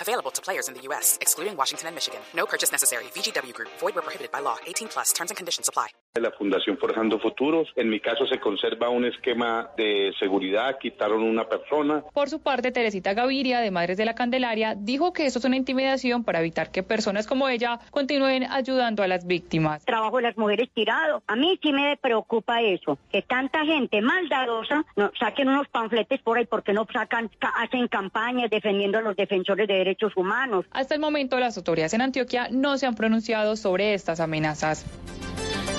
Available 0.00 0.30
to 0.30 0.42
players 0.42 0.68
in 0.68 0.74
the 0.74 0.82
U.S., 0.88 1.18
excluding 1.20 1.56
Washington 1.56 1.88
and 1.88 1.94
Michigan. 1.96 2.20
No 2.34 2.46
purchase 2.46 2.70
necessary. 2.70 3.04
VGW 3.14 3.52
Group. 3.52 3.70
Void 3.80 3.94
where 3.94 4.02
prohibited 4.02 4.30
by 4.30 4.40
law. 4.40 4.56
18 4.66 4.88
plus. 4.88 5.12
Terms 5.12 5.30
and 5.30 5.36
conditions 5.36 5.68
apply. 5.68 5.88
La 6.16 6.30
Fundación 6.30 6.78
Forjando 6.78 7.18
Futuros. 7.18 7.68
En 7.74 7.90
mi 7.90 7.98
caso 7.98 8.24
se 8.26 8.38
conserva 8.38 8.88
un 8.88 9.04
esquema 9.04 9.70
de 9.76 10.12
seguridad. 10.18 10.78
Quitaron 10.78 11.22
una 11.22 11.48
persona. 11.48 12.04
Por 12.12 12.30
su 12.30 12.40
parte, 12.40 12.70
Teresita 12.70 13.14
Gaviria, 13.14 13.58
de 13.58 13.72
Madres 13.72 13.96
de 13.96 14.04
la 14.04 14.14
Candelaria, 14.14 14.76
dijo 14.76 15.12
que 15.12 15.26
eso 15.26 15.40
es 15.40 15.44
una 15.44 15.56
intimidación 15.56 16.22
para 16.22 16.38
evitar 16.38 16.70
que 16.70 16.84
personas 16.84 17.26
como 17.26 17.48
ella 17.48 17.80
continúen 17.90 18.44
ayudando 18.44 19.02
a 19.02 19.08
las 19.08 19.26
víctimas. 19.26 19.84
Trabajo 19.84 20.18
de 20.18 20.22
las 20.22 20.36
mujeres 20.36 20.70
tirado. 20.72 21.24
A 21.26 21.34
mí 21.34 21.58
sí 21.60 21.72
me 21.72 21.96
preocupa 21.96 22.62
eso. 22.62 22.96
Que 23.10 23.22
tanta 23.22 23.64
gente 23.64 24.00
maldadosa 24.00 24.84
no, 24.94 25.10
saquen 25.18 25.48
unos 25.48 25.66
panfletes 25.66 26.22
por 26.22 26.38
ahí 26.38 26.46
porque 26.46 26.72
no 26.72 26.86
sacan, 26.92 27.28
hacen 27.56 27.88
campañas 27.88 28.50
defendiendo 28.50 28.98
a 28.98 29.02
los 29.02 29.16
defensores 29.16 29.66
de 29.66 29.74
derechos 29.74 29.93
humanos. 30.16 30.66
Hasta 30.70 30.94
el 30.94 31.00
momento, 31.00 31.38
las 31.38 31.56
autoridades 31.56 31.94
en 31.94 32.02
Antioquia 32.02 32.48
no 32.50 32.78
se 32.78 32.86
han 32.86 32.94
pronunciado 32.94 33.56
sobre 33.56 33.94
estas 33.94 34.20
amenazas. 34.20 34.84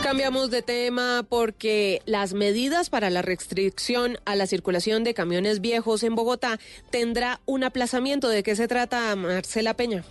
Cambiamos 0.03 0.51
de 0.51 0.61
tema 0.61 1.25
porque 1.27 2.01
las 2.05 2.33
medidas 2.33 2.91
para 2.91 3.09
la 3.09 3.23
restricción 3.23 4.17
a 4.25 4.35
la 4.35 4.45
circulación 4.45 5.03
de 5.03 5.15
camiones 5.15 5.61
viejos 5.61 6.03
en 6.03 6.13
Bogotá 6.13 6.59
tendrá 6.91 7.39
un 7.45 7.63
aplazamiento. 7.63 8.29
¿De 8.29 8.43
qué 8.43 8.55
se 8.55 8.67
trata, 8.67 9.15
Marcela 9.15 9.73
Peña? 9.73 10.03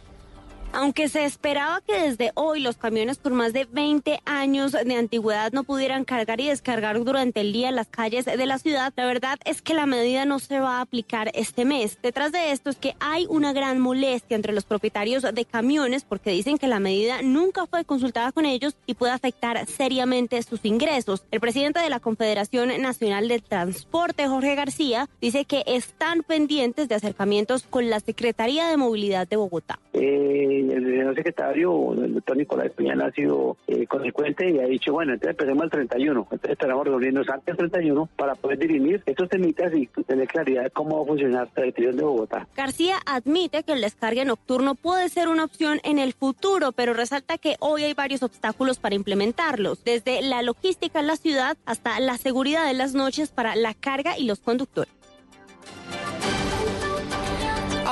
Aunque 0.77 1.08
se 1.08 1.25
esperaba 1.25 1.80
que 1.86 1.94
desde 2.00 2.33
hoy 2.34 2.58
los 2.58 2.77
camiones 2.77 3.19
por 3.19 3.33
más 3.33 3.53
de 3.53 3.64
20 3.64 4.19
años 4.25 4.72
de 4.72 4.97
antigüedad 4.97 5.53
no 5.53 5.62
pudieran 5.62 6.05
cargar 6.05 6.41
y 6.41 6.48
descargar 6.48 7.03
durante 7.05 7.42
el 7.42 7.53
día 7.53 7.69
en 7.69 7.77
las 7.77 7.86
calles 7.86 8.25
de 8.25 8.47
la 8.47 8.58
ciudad, 8.58 8.92
la 8.97 9.06
verdad 9.06 9.39
es 9.45 9.62
que 9.62 9.72
la 9.72 9.86
medida 9.86 10.25
no 10.25 10.41
se 10.41 10.58
va 10.58 10.78
a 10.78 10.80
aplicar 10.80 11.30
este 11.34 11.64
mes. 11.64 11.98
Detrás 12.02 12.33
de 12.33 12.50
esto 12.50 12.70
es 12.70 12.77
que 12.77 12.97
hay 12.98 13.25
una 13.30 13.52
gran 13.52 13.78
molestia 13.78 14.34
entre 14.34 14.52
los 14.52 14.64
propietarios 14.64 15.22
de 15.22 15.45
camiones 15.45 16.02
porque 16.02 16.30
dicen 16.30 16.58
que 16.58 16.67
la 16.67 16.80
medida 16.80 17.22
nunca 17.22 17.67
fue 17.67 17.84
consultada 17.84 18.33
con 18.33 18.45
ellos 18.45 18.75
y 18.84 18.95
puede 18.95 19.12
afectar 19.12 19.64
seriamente 19.67 20.42
sus 20.42 20.64
ingresos. 20.64 21.25
El 21.30 21.39
presidente 21.39 21.78
de 21.78 21.89
la 21.89 22.00
Confederación 22.00 22.83
Nacional 22.83 23.28
de 23.28 23.39
Transporte, 23.39 24.27
Jorge 24.27 24.56
García, 24.56 25.08
dice 25.20 25.45
que 25.45 25.62
están 25.69 26.25
pendientes 26.25 26.89
de 26.89 26.97
acercamientos 26.97 27.62
con 27.62 27.91
la 27.91 28.00
Secretaría 28.00 28.67
de 28.67 28.77
Movilidad 28.77 29.28
de 29.28 29.36
Bogotá. 29.36 29.78
Eh 29.92 30.64
el 30.70 30.84
señor 30.84 31.15
secretario, 31.15 31.93
el 31.95 32.15
doctor 32.15 32.37
Nicolás 32.37 32.70
Peñana, 32.73 33.07
ha 33.07 33.12
sido 33.12 33.57
eh, 33.67 33.87
consecuente 33.87 34.51
y 34.51 34.59
ha 34.59 34.67
dicho, 34.67 34.93
bueno, 34.93 35.12
entonces 35.12 35.31
empecemos 35.31 35.65
el 35.65 35.70
31, 35.70 36.20
entonces 36.20 36.51
estaremos 36.51 36.84
reuniéndonos 36.87 37.29
antes 37.29 37.57
del 37.57 37.70
31 37.70 38.09
para 38.17 38.34
poder 38.34 38.59
dirimir 38.59 39.03
estos 39.07 39.29
temitas 39.29 39.73
y 39.75 39.87
tener 40.07 40.29
claridad 40.29 40.65
de 40.65 40.70
cómo 40.70 40.98
va 40.98 41.03
a 41.03 41.07
funcionar 41.07 41.48
dirección 41.55 41.97
de 41.97 42.03
Bogotá. 42.03 42.47
García 42.57 42.97
admite 43.07 43.62
que 43.62 43.73
el 43.73 43.81
descargue 43.81 44.25
nocturno 44.25 44.75
puede 44.75 45.09
ser 45.09 45.29
una 45.29 45.45
opción 45.45 45.81
en 45.85 45.98
el 45.98 46.12
futuro, 46.12 46.73
pero 46.73 46.95
resalta 46.95 47.39
que 47.39 47.57
hoy 47.61 47.85
hay 47.85 47.95
varios 47.95 48.23
obstáculos 48.23 48.79
para 48.79 48.95
implementarlos, 48.95 49.85
desde 49.85 50.23
la 50.23 50.42
logística 50.42 51.01
en 51.01 51.07
la 51.07 51.17
ciudad 51.17 51.57
hasta 51.67 51.98
la 52.01 52.17
seguridad 52.19 52.67
de 52.67 52.75
las 52.75 52.95
noches 52.95 53.31
para 53.31 53.57
la 53.57 53.75
carga 53.75 54.19
y 54.19 54.25
los 54.25 54.41
conductores. 54.41 54.92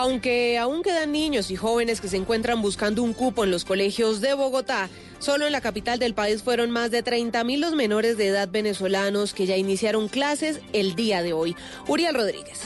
Aunque 0.03 0.59
aún 0.59 0.83
quedan 0.83 1.13
niños 1.13 1.53
y 1.53 1.55
jóvenes 1.55 2.01
que 2.01 2.09
se 2.09 2.17
encuentran 2.17 2.61
buscando 2.61 3.05
un 3.05 3.13
cupo 3.13 3.45
en 3.45 3.53
los 3.53 3.65
colegios 3.65 4.21
de 4.21 4.35
Bogotá, 4.35 4.91
solo 5.21 5.47
en 5.47 5.53
la 5.53 5.61
capital 5.61 6.01
del 6.01 6.13
país 6.13 6.43
fueron 6.43 6.73
más 6.73 6.91
de 6.91 7.05
30 7.05 7.45
mil 7.45 7.61
los 7.61 7.77
menores 7.77 8.17
de 8.17 8.27
edad 8.27 8.49
venezolanos 8.51 9.33
que 9.33 9.47
ya 9.47 9.57
iniciaron 9.57 10.09
clases 10.09 10.59
el 10.73 10.97
día 10.97 11.23
de 11.23 11.33
hoy. 11.33 11.55
Uriel 11.87 12.17
Rodríguez. 12.17 12.63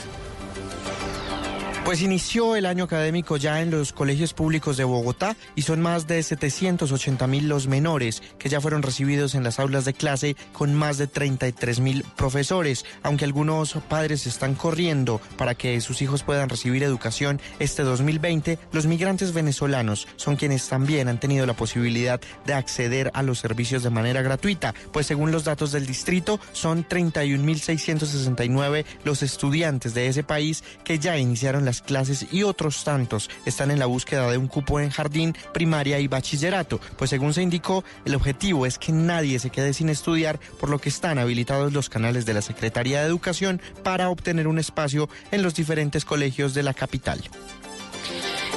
Pues 1.87 2.01
inició 2.01 2.57
el 2.57 2.65
año 2.65 2.83
académico 2.83 3.37
ya 3.37 3.61
en 3.61 3.71
los 3.71 3.93
colegios 3.93 4.33
públicos 4.33 4.75
de 4.75 4.83
Bogotá 4.83 5.37
y 5.55 5.61
son 5.61 5.79
más 5.79 6.05
de 6.05 6.21
780 6.21 7.25
mil 7.27 7.47
los 7.47 7.67
menores 7.67 8.21
que 8.37 8.49
ya 8.49 8.59
fueron 8.59 8.83
recibidos 8.83 9.35
en 9.35 9.45
las 9.45 9.57
aulas 9.57 9.85
de 9.85 9.93
clase 9.93 10.35
con 10.51 10.73
más 10.73 10.97
de 10.97 11.07
33 11.07 11.79
mil 11.79 12.03
profesores, 12.17 12.83
aunque 13.03 13.23
algunos 13.23 13.75
padres 13.87 14.27
están 14.27 14.53
corriendo 14.55 15.21
para 15.37 15.55
que 15.55 15.79
sus 15.79 16.01
hijos 16.01 16.23
puedan 16.23 16.49
recibir 16.49 16.83
educación 16.83 17.39
este 17.57 17.83
2020, 17.83 18.59
los 18.73 18.85
migrantes 18.85 19.31
venezolanos 19.31 20.09
son 20.17 20.35
quienes 20.35 20.67
también 20.67 21.07
han 21.07 21.21
tenido 21.21 21.45
la 21.45 21.55
posibilidad 21.55 22.19
de 22.45 22.53
acceder 22.53 23.11
a 23.13 23.23
los 23.23 23.39
servicios 23.39 23.81
de 23.83 23.91
manera 23.91 24.21
gratuita, 24.21 24.75
pues 24.91 25.07
según 25.07 25.31
los 25.31 25.45
datos 25.45 25.71
del 25.71 25.85
distrito 25.85 26.37
son 26.51 26.85
31.669 26.85 28.83
los 29.05 29.23
estudiantes 29.23 29.93
de 29.93 30.07
ese 30.07 30.23
país 30.23 30.65
que 30.83 30.99
ya 30.99 31.17
iniciaron 31.17 31.63
las 31.63 31.76
clases 31.81 32.27
y 32.31 32.43
otros 32.43 32.83
tantos 32.83 33.29
están 33.45 33.71
en 33.71 33.79
la 33.79 33.85
búsqueda 33.85 34.29
de 34.29 34.37
un 34.37 34.47
cupo 34.47 34.79
en 34.79 34.89
jardín, 34.89 35.35
primaria 35.53 35.99
y 35.99 36.07
bachillerato, 36.07 36.79
pues 36.97 37.09
según 37.09 37.33
se 37.33 37.41
indicó, 37.41 37.83
el 38.05 38.15
objetivo 38.15 38.65
es 38.65 38.77
que 38.77 38.91
nadie 38.91 39.39
se 39.39 39.49
quede 39.49 39.73
sin 39.73 39.89
estudiar, 39.89 40.39
por 40.59 40.69
lo 40.69 40.79
que 40.79 40.89
están 40.89 41.19
habilitados 41.19 41.73
los 41.73 41.89
canales 41.89 42.25
de 42.25 42.33
la 42.33 42.41
Secretaría 42.41 43.01
de 43.01 43.07
Educación 43.07 43.61
para 43.83 44.09
obtener 44.09 44.47
un 44.47 44.59
espacio 44.59 45.09
en 45.31 45.43
los 45.43 45.55
diferentes 45.55 46.05
colegios 46.05 46.53
de 46.53 46.63
la 46.63 46.73
capital. 46.73 47.21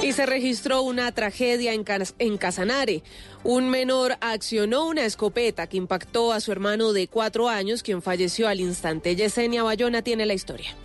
Y 0.01 0.13
se 0.13 0.25
registró 0.25 0.81
una 0.81 1.11
tragedia 1.11 1.73
en, 1.73 1.85
en, 2.17 2.37
Casanare. 2.37 3.03
Un 3.43 3.69
menor 3.69 4.17
accionó 4.19 4.87
una 4.87 5.05
escopeta 5.05 5.67
que 5.67 5.77
impactó 5.77 6.33
a 6.33 6.39
su 6.39 6.51
hermano 6.51 6.91
de 6.91 7.07
cuatro 7.07 7.49
años, 7.49 7.83
quien 7.83 8.01
falleció 8.01 8.47
al 8.47 8.59
instante. 8.59 9.15
Yesenia 9.15 9.61
Bayona 9.61 10.01
tiene 10.01 10.25
la 10.25 10.33
historia. 10.33 10.75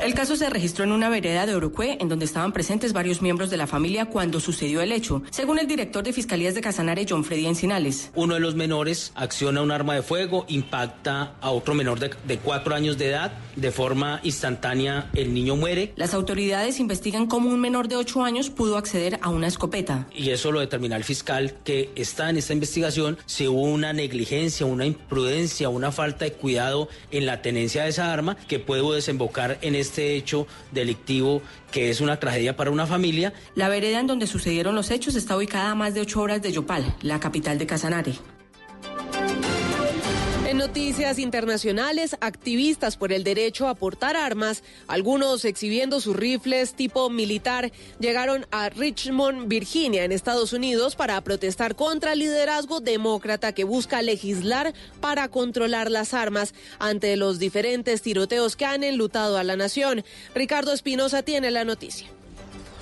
El 0.00 0.14
caso 0.14 0.34
se 0.36 0.50
registró 0.50 0.84
en 0.84 0.92
una 0.92 1.08
vereda 1.08 1.46
de 1.46 1.54
Orocué, 1.54 1.96
en 2.00 2.08
donde 2.08 2.24
estaban 2.24 2.52
presentes 2.52 2.92
varios 2.92 3.22
miembros 3.22 3.50
de 3.50 3.56
la 3.56 3.66
familia 3.66 4.06
cuando 4.06 4.40
sucedió 4.40 4.80
el 4.80 4.90
hecho, 4.90 5.22
según 5.30 5.58
el 5.58 5.68
director 5.68 6.02
de 6.02 6.12
Fiscalías 6.12 6.54
de 6.54 6.60
Casanare, 6.60 7.06
John 7.08 7.24
Freddy 7.24 7.46
Encinales. 7.46 8.10
Uno 8.14 8.34
de 8.34 8.40
los 8.40 8.54
menores 8.56 9.12
acciona 9.14 9.62
un 9.62 9.70
arma 9.70 9.94
de 9.94 10.02
fuego, 10.02 10.44
impacta 10.48 11.34
a 11.40 11.50
otro 11.50 11.74
menor 11.74 12.00
de, 12.00 12.10
de 12.26 12.38
cuatro 12.38 12.74
años 12.74 12.98
de 12.98 13.10
edad, 13.10 13.32
de 13.54 13.70
forma 13.70 14.20
instantánea 14.24 15.10
el 15.14 15.32
niño 15.34 15.54
muere. 15.56 15.92
Las 15.96 16.14
autoridades 16.14 16.80
investigan 16.80 17.26
cómo 17.26 17.50
un 17.50 17.60
menor 17.60 17.86
de 17.86 17.96
ocho 17.96 18.24
años 18.24 18.50
pudo 18.50 18.76
acceder 18.76 19.18
a 19.22 19.28
una 19.28 19.46
escopeta. 19.46 20.08
Y 20.14 20.30
eso 20.30 20.50
lo 20.50 20.60
determina 20.60 20.96
el 20.96 21.04
fiscal 21.04 21.54
que 21.64 21.90
está 21.94 22.30
en 22.30 22.38
esta 22.38 22.52
investigación 22.52 23.18
si 23.26 23.46
hubo 23.46 23.62
una 23.62 23.92
negligencia, 23.92 24.66
una 24.66 24.86
imprudencia, 24.86 25.68
una 25.68 25.92
falta 25.92 26.24
de 26.24 26.32
cuidado 26.32 26.88
en 27.10 27.26
la 27.26 27.42
tenencia 27.42 27.84
de 27.84 27.90
esa 27.90 28.12
arma 28.12 28.36
que 28.48 28.58
puede 28.58 28.82
desembocar 28.94 29.58
en 29.62 29.74
este 29.82 30.16
hecho 30.16 30.46
delictivo 30.70 31.42
que 31.70 31.90
es 31.90 32.00
una 32.00 32.18
tragedia 32.18 32.56
para 32.56 32.70
una 32.70 32.86
familia. 32.86 33.32
La 33.54 33.68
vereda 33.68 34.00
en 34.00 34.06
donde 34.06 34.26
sucedieron 34.26 34.74
los 34.74 34.90
hechos 34.90 35.14
está 35.14 35.36
ubicada 35.36 35.70
a 35.70 35.74
más 35.74 35.94
de 35.94 36.00
ocho 36.00 36.20
horas 36.20 36.42
de 36.42 36.52
Yopal, 36.52 36.94
la 37.02 37.20
capital 37.20 37.58
de 37.58 37.66
Casanare. 37.66 38.14
Noticias 40.72 41.18
internacionales, 41.18 42.16
activistas 42.22 42.96
por 42.96 43.12
el 43.12 43.24
derecho 43.24 43.68
a 43.68 43.74
portar 43.74 44.16
armas, 44.16 44.62
algunos 44.86 45.44
exhibiendo 45.44 46.00
sus 46.00 46.16
rifles 46.16 46.72
tipo 46.72 47.10
militar, 47.10 47.70
llegaron 48.00 48.46
a 48.50 48.70
Richmond, 48.70 49.48
Virginia, 49.48 50.02
en 50.04 50.12
Estados 50.12 50.54
Unidos, 50.54 50.96
para 50.96 51.20
protestar 51.20 51.76
contra 51.76 52.14
el 52.14 52.20
liderazgo 52.20 52.80
demócrata 52.80 53.52
que 53.52 53.64
busca 53.64 54.00
legislar 54.00 54.72
para 55.02 55.28
controlar 55.28 55.90
las 55.90 56.14
armas 56.14 56.54
ante 56.78 57.18
los 57.18 57.38
diferentes 57.38 58.00
tiroteos 58.00 58.56
que 58.56 58.64
han 58.64 58.82
enlutado 58.82 59.36
a 59.36 59.44
la 59.44 59.56
nación. 59.56 60.02
Ricardo 60.34 60.72
Espinosa 60.72 61.22
tiene 61.22 61.50
la 61.50 61.64
noticia. 61.64 62.08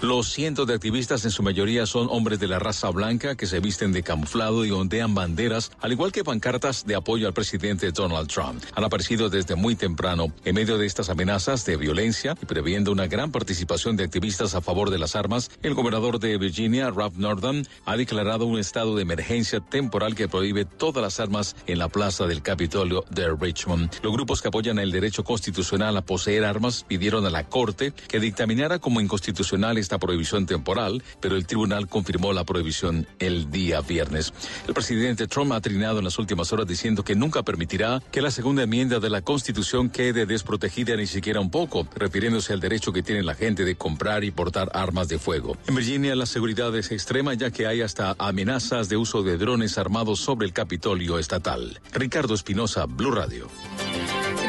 Los 0.03 0.33
cientos 0.33 0.67
de 0.67 0.73
activistas 0.73 1.27
en 1.27 1.31
su 1.31 1.43
mayoría 1.43 1.85
son 1.85 2.09
hombres 2.11 2.41
de 2.41 2.49
la 2.49 2.59
raza 2.59 2.89
blanca 2.89 3.35
que 3.35 3.45
se 3.45 3.61
visten 3.61 3.93
de 3.93 4.03
camuflado 4.03 4.65
y 4.65 4.71
ondean 4.71 5.15
banderas, 5.15 5.73
al 5.79 5.93
igual 5.93 6.11
que 6.11 6.25
pancartas 6.25 6.87
de 6.87 6.95
apoyo 6.95 7.27
al 7.27 7.35
presidente 7.35 7.93
Donald 7.93 8.33
Trump. 8.33 8.65
Han 8.75 8.85
aparecido 8.85 9.29
desde 9.29 9.57
muy 9.57 9.75
temprano 9.77 10.33
en 10.47 10.55
medio 10.55 10.79
de 10.79 10.87
estas 10.87 11.11
amenazas 11.11 11.67
de 11.67 11.77
violencia 11.77 12.35
y 12.41 12.47
previendo 12.47 12.93
una 12.93 13.09
gran 13.09 13.31
participación 13.31 13.99
de 13.99 14.05
activistas 14.05 14.55
a 14.55 14.63
favor 14.63 14.89
de 14.89 14.99
las 14.99 15.17
armas. 15.17 15.51
El 15.63 15.75
gobernador 15.75 16.19
de 16.19 16.39
Virginia, 16.39 16.89
Ralph 16.89 17.19
Northam, 17.19 17.65
ha 17.85 17.99
declarado 17.99 18.47
un 18.47 18.59
estado 18.59 18.97
de 18.97 19.03
emergencia 19.03 19.61
temporal 19.61 20.15
que 20.15 20.29
prohíbe 20.29 20.65
todas 20.65 21.03
las 21.03 21.21
armas 21.21 21.57
en 21.67 21.79
la 21.79 21.91
plaza 21.91 22.27
del 22.27 22.41
Capitolio 22.41 23.05
de 23.11 23.37
Richmond. 23.39 23.97
Los 24.03 24.15
grupos 24.15 24.41
que 24.41 24.49
apoyan 24.49 24.79
el 24.79 24.93
derecho 24.93 25.25
constitucional 25.25 25.95
a 25.99 26.07
poseer 26.07 26.47
armas 26.47 26.87
pidieron 26.89 27.27
a 27.27 27.31
la 27.31 27.51
Corte 27.51 27.93
que 28.09 28.19
dictaminara 28.19 28.79
como 28.79 29.03
inconstitucionales 29.03 29.90
esta 29.91 29.99
prohibición 29.99 30.47
temporal, 30.47 31.03
pero 31.19 31.35
el 31.35 31.49
tribunal 31.49 31.89
confirmó 31.89 32.33
la 32.33 32.45
prohibición 32.45 33.09
el 33.19 33.51
día 33.51 33.81
viernes. 33.81 34.33
El 34.69 34.73
presidente 34.73 35.27
Trump 35.27 35.51
ha 35.51 35.61
trinado 35.61 35.99
en 35.99 36.05
las 36.05 36.17
últimas 36.21 36.53
horas 36.53 36.69
diciendo 36.69 37.03
que 37.03 37.17
nunca 37.17 37.43
permitirá 37.43 38.01
que 38.13 38.23
la 38.23 38.31
segunda 38.31 38.63
enmienda 38.63 39.01
de 39.01 39.11
la 39.11 39.23
Constitución 39.23 39.91
quede 39.91 40.27
desprotegida 40.27 40.95
ni 40.95 41.09
siquiera 41.09 41.41
un 41.41 41.51
poco, 41.51 41.89
refiriéndose 41.97 42.53
al 42.53 42.61
derecho 42.61 42.93
que 42.93 43.03
tiene 43.03 43.25
la 43.25 43.35
gente 43.35 43.65
de 43.65 43.75
comprar 43.75 44.23
y 44.23 44.31
portar 44.31 44.71
armas 44.75 45.09
de 45.09 45.19
fuego. 45.19 45.57
En 45.67 45.75
Virginia 45.75 46.15
la 46.15 46.27
seguridad 46.27 46.73
es 46.77 46.93
extrema 46.93 47.35
ya 47.35 47.51
que 47.51 47.67
hay 47.67 47.83
hasta 47.83 48.15
amenazas 48.17 48.89
de 48.89 48.97
uso 48.97 49.25
de 49.25 49.39
drones 49.39 49.77
armados 49.77 50.21
sobre 50.21 50.47
el 50.47 50.53
Capitolio 50.53 51.19
estatal. 51.19 51.81
Ricardo 51.93 52.35
Espinosa, 52.35 52.87
Blue 52.87 53.11
Radio. 53.11 53.49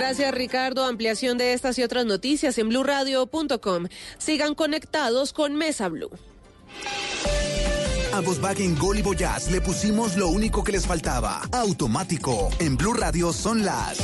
Gracias, 0.02 0.34
Ricardo. 0.34 0.84
Ampliación 0.84 1.38
de 1.38 1.54
estas 1.54 1.78
y 1.80 1.84
otras 1.84 2.06
noticias 2.06 2.58
en 2.58 2.70
blurradio.com. 2.70 3.88
Sigan 4.18 4.56
conectados 4.56 5.31
con 5.34 5.56
Mesa 5.56 5.90
Blue. 5.90 6.10
A 8.14 8.20
Volkswagen 8.20 8.78
Gol 8.78 9.00
y 9.00 9.02
Voyage 9.02 9.52
le 9.52 9.62
pusimos 9.62 10.18
lo 10.18 10.28
único 10.28 10.64
que 10.64 10.74
les 10.74 10.86
faltaba. 10.86 11.42
Automático. 11.52 12.50
En 12.60 12.76
Blue 12.76 12.94
Radio 12.94 13.32
son 13.32 13.64
las. 13.64 13.98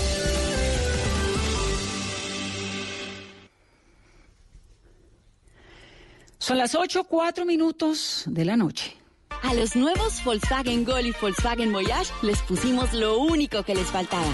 Son 6.40 6.58
las 6.58 6.76
8, 6.76 7.04
4 7.04 7.46
minutos 7.46 8.24
de 8.28 8.46
la 8.46 8.56
noche. 8.56 8.96
A 9.44 9.54
los 9.54 9.76
nuevos 9.76 10.24
Volkswagen 10.24 10.86
Gol 10.86 11.08
y 11.08 11.14
Volkswagen 11.20 11.74
Voyage 11.74 12.14
les 12.22 12.42
pusimos 12.44 12.94
lo 12.94 13.20
único 13.20 13.64
que 13.64 13.76
les 13.76 13.88
faltaba. 13.88 14.34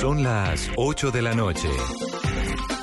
Son 0.00 0.22
las 0.22 0.70
8 0.76 1.10
de 1.10 1.22
la 1.22 1.34
noche. 1.34 1.68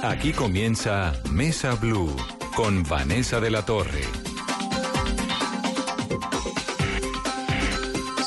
Aquí 0.03 0.33
comienza 0.33 1.13
Mesa 1.31 1.75
Blue 1.75 2.13
con 2.57 2.83
Vanessa 2.83 3.39
de 3.39 3.50
la 3.50 3.65
Torre. 3.65 4.01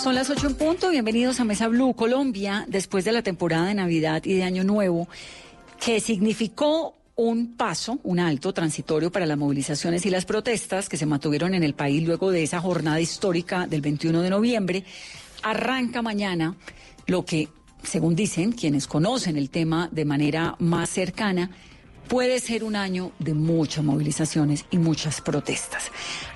Son 0.03 0.15
las 0.15 0.31
8 0.31 0.47
en 0.47 0.55
punto. 0.55 0.89
Bienvenidos 0.89 1.39
a 1.39 1.45
Mesa 1.45 1.69
Blue 1.69 1.93
Colombia 1.93 2.65
después 2.67 3.05
de 3.05 3.13
la 3.13 3.21
temporada 3.21 3.67
de 3.67 3.75
Navidad 3.75 4.23
y 4.25 4.33
de 4.33 4.45
Año 4.45 4.65
Nuevo 4.65 5.07
que 5.79 6.01
significó 6.01 6.97
un 7.15 7.59
paso, 7.59 7.99
un 8.05 8.19
alto 8.19 8.55
transitorio 8.55 9.13
para 9.13 9.27
las 9.27 9.37
movilizaciones 9.37 10.07
y 10.07 10.11
las 10.11 10.25
protestas 10.25 10.89
que 10.89 10.97
se 10.97 11.05
mantuvieron 11.05 11.53
en 11.53 11.63
el 11.63 11.75
país 11.75 12.03
luego 12.07 12.31
de 12.31 12.43
esa 12.43 12.59
jornada 12.61 13.01
histórica 13.01 13.67
del 13.67 13.83
21 13.83 14.23
de 14.23 14.31
noviembre. 14.31 14.85
Arranca 15.43 16.01
mañana 16.01 16.57
lo 17.07 17.27
que, 17.27 17.49
según 17.83 18.15
dicen 18.15 18.53
quienes 18.53 18.87
conocen 18.87 19.37
el 19.37 19.51
tema 19.51 19.89
de 19.93 20.05
manera 20.05 20.57
más 20.59 20.91
cercana, 20.91 21.51
puede 22.09 22.41
ser 22.41 22.65
un 22.65 22.75
año 22.75 23.13
de 23.19 23.35
muchas 23.35 23.85
movilizaciones 23.85 24.65
y 24.71 24.79
muchas 24.79 25.21
protestas. 25.21 25.91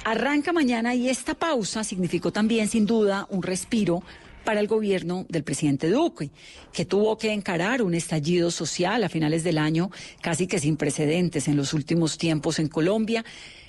Arranca 0.05 0.53
mañana 0.53 0.95
y 0.95 1.09
esta 1.09 1.35
pausa 1.35 1.83
significó 1.83 2.31
también, 2.31 2.69
sin 2.69 2.87
duda, 2.87 3.27
un 3.31 3.43
respiro 3.43 4.03
para 4.45 4.61
el 4.61 4.67
gobierno 4.67 5.25
del 5.29 5.45
presidente 5.45 5.89
Duque, 5.89 6.31
que 6.73 6.85
tuvo 6.85 7.17
que 7.17 7.33
encarar 7.33 7.83
un 7.83 7.95
estallido 7.95 8.51
social 8.51 9.03
a 9.05 9.09
finales 9.09 9.45
del 9.45 9.59
año 9.59 9.91
casi 10.21 10.47
que 10.47 10.59
sin 10.59 10.77
precedentes 10.77 11.49
en 11.49 11.57
los 11.57 11.73
últimos 11.73 12.19
tiempos 12.19 12.59
en 12.59 12.69
Colombia. 12.69 13.25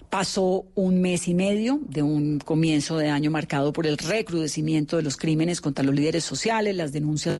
Pasó 0.09 0.65
un 0.75 1.01
mes 1.01 1.27
y 1.27 1.33
medio 1.33 1.79
de 1.87 2.03
un 2.03 2.39
comienzo 2.39 2.97
de 2.97 3.09
año 3.09 3.31
marcado 3.31 3.73
por 3.73 3.87
el 3.87 3.97
recrudecimiento 3.97 4.97
de 4.97 5.03
los 5.03 5.17
crímenes 5.17 5.59
contra 5.59 5.83
los 5.83 5.95
líderes 5.95 6.23
sociales, 6.23 6.75
las 6.75 6.91
denuncias. 6.91 7.37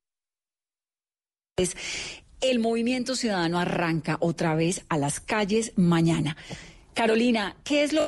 El 2.41 2.57
movimiento 2.57 3.15
ciudadano 3.15 3.59
arranca 3.59 4.17
otra 4.21 4.55
vez 4.55 4.85
a 4.89 4.97
las 4.97 5.19
calles 5.19 5.73
mañana. 5.75 6.35
Carolina, 6.95 7.55
¿qué 7.63 7.83
es 7.83 7.93
lo 7.93 8.07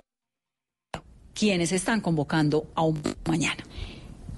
quienes 1.36 1.72
están 1.72 2.02
convocando 2.02 2.72
a 2.74 2.82
un 2.82 3.00
mañana? 3.28 3.64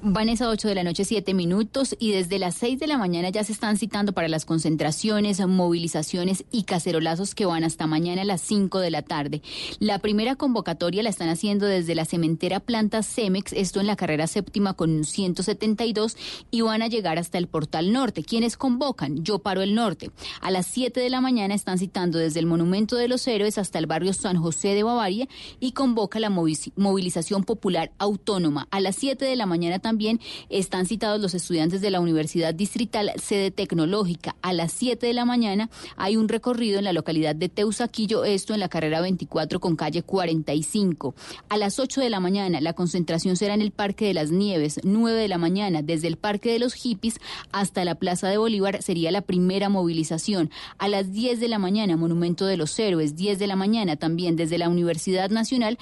Vanessa, 0.01 0.49
8 0.49 0.67
de 0.67 0.75
la 0.75 0.83
noche, 0.83 1.03
7 1.03 1.33
minutos, 1.33 1.95
y 1.97 2.11
desde 2.11 2.37
las 2.37 2.55
6 2.55 2.79
de 2.79 2.87
la 2.87 2.97
mañana 2.97 3.29
ya 3.29 3.43
se 3.43 3.51
están 3.51 3.77
citando 3.77 4.13
para 4.13 4.27
las 4.27 4.45
concentraciones, 4.45 5.45
movilizaciones 5.45 6.45
y 6.51 6.63
cacerolazos 6.63 7.33
que 7.33 7.45
van 7.45 7.63
hasta 7.63 7.87
mañana 7.87 8.21
a 8.21 8.25
las 8.25 8.41
5 8.41 8.79
de 8.79 8.91
la 8.91 9.01
tarde. 9.01 9.41
La 9.79 9.99
primera 9.99 10.35
convocatoria 10.35 11.01
la 11.01 11.09
están 11.09 11.29
haciendo 11.29 11.65
desde 11.65 11.95
la 11.95 12.05
cementera 12.05 12.59
planta 12.59 13.01
Cemex, 13.01 13.53
esto 13.53 13.79
en 13.79 13.87
la 13.87 13.95
carrera 13.95 14.27
séptima 14.27 14.73
con 14.73 15.03
172, 15.03 16.15
y 16.51 16.61
van 16.61 16.83
a 16.83 16.87
llegar 16.87 17.17
hasta 17.17 17.39
el 17.39 17.47
portal 17.47 17.91
norte. 17.91 18.23
¿Quiénes 18.23 18.55
convocan? 18.55 19.23
Yo 19.23 19.39
paro 19.39 19.61
el 19.61 19.73
norte. 19.73 20.11
A 20.41 20.51
las 20.51 20.67
7 20.67 20.99
de 20.99 21.09
la 21.09 21.21
mañana 21.21 21.55
están 21.55 21.79
citando 21.79 22.19
desde 22.19 22.39
el 22.39 22.45
Monumento 22.45 22.97
de 22.97 23.07
los 23.07 23.27
Héroes 23.27 23.57
hasta 23.57 23.79
el 23.79 23.87
barrio 23.87 24.13
San 24.13 24.37
José 24.37 24.69
de 24.69 24.83
Bavaria 24.83 25.27
y 25.59 25.71
convoca 25.71 26.19
la 26.19 26.29
movilización 26.29 27.43
popular 27.43 27.91
autónoma. 27.97 28.67
A 28.69 28.79
las 28.79 28.95
7 28.95 29.25
de 29.25 29.35
la 29.35 29.45
mañana 29.45 29.79
también 29.87 30.19
están 30.49 30.85
citados 30.85 31.21
los 31.21 31.33
estudiantes 31.33 31.79
de 31.79 31.91
la 31.91 32.01
Universidad 32.01 32.53
Distrital 32.53 33.13
Sede 33.15 33.51
Tecnológica. 33.51 34.35
A 34.41 34.51
las 34.51 34.73
7 34.73 35.07
de 35.07 35.13
la 35.13 35.23
mañana 35.23 35.69
hay 35.95 36.17
un 36.17 36.27
recorrido 36.27 36.77
en 36.77 36.83
la 36.83 36.91
localidad 36.91 37.37
de 37.37 37.47
Teusaquillo, 37.47 38.25
esto 38.25 38.53
en 38.53 38.59
la 38.59 38.67
carrera 38.67 38.99
24 38.99 39.61
con 39.61 39.77
calle 39.77 40.03
45. 40.03 41.15
A 41.47 41.55
las 41.55 41.79
8 41.79 42.01
de 42.01 42.09
la 42.09 42.19
mañana 42.19 42.59
la 42.59 42.73
concentración 42.73 43.37
será 43.37 43.53
en 43.53 43.61
el 43.61 43.71
Parque 43.71 44.07
de 44.07 44.13
las 44.13 44.29
Nieves. 44.29 44.81
9 44.83 45.17
de 45.17 45.27
la 45.29 45.37
mañana 45.37 45.81
desde 45.81 46.09
el 46.09 46.17
Parque 46.17 46.51
de 46.51 46.59
los 46.59 46.73
Hippies 46.73 47.21
hasta 47.53 47.85
la 47.85 47.95
Plaza 47.95 48.27
de 48.27 48.37
Bolívar 48.37 48.81
sería 48.81 49.09
la 49.11 49.21
primera 49.21 49.69
movilización. 49.69 50.51
A 50.79 50.89
las 50.89 51.13
10 51.13 51.39
de 51.39 51.47
la 51.47 51.59
mañana 51.59 51.95
Monumento 51.95 52.45
de 52.45 52.57
los 52.57 52.77
Héroes. 52.77 53.15
10 53.15 53.39
de 53.39 53.47
la 53.47 53.55
mañana 53.55 53.95
también 53.95 54.35
desde 54.35 54.57
la 54.57 54.67
Universidad 54.67 55.29
Nacional 55.29 55.77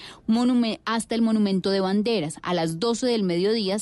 hasta 0.86 1.16
el 1.16 1.24
Monumento 1.24 1.72
de 1.72 1.80
Banderas. 1.80 2.36
A 2.44 2.54
las 2.54 2.80
12 2.80 3.08
del 3.08 3.24
mediodía 3.24 3.78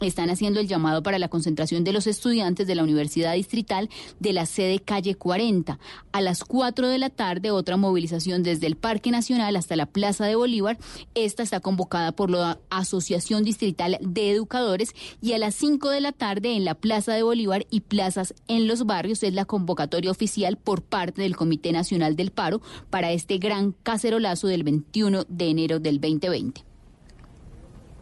están 0.00 0.30
haciendo 0.30 0.60
el 0.60 0.68
llamado 0.68 1.02
para 1.02 1.18
la 1.18 1.28
concentración 1.28 1.84
de 1.84 1.92
los 1.92 2.06
estudiantes 2.06 2.66
de 2.66 2.74
la 2.74 2.82
Universidad 2.82 3.34
Distrital 3.34 3.88
de 4.20 4.32
la 4.32 4.46
sede 4.46 4.80
calle 4.80 5.14
40. 5.14 5.78
A 6.12 6.20
las 6.20 6.44
4 6.44 6.88
de 6.88 6.98
la 6.98 7.10
tarde, 7.10 7.50
otra 7.50 7.76
movilización 7.76 8.42
desde 8.42 8.66
el 8.66 8.76
Parque 8.76 9.10
Nacional 9.10 9.56
hasta 9.56 9.76
la 9.76 9.86
Plaza 9.86 10.26
de 10.26 10.36
Bolívar. 10.36 10.78
Esta 11.14 11.42
está 11.42 11.60
convocada 11.60 12.12
por 12.12 12.30
la 12.30 12.58
Asociación 12.70 13.44
Distrital 13.44 13.98
de 14.00 14.30
Educadores 14.30 14.94
y 15.20 15.32
a 15.32 15.38
las 15.38 15.54
5 15.54 15.90
de 15.90 16.00
la 16.00 16.12
tarde 16.12 16.54
en 16.54 16.64
la 16.64 16.74
Plaza 16.74 17.12
de 17.12 17.22
Bolívar 17.22 17.66
y 17.70 17.80
plazas 17.80 18.34
en 18.46 18.66
los 18.66 18.86
barrios 18.86 19.22
es 19.22 19.34
la 19.34 19.44
convocatoria 19.44 20.10
oficial 20.10 20.56
por 20.56 20.82
parte 20.82 21.22
del 21.22 21.36
Comité 21.36 21.72
Nacional 21.72 22.16
del 22.16 22.30
Paro 22.30 22.60
para 22.90 23.12
este 23.12 23.38
gran 23.38 23.72
cacerolazo 23.82 24.46
del 24.46 24.62
21 24.62 25.24
de 25.28 25.48
enero 25.48 25.80
del 25.80 26.00
2020. 26.00 26.67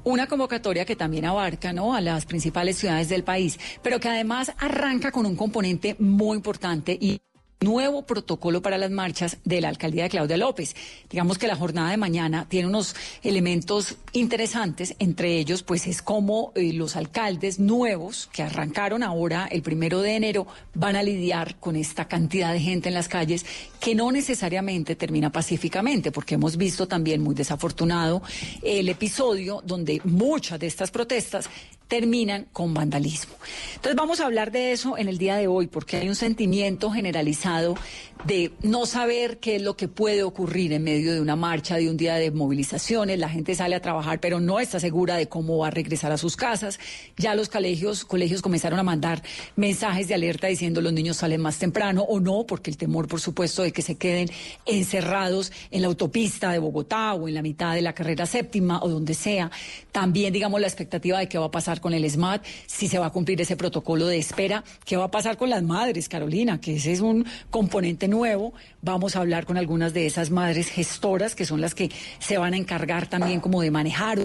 Una 0.06 0.28
convocatoria 0.28 0.84
que 0.84 0.94
también 0.94 1.24
abarca 1.24 1.72
¿no? 1.72 1.92
a 1.92 2.00
las 2.00 2.26
principales 2.26 2.78
ciudades 2.78 3.08
del 3.08 3.24
país, 3.24 3.58
pero 3.82 3.98
que 3.98 4.08
además 4.08 4.52
arranca 4.56 5.10
con 5.10 5.26
un 5.26 5.34
componente 5.34 5.96
muy 5.98 6.36
importante 6.36 6.96
y 7.00 7.20
nuevo 7.60 8.02
protocolo 8.02 8.60
para 8.60 8.78
las 8.78 8.90
marchas 8.90 9.38
de 9.44 9.60
la 9.60 9.68
alcaldía 9.68 10.04
de 10.04 10.10
Claudia 10.10 10.36
López. 10.36 10.76
Digamos 11.10 11.38
que 11.38 11.46
la 11.46 11.56
jornada 11.56 11.90
de 11.90 11.96
mañana 11.96 12.46
tiene 12.48 12.68
unos 12.68 12.94
elementos 13.22 13.96
interesantes, 14.12 14.94
entre 14.98 15.38
ellos 15.38 15.62
pues 15.62 15.86
es 15.86 16.02
como 16.02 16.52
eh, 16.54 16.72
los 16.72 16.96
alcaldes 16.96 17.58
nuevos 17.58 18.28
que 18.32 18.42
arrancaron 18.42 19.02
ahora 19.02 19.48
el 19.50 19.62
primero 19.62 20.00
de 20.00 20.16
enero 20.16 20.46
van 20.74 20.96
a 20.96 21.02
lidiar 21.02 21.56
con 21.56 21.76
esta 21.76 22.06
cantidad 22.08 22.52
de 22.52 22.60
gente 22.60 22.88
en 22.88 22.94
las 22.94 23.08
calles 23.08 23.46
que 23.80 23.94
no 23.94 24.12
necesariamente 24.12 24.96
termina 24.96 25.30
pacíficamente, 25.32 26.12
porque 26.12 26.34
hemos 26.34 26.56
visto 26.56 26.86
también 26.86 27.22
muy 27.22 27.34
desafortunado 27.34 28.22
el 28.62 28.88
episodio 28.88 29.62
donde 29.64 30.00
muchas 30.04 30.60
de 30.60 30.66
estas 30.66 30.90
protestas 30.90 31.48
terminan 31.88 32.46
con 32.52 32.74
vandalismo. 32.74 33.34
Entonces 33.74 33.96
vamos 33.96 34.20
a 34.20 34.26
hablar 34.26 34.50
de 34.50 34.72
eso 34.72 34.98
en 34.98 35.08
el 35.08 35.18
día 35.18 35.36
de 35.36 35.46
hoy, 35.46 35.66
porque 35.66 35.96
hay 35.98 36.08
un 36.08 36.16
sentimiento 36.16 36.90
generalizado 36.90 37.76
de 38.24 38.52
no 38.62 38.86
saber 38.86 39.38
qué 39.38 39.56
es 39.56 39.62
lo 39.62 39.76
que 39.76 39.88
puede 39.88 40.22
ocurrir 40.22 40.72
en 40.72 40.82
medio 40.82 41.12
de 41.12 41.20
una 41.20 41.36
marcha, 41.36 41.76
de 41.76 41.88
un 41.88 41.96
día 41.96 42.16
de 42.16 42.30
movilizaciones. 42.30 43.18
La 43.18 43.28
gente 43.28 43.54
sale 43.54 43.76
a 43.76 43.80
trabajar, 43.80 44.20
pero 44.20 44.40
no 44.40 44.58
está 44.58 44.80
segura 44.80 45.16
de 45.16 45.28
cómo 45.28 45.58
va 45.58 45.68
a 45.68 45.70
regresar 45.70 46.10
a 46.12 46.18
sus 46.18 46.36
casas. 46.36 46.80
Ya 47.16 47.34
los 47.34 47.48
colegios, 47.48 48.04
colegios 48.04 48.42
comenzaron 48.42 48.78
a 48.78 48.82
mandar 48.82 49.22
mensajes 49.54 50.08
de 50.08 50.14
alerta 50.14 50.48
diciendo 50.48 50.80
los 50.80 50.92
niños 50.92 51.18
salen 51.18 51.40
más 51.40 51.58
temprano 51.58 52.02
o 52.02 52.18
no, 52.18 52.46
porque 52.46 52.70
el 52.70 52.76
temor, 52.76 53.06
por 53.06 53.20
supuesto, 53.20 53.62
de 53.62 53.72
que 53.72 53.82
se 53.82 53.96
queden 53.96 54.28
encerrados 54.64 55.52
en 55.70 55.82
la 55.82 55.88
autopista 55.88 56.50
de 56.50 56.58
Bogotá 56.58 57.14
o 57.14 57.28
en 57.28 57.34
la 57.34 57.42
mitad 57.42 57.74
de 57.74 57.82
la 57.82 57.92
carrera 57.92 58.26
séptima 58.26 58.80
o 58.82 58.88
donde 58.88 59.14
sea. 59.14 59.50
También, 59.92 60.32
digamos, 60.32 60.60
la 60.60 60.66
expectativa 60.66 61.18
de 61.18 61.28
qué 61.28 61.38
va 61.38 61.46
a 61.46 61.50
pasar 61.50 61.75
con 61.80 61.94
el 61.94 62.08
SMAT, 62.08 62.44
si 62.66 62.88
se 62.88 62.98
va 62.98 63.06
a 63.06 63.10
cumplir 63.10 63.40
ese 63.40 63.56
protocolo 63.56 64.06
de 64.06 64.18
espera, 64.18 64.64
qué 64.84 64.96
va 64.96 65.04
a 65.04 65.10
pasar 65.10 65.36
con 65.36 65.50
las 65.50 65.62
madres, 65.62 66.08
Carolina, 66.08 66.60
que 66.60 66.76
ese 66.76 66.92
es 66.92 67.00
un 67.00 67.26
componente 67.50 68.08
nuevo. 68.08 68.52
Vamos 68.82 69.16
a 69.16 69.20
hablar 69.20 69.46
con 69.46 69.56
algunas 69.56 69.94
de 69.94 70.06
esas 70.06 70.30
madres 70.30 70.68
gestoras, 70.68 71.34
que 71.34 71.44
son 71.44 71.60
las 71.60 71.74
que 71.74 71.90
se 72.18 72.38
van 72.38 72.54
a 72.54 72.56
encargar 72.56 73.06
también 73.08 73.40
como 73.40 73.62
de 73.62 73.70
manejar 73.70 74.18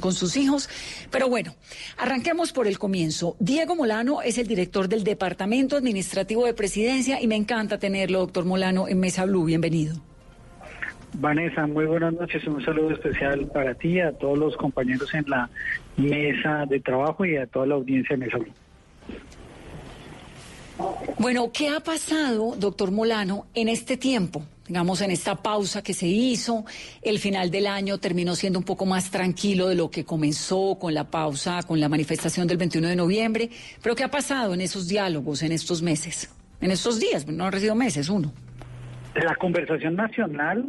con 0.00 0.12
sus 0.12 0.36
hijos. 0.36 0.68
Pero 1.10 1.28
bueno, 1.28 1.54
arranquemos 1.96 2.52
por 2.52 2.66
el 2.66 2.78
comienzo. 2.78 3.36
Diego 3.38 3.74
Molano 3.74 4.20
es 4.20 4.36
el 4.36 4.46
director 4.46 4.88
del 4.88 5.02
Departamento 5.02 5.76
Administrativo 5.76 6.44
de 6.44 6.52
Presidencia 6.52 7.22
y 7.22 7.26
me 7.26 7.36
encanta 7.36 7.78
tenerlo, 7.78 8.20
doctor 8.20 8.44
Molano, 8.44 8.86
en 8.86 9.00
Mesa 9.00 9.24
Blue. 9.24 9.44
Bienvenido. 9.44 10.00
Vanessa, 11.14 11.66
muy 11.66 11.86
buenas 11.86 12.12
noches. 12.14 12.46
Un 12.46 12.64
saludo 12.64 12.92
especial 12.92 13.46
para 13.48 13.74
ti, 13.74 14.00
a 14.00 14.12
todos 14.12 14.38
los 14.38 14.56
compañeros 14.56 15.12
en 15.14 15.24
la 15.28 15.48
mesa 15.96 16.64
de 16.66 16.80
trabajo 16.80 17.24
y 17.24 17.36
a 17.36 17.46
toda 17.46 17.66
la 17.66 17.74
audiencia 17.74 18.16
de 18.16 18.26
Mesa 18.26 18.38
Bueno, 21.18 21.50
¿qué 21.52 21.68
ha 21.68 21.80
pasado, 21.80 22.54
doctor 22.56 22.90
Molano, 22.90 23.46
en 23.54 23.68
este 23.68 23.96
tiempo? 23.96 24.44
Digamos, 24.66 25.00
en 25.00 25.10
esta 25.10 25.34
pausa 25.34 25.82
que 25.82 25.94
se 25.94 26.06
hizo, 26.06 26.66
el 27.00 27.18
final 27.18 27.50
del 27.50 27.66
año 27.66 27.96
terminó 27.98 28.34
siendo 28.34 28.58
un 28.58 28.66
poco 28.66 28.84
más 28.84 29.10
tranquilo 29.10 29.68
de 29.68 29.74
lo 29.74 29.90
que 29.90 30.04
comenzó 30.04 30.76
con 30.78 30.92
la 30.92 31.04
pausa, 31.04 31.62
con 31.66 31.80
la 31.80 31.88
manifestación 31.88 32.46
del 32.46 32.58
21 32.58 32.88
de 32.88 32.96
noviembre. 32.96 33.48
Pero 33.82 33.96
¿qué 33.96 34.04
ha 34.04 34.10
pasado 34.10 34.52
en 34.52 34.60
esos 34.60 34.86
diálogos, 34.86 35.42
en 35.42 35.52
estos 35.52 35.80
meses? 35.80 36.30
En 36.60 36.70
estos 36.70 37.00
días, 37.00 37.26
no 37.26 37.46
han 37.46 37.58
sido 37.58 37.74
meses, 37.74 38.10
uno. 38.10 38.30
La 39.14 39.34
conversación 39.36 39.96
nacional 39.96 40.66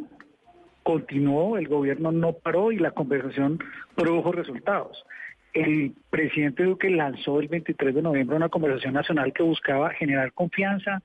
continuó, 0.89 1.55
el 1.55 1.67
gobierno 1.67 2.11
no 2.11 2.33
paró 2.33 2.71
y 2.71 2.79
la 2.79 2.89
conversación 2.89 3.59
produjo 3.93 4.31
resultados. 4.31 5.05
El 5.53 5.93
presidente 6.09 6.63
Duque 6.63 6.89
lanzó 6.89 7.39
el 7.39 7.47
23 7.47 7.93
de 7.93 8.01
noviembre 8.01 8.35
una 8.35 8.49
conversación 8.49 8.95
nacional 8.95 9.31
que 9.31 9.43
buscaba 9.43 9.91
generar 9.91 10.33
confianza, 10.33 11.03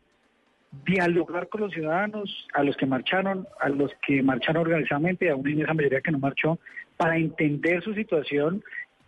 dialogar 0.86 1.50
con 1.50 1.60
los 1.60 1.72
ciudadanos, 1.74 2.48
a 2.54 2.62
los 2.62 2.78
que 2.78 2.86
marcharon, 2.86 3.46
a 3.60 3.68
los 3.68 3.92
que 4.06 4.22
marcharon 4.22 4.62
organizadamente, 4.62 5.28
a 5.28 5.36
una 5.36 5.50
esa 5.50 5.74
mayoría 5.74 6.00
que 6.00 6.12
no 6.12 6.18
marchó, 6.18 6.58
para 6.96 7.18
entender 7.18 7.82
su 7.82 7.92
situación 7.92 8.64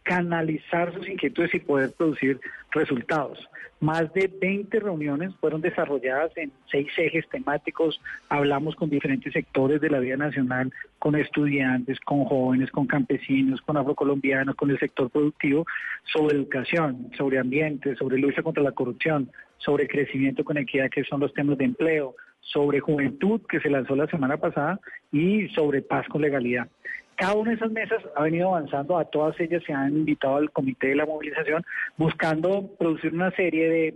canalizar 0.06 0.94
sus 0.94 1.08
inquietudes 1.08 1.52
y 1.52 1.58
poder 1.58 1.92
producir 1.92 2.40
resultados. 2.70 3.38
Más 3.80 4.10
de 4.14 4.32
20 4.40 4.78
reuniones 4.78 5.34
fueron 5.40 5.60
desarrolladas 5.60 6.30
en 6.36 6.52
seis 6.70 6.86
ejes 6.96 7.28
temáticos. 7.28 8.00
Hablamos 8.28 8.76
con 8.76 8.88
diferentes 8.88 9.32
sectores 9.32 9.80
de 9.80 9.90
la 9.90 9.98
vida 9.98 10.16
nacional, 10.16 10.72
con 11.00 11.16
estudiantes, 11.16 11.98
con 12.00 12.25
jóvenes, 12.25 12.70
con 12.70 12.86
campesinos, 12.86 13.60
con 13.62 13.76
afrocolombianos, 13.76 14.54
con 14.54 14.70
el 14.70 14.78
sector 14.78 15.10
productivo, 15.10 15.66
sobre 16.04 16.36
educación, 16.36 17.10
sobre 17.18 17.40
ambiente, 17.40 17.96
sobre 17.96 18.18
lucha 18.18 18.42
contra 18.42 18.62
la 18.62 18.72
corrupción, 18.72 19.28
sobre 19.58 19.88
crecimiento 19.88 20.44
con 20.44 20.56
equidad, 20.56 20.88
que 20.88 21.02
son 21.04 21.20
los 21.20 21.34
temas 21.34 21.58
de 21.58 21.64
empleo, 21.64 22.14
sobre 22.40 22.78
juventud, 22.78 23.40
que 23.48 23.58
se 23.58 23.68
lanzó 23.68 23.96
la 23.96 24.06
semana 24.06 24.36
pasada, 24.36 24.78
y 25.10 25.48
sobre 25.48 25.82
paz 25.82 26.06
con 26.08 26.22
legalidad. 26.22 26.68
Cada 27.16 27.35
una 27.35 27.50
de 27.50 27.56
esas 27.56 27.70
mesas 27.70 28.02
ha 28.14 28.23
venido 28.23 28.49
avanzando, 28.49 28.99
a 28.99 29.06
todas 29.06 29.38
ellas 29.40 29.62
se 29.66 29.73
han 29.73 29.96
invitado 29.96 30.37
al 30.37 30.50
comité 30.50 30.88
de 30.88 30.96
la 30.96 31.06
movilización 31.06 31.64
buscando 31.96 32.68
producir 32.78 33.14
una 33.14 33.30
serie 33.30 33.70
de 33.70 33.94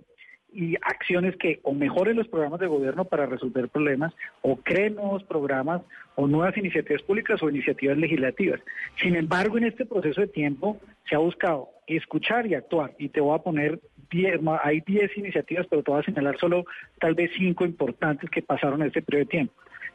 acciones 0.83 1.37
que 1.37 1.61
o 1.62 1.73
mejoren 1.73 2.17
los 2.17 2.29
programas 2.29 2.61
de 2.61 2.67
gobierno 2.67 3.05
para 3.05 3.27
resolver 3.27 3.69
problemas 3.69 4.12
o 4.43 4.57
creen 4.57 4.97
nuevos 4.97 5.23
programas 5.25 5.83
o 6.17 6.27
nuevas 6.27 6.57
iniciativas 6.57 7.03
públicas 7.03 7.43
o 7.43 7.50
iniciativas 7.50 7.97
legislativas. 7.97 8.61
Sin 9.00 9.15
embargo, 9.17 9.59
en 9.59 9.65
este 9.65 9.87
proceso 9.87 10.21
de 10.21 10.27
tiempo 10.27 10.81
se 11.09 11.15
ha 11.15 11.19
buscado 11.19 11.69
escuchar 11.87 12.47
y 12.47 12.55
actuar. 12.55 12.95
Y 12.99 13.09
te 13.09 13.21
voy 13.21 13.39
a 13.39 13.43
poner, 13.43 13.81
diez, 14.11 14.41
hay 14.62 14.81
10 14.81 15.17
iniciativas, 15.19 15.67
pero 15.69 15.83
te 15.83 15.91
voy 15.91 16.00
a 16.00 16.05
señalar 16.05 16.39
solo 16.39 16.65
tal 16.99 17.15
vez 17.15 17.31
cinco 17.37 17.65
importantes 17.65 18.29
que 18.31 18.43
pasaron 18.43 18.81
en 18.81 18.89
este 18.89 19.03
periodo 19.03 19.25
de 19.25 19.31
tiempo. 19.31 19.55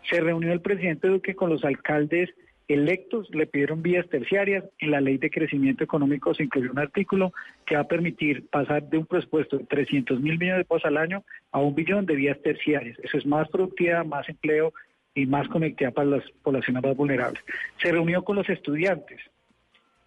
Se 0.09 0.21
reunió 0.21 0.53
el 0.53 0.61
presidente 0.61 1.07
Duque 1.07 1.35
con 1.35 1.49
los 1.49 1.63
alcaldes 1.63 2.29
electos 2.67 3.29
le 3.33 3.47
pidieron 3.47 3.81
vías 3.81 4.07
terciarias. 4.09 4.63
En 4.79 4.91
la 4.91 5.01
ley 5.01 5.17
de 5.17 5.29
crecimiento 5.29 5.83
económico 5.83 6.33
se 6.33 6.43
incluyó 6.43 6.71
un 6.71 6.79
artículo 6.79 7.33
que 7.65 7.75
va 7.75 7.81
a 7.81 7.87
permitir 7.87 8.47
pasar 8.47 8.83
de 8.89 8.97
un 8.97 9.05
presupuesto 9.05 9.57
de 9.57 9.65
300 9.65 10.19
mil 10.19 10.37
millones 10.37 10.59
de 10.59 10.65
pesos 10.65 10.85
al 10.85 10.97
año 10.97 11.23
a 11.51 11.59
un 11.59 11.75
billón 11.75 12.05
de 12.05 12.15
vías 12.15 12.41
terciarias. 12.41 12.97
Eso 13.03 13.17
es 13.17 13.25
más 13.25 13.47
productividad, 13.49 14.05
más 14.05 14.27
empleo 14.29 14.73
y 15.13 15.25
más 15.25 15.47
conectividad 15.47 15.93
para 15.93 16.09
las 16.09 16.23
poblaciones 16.43 16.83
más 16.83 16.95
vulnerables. 16.95 17.41
Se 17.81 17.91
reunió 17.91 18.23
con 18.23 18.35
los 18.35 18.49
estudiantes. 18.49 19.21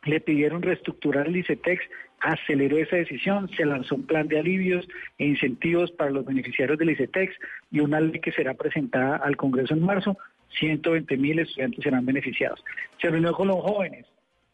Le 0.04 0.20
pidieron 0.20 0.62
reestructurar 0.62 1.26
el 1.26 1.36
ICETEX, 1.36 1.82
aceleró 2.20 2.78
esa 2.78 2.96
decisión, 2.96 3.48
se 3.56 3.64
lanzó 3.64 3.94
un 3.94 4.06
plan 4.06 4.28
de 4.28 4.38
alivios 4.38 4.86
e 5.18 5.26
incentivos 5.26 5.90
para 5.92 6.10
los 6.10 6.24
beneficiarios 6.24 6.78
del 6.78 6.90
ICETEX 6.90 7.34
y 7.70 7.80
una 7.80 8.00
ley 8.00 8.20
que 8.20 8.32
será 8.32 8.54
presentada 8.54 9.16
al 9.16 9.36
Congreso 9.36 9.74
en 9.74 9.82
marzo 9.82 10.16
120 10.58 11.16
mil 11.16 11.38
estudiantes 11.38 11.82
serán 11.82 12.06
beneficiados. 12.06 12.62
Se 13.00 13.10
reunió 13.10 13.32
con 13.32 13.48
los 13.48 13.60
jóvenes, 13.60 14.06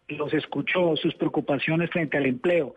los 0.09 0.33
escuchó, 0.35 0.97
sus 0.97 1.15
preocupaciones 1.15 1.91
frente 1.91 2.17
al 2.17 2.27
empleo, 2.27 2.75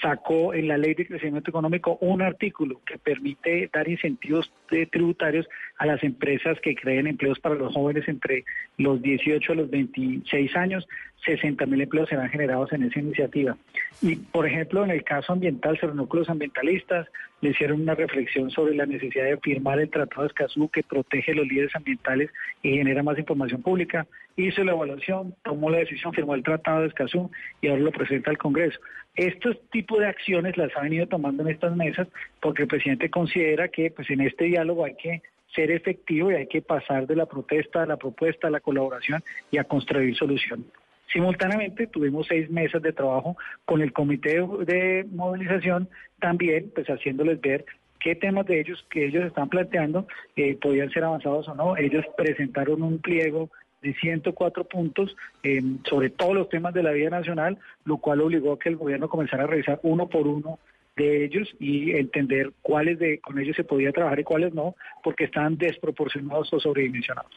sacó 0.00 0.52
en 0.52 0.68
la 0.68 0.76
ley 0.76 0.94
de 0.94 1.06
crecimiento 1.06 1.50
económico 1.50 1.96
un 2.00 2.20
artículo 2.20 2.80
que 2.84 2.98
permite 2.98 3.70
dar 3.72 3.88
incentivos 3.88 4.52
tributarios 4.90 5.46
a 5.78 5.86
las 5.86 6.02
empresas 6.02 6.58
que 6.60 6.74
creen 6.74 7.06
empleos 7.06 7.38
para 7.40 7.54
los 7.54 7.72
jóvenes 7.72 8.06
entre 8.06 8.44
los 8.76 9.00
18 9.00 9.52
y 9.52 9.56
los 9.56 9.70
26 9.70 10.56
años. 10.56 10.86
60 11.24 11.64
mil 11.64 11.80
empleos 11.80 12.08
serán 12.10 12.28
generados 12.28 12.70
en 12.72 12.82
esa 12.82 13.00
iniciativa. 13.00 13.56
Y, 14.02 14.16
por 14.16 14.46
ejemplo, 14.46 14.84
en 14.84 14.90
el 14.90 15.04
caso 15.04 15.32
ambiental, 15.32 15.78
se 15.78 15.86
reunió 15.86 16.06
con 16.06 16.20
los 16.20 16.28
ambientalistas, 16.28 17.08
le 17.40 17.50
hicieron 17.50 17.80
una 17.80 17.94
reflexión 17.94 18.50
sobre 18.50 18.74
la 18.74 18.84
necesidad 18.84 19.24
de 19.24 19.38
firmar 19.38 19.80
el 19.80 19.88
Tratado 19.88 20.22
de 20.22 20.28
Escazú 20.28 20.68
que 20.68 20.82
protege 20.82 21.34
los 21.34 21.46
líderes 21.46 21.74
ambientales 21.74 22.30
y 22.62 22.72
genera 22.72 23.02
más 23.02 23.18
información 23.18 23.62
pública. 23.62 24.06
Hizo 24.36 24.64
la 24.64 24.72
evaluación, 24.72 25.34
tomó 25.42 25.70
la 25.70 25.78
decisión, 25.78 26.12
firmó 26.12 26.34
el 26.34 26.42
Tratado 26.42 26.82
de 26.82 26.88
Escazú 26.88 27.30
y 27.62 27.68
ahora 27.68 27.82
lo 27.82 27.92
presenta 27.92 28.30
al 28.30 28.38
Congreso. 28.38 28.78
Estos 29.14 29.56
tipos 29.70 30.00
de 30.00 30.06
acciones 30.06 30.56
las 30.56 30.76
ha 30.76 30.82
venido 30.82 31.06
tomando 31.06 31.42
en 31.42 31.50
estas 31.50 31.76
mesas 31.76 32.08
porque 32.40 32.62
el 32.62 32.68
presidente 32.68 33.10
considera 33.10 33.68
que 33.68 33.90
pues 33.90 34.10
en 34.10 34.20
este 34.20 34.46
diálogo 34.46 34.84
hay 34.84 34.94
que 34.96 35.22
ser 35.54 35.70
efectivo 35.70 36.32
y 36.32 36.34
hay 36.34 36.46
que 36.48 36.62
pasar 36.62 37.06
de 37.06 37.14
la 37.14 37.26
protesta 37.26 37.82
a 37.82 37.86
la 37.86 37.96
propuesta, 37.96 38.48
a 38.48 38.50
la 38.50 38.60
colaboración 38.60 39.22
y 39.52 39.58
a 39.58 39.64
construir 39.64 40.16
soluciones. 40.16 40.66
Simultáneamente 41.12 41.86
tuvimos 41.86 42.26
seis 42.26 42.50
mesas 42.50 42.82
de 42.82 42.92
trabajo 42.92 43.36
con 43.64 43.82
el 43.82 43.92
comité 43.92 44.40
de 44.66 45.06
movilización 45.12 45.88
también, 46.18 46.72
pues 46.74 46.88
haciéndoles 46.88 47.40
ver 47.40 47.64
qué 48.00 48.16
temas 48.16 48.46
de 48.46 48.58
ellos 48.58 48.84
que 48.90 49.06
ellos 49.06 49.24
están 49.24 49.48
planteando 49.48 50.08
eh, 50.34 50.58
podían 50.60 50.90
ser 50.90 51.04
avanzados 51.04 51.48
o 51.48 51.54
no. 51.54 51.76
Ellos 51.76 52.04
presentaron 52.16 52.82
un 52.82 52.98
pliego 52.98 53.50
de 53.84 53.94
104 53.94 54.64
puntos 54.64 55.14
eh, 55.42 55.62
sobre 55.84 56.08
todos 56.10 56.34
los 56.34 56.48
temas 56.48 56.72
de 56.72 56.82
la 56.82 56.90
vida 56.90 57.10
nacional, 57.10 57.58
lo 57.84 57.98
cual 57.98 58.22
obligó 58.22 58.54
a 58.54 58.58
que 58.58 58.70
el 58.70 58.76
gobierno 58.76 59.08
comenzara 59.08 59.44
a 59.44 59.46
revisar 59.46 59.78
uno 59.82 60.08
por 60.08 60.26
uno 60.26 60.58
de 60.96 61.24
ellos 61.24 61.54
y 61.60 61.92
entender 61.92 62.52
cuáles 62.62 62.98
de 62.98 63.18
con 63.18 63.38
ellos 63.38 63.56
se 63.56 63.64
podía 63.64 63.92
trabajar 63.92 64.20
y 64.20 64.24
cuáles 64.24 64.54
no, 64.54 64.74
porque 65.02 65.24
están 65.24 65.58
desproporcionados 65.58 66.52
o 66.52 66.60
sobredimensionados. 66.60 67.32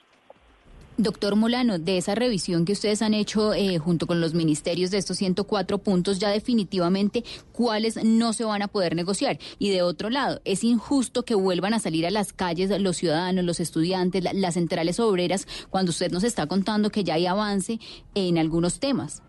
Doctor 0.98 1.36
Molano, 1.36 1.78
de 1.78 1.98
esa 1.98 2.16
revisión 2.16 2.66
que 2.66 2.74
ustedes 2.74 3.04
han 3.04 3.14
hecho 3.14 3.54
eh, 3.54 3.78
junto 3.78 4.08
con 4.08 4.20
los 4.20 4.34
ministerios 4.34 4.90
de 4.90 4.98
estos 4.98 5.18
104 5.18 5.78
puntos, 5.78 6.18
ya 6.18 6.30
definitivamente 6.30 7.24
cuáles 7.52 8.04
no 8.04 8.34
se 8.34 8.44
van 8.44 8.64
a 8.64 8.68
poder 8.68 8.96
negociar. 8.96 9.38
Y 9.60 9.70
de 9.70 9.84
otro 9.84 10.10
lado, 10.10 10.42
es 10.44 10.64
injusto 10.64 11.24
que 11.24 11.36
vuelvan 11.36 11.76
a 11.76 11.80
salir 11.80 12.08
a 12.08 12.12
las 12.12 12.34
calles 12.34 12.72
los 12.82 12.98
ciudadanos, 12.98 13.46
los 13.46 13.60
estudiantes, 13.60 14.24
las 14.34 14.56
centrales 14.56 15.00
obreras, 15.00 15.48
cuando 15.70 15.92
usted 15.92 16.12
nos 16.12 16.24
está 16.24 16.48
contando 16.48 16.90
que 16.90 17.04
ya 17.04 17.14
hay 17.14 17.28
avance 17.28 17.80
en 18.16 18.40
algunos 18.40 18.80
temas. 18.80 19.22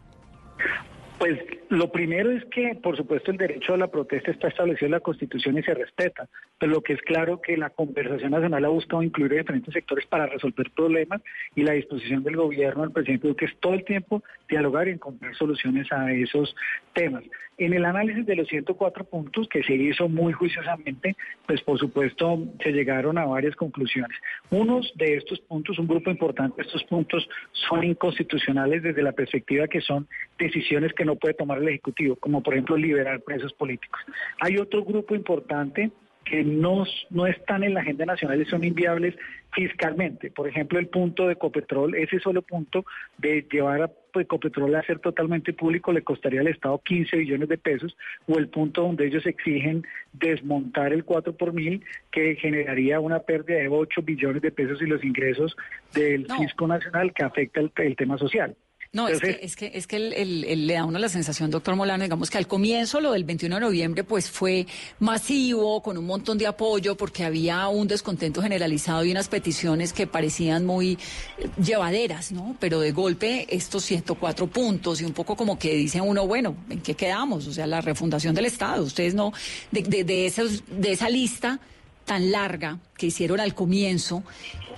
Pues 1.19 1.39
lo 1.71 1.93
primero 1.93 2.31
es 2.31 2.45
que, 2.47 2.75
por 2.83 2.97
supuesto, 2.97 3.31
el 3.31 3.37
derecho 3.37 3.75
a 3.75 3.77
la 3.77 3.89
protesta 3.89 4.31
está 4.31 4.49
establecido 4.49 4.87
en 4.87 4.93
la 4.93 5.01
Constitución 5.01 5.59
y 5.59 5.63
se 5.63 5.75
respeta, 5.75 6.29
pero 6.59 6.73
lo 6.73 6.83
que 6.83 6.95
es 6.95 7.03
claro 7.03 7.43
que 7.43 7.57
la 7.57 7.71
conversación 7.71 8.31
nacional 8.31 8.65
ha 8.65 8.69
buscado 8.69 9.03
incluir 9.03 9.35
diferentes 9.35 9.75
sectores 9.75 10.07
para 10.07 10.27
resolver 10.27 10.71
problemas 10.71 11.21
y 11.55 11.63
la 11.63 11.73
disposición 11.73 12.23
del 12.23 12.37
gobierno, 12.37 12.83
del 12.83 12.93
presidente 12.93 13.29
Duque, 13.29 13.45
es 13.45 13.57
todo 13.61 13.75
el 13.75 13.85
tiempo 13.85 14.23
dialogar 14.49 14.89
y 14.89 14.93
encontrar 14.93 15.35
soluciones 15.37 15.91
a 15.93 16.11
esos 16.13 16.55
temas. 16.95 17.25
En 17.59 17.73
el 17.73 17.85
análisis 17.85 18.25
de 18.25 18.37
los 18.37 18.47
104 18.47 19.05
puntos 19.05 19.49
que 19.49 19.65
se 19.65 19.75
hizo 19.75 20.09
muy 20.09 20.33
juiciosamente, 20.33 21.17
pues 21.45 21.61
por 21.63 21.77
supuesto 21.77 22.39
se 22.63 22.71
llegaron 22.71 23.19
a 23.19 23.25
varias 23.25 23.57
conclusiones. 23.57 24.17
Unos 24.51 24.93
de 24.95 25.17
estos 25.17 25.41
puntos, 25.41 25.77
un 25.79 25.89
grupo 25.89 26.09
importante 26.09 26.63
estos 26.63 26.85
puntos, 26.85 27.29
son 27.69 27.83
inconstitucionales 27.83 28.85
desde 28.85 29.03
la 29.03 29.11
perspectiva 29.11 29.67
que 29.67 29.81
son 29.81 30.07
decisiones 30.39 30.93
que 30.93 31.05
no 31.05 31.17
puede 31.17 31.35
tomar 31.35 31.58
el 31.63 31.69
Ejecutivo, 31.69 32.17
como 32.17 32.43
por 32.43 32.55
ejemplo 32.55 32.77
liberar 32.77 33.21
presos 33.21 33.53
políticos. 33.53 34.01
Hay 34.41 34.59
otro 34.59 34.85
grupo 34.85 35.15
importante 35.15 35.91
que 36.29 36.45
no, 36.45 36.85
no 37.11 37.27
están 37.27 37.65
en 37.65 37.75
la 37.75 37.81
agenda 37.81 38.05
nacional 38.05 38.41
y 38.41 38.45
son 38.45 38.63
inviables 38.63 39.15
fiscalmente. 39.53 40.31
Por 40.31 40.47
ejemplo, 40.47 40.79
el 40.79 40.89
punto 40.89 41.27
de 41.27 41.33
Ecopetrol, 41.33 41.95
ese 41.95 42.21
solo 42.21 42.43
punto 42.43 42.85
de 43.17 43.47
llevar 43.51 43.83
a 43.83 43.91
Ecopetrol 44.15 44.75
a 44.75 44.83
ser 44.83 44.99
totalmente 44.99 45.53
público 45.53 45.93
le 45.93 46.03
costaría 46.03 46.41
al 46.41 46.49
Estado 46.49 46.81
15 46.85 47.17
billones 47.17 47.49
de 47.49 47.57
pesos, 47.57 47.97
o 48.27 48.37
el 48.37 48.49
punto 48.49 48.83
donde 48.83 49.07
ellos 49.07 49.25
exigen 49.27 49.87
desmontar 50.13 50.93
el 50.93 51.05
4 51.05 51.35
por 51.35 51.53
mil, 51.53 51.83
que 52.11 52.37
generaría 52.37 53.01
una 53.01 53.21
pérdida 53.21 53.59
de 53.59 53.69
8 53.69 54.03
billones 54.03 54.43
de 54.43 54.51
pesos 54.51 54.83
y 54.83 54.87
los 54.87 55.03
ingresos 55.05 55.57
del 55.95 56.27
fisco 56.39 56.67
nacional 56.67 57.13
que 57.15 57.25
afecta 57.25 57.61
el 57.61 57.97
tema 57.97 58.19
social. 58.19 58.55
No, 58.91 59.07
es 59.07 59.21
que, 59.21 59.39
es 59.43 59.55
que, 59.55 59.71
es 59.75 59.87
que 59.87 59.99
le 59.99 60.73
da 60.73 60.85
uno 60.85 60.99
la 60.99 61.11
sensación, 61.11 61.51
doctor 61.51 61.77
Molano, 61.77 62.05
digamos 62.05 62.31
que 62.31 62.39
al 62.39 62.47
comienzo 62.47 63.01
lo 63.01 63.13
del 63.13 63.25
21 63.25 63.57
de 63.57 63.61
noviembre 63.61 64.03
pues 64.03 64.31
fue 64.31 64.67
masivo, 64.99 65.83
con 65.83 65.99
un 65.99 66.07
montón 66.07 66.39
de 66.39 66.47
apoyo, 66.47 66.97
porque 66.97 67.25
había 67.25 67.69
un 67.69 67.87
descontento 67.87 68.41
generalizado 68.41 69.05
y 69.05 69.11
unas 69.11 69.29
peticiones 69.29 69.93
que 69.93 70.07
parecían 70.07 70.65
muy 70.65 70.93
eh, 71.39 71.49
llevaderas, 71.63 72.33
¿no? 72.33 72.57
Pero 72.61 72.81
de 72.81 72.93
golpe 72.93 73.47
estos 73.55 73.85
104 73.85 74.47
puntos 74.47 75.03
y 75.03 75.05
un 75.05 75.13
poco 75.13 75.37
como 75.37 75.59
que 75.59 75.75
dice 75.75 76.01
uno, 76.01 76.27
bueno, 76.27 76.57
¿en 76.71 76.81
qué 76.81 76.95
quedamos? 76.95 77.47
O 77.47 77.53
sea, 77.53 77.67
la 77.67 77.83
refundación 77.83 78.35
del 78.35 78.47
Estado. 78.47 78.85
Ustedes 78.85 79.15
no, 79.15 79.35
de, 79.71 79.83
de, 79.83 80.05
de, 80.05 80.27
esos, 80.27 80.63
de 80.67 80.93
esa 80.93 81.11
lista 81.11 81.61
tan 82.09 82.33
larga 82.33 82.79
que 82.97 83.07
hicieron 83.07 83.39
al 83.39 83.55
comienzo 83.55 84.25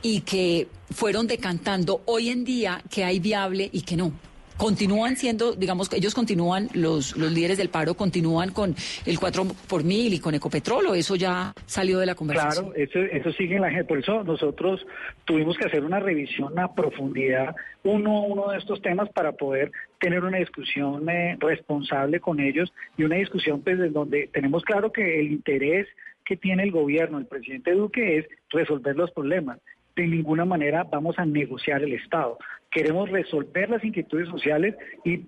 y 0.03 0.23
que 0.23 0.67
fueron 0.91 1.27
decantando 1.27 2.03
hoy 2.05 2.29
en 2.29 2.45
día 2.45 2.83
que 2.91 3.05
hay 3.05 3.21
viable 3.21 3.71
y 3.73 3.83
que 3.83 3.97
no. 3.97 4.13
Continúan 4.57 5.17
siendo, 5.17 5.55
digamos, 5.55 5.91
ellos 5.95 6.15
continúan, 6.15 6.69
los, 6.75 7.17
los 7.17 7.33
líderes 7.33 7.57
del 7.57 7.71
paro 7.71 7.95
continúan 7.95 8.51
con 8.51 8.75
el 9.07 9.19
4 9.19 9.47
por 9.67 9.85
mil 9.85 10.13
y 10.13 10.19
con 10.19 10.35
Ecopetrol, 10.35 10.89
o 10.89 10.95
eso 10.95 11.17
ya 11.17 11.55
salió 11.65 11.99
de 11.99 12.05
la 12.05 12.15
conversación. 12.15 12.67
Claro, 12.67 12.79
eso, 12.79 12.99
eso 13.01 13.33
sigue 13.33 13.57
en 13.57 13.63
la 13.63 13.71
gente. 13.71 13.85
Por 13.85 14.01
eso 14.01 14.23
nosotros 14.23 14.85
tuvimos 15.25 15.57
que 15.57 15.65
hacer 15.65 15.83
una 15.83 15.99
revisión 15.99 16.59
a 16.59 16.75
profundidad, 16.75 17.55
uno 17.85 18.21
uno 18.25 18.51
de 18.51 18.59
estos 18.59 18.83
temas, 18.83 19.09
para 19.15 19.33
poder 19.33 19.73
tener 19.99 20.23
una 20.23 20.37
discusión 20.37 21.09
eh, 21.09 21.39
responsable 21.41 22.21
con 22.21 22.39
ellos 22.39 22.71
y 22.99 23.05
una 23.05 23.17
discusión 23.17 23.63
pues, 23.63 23.79
en 23.81 23.95
donde 23.95 24.29
tenemos 24.31 24.63
claro 24.65 24.93
que 24.93 25.21
el 25.21 25.33
interés 25.33 25.87
que 26.31 26.37
tiene 26.37 26.63
el 26.63 26.71
gobierno, 26.71 27.19
el 27.19 27.27
presidente 27.27 27.73
Duque, 27.73 28.19
es 28.19 28.27
resolver 28.51 28.95
los 28.95 29.11
problemas. 29.11 29.59
De 29.97 30.07
ninguna 30.07 30.45
manera 30.45 30.85
vamos 30.85 31.19
a 31.19 31.27
negociar 31.27 31.83
el 31.83 31.95
Estado 31.95 32.39
queremos 32.71 33.11
resolver 33.11 33.69
las 33.69 33.85
inquietudes 33.85 34.29
sociales 34.29 34.77
y, 35.05 35.27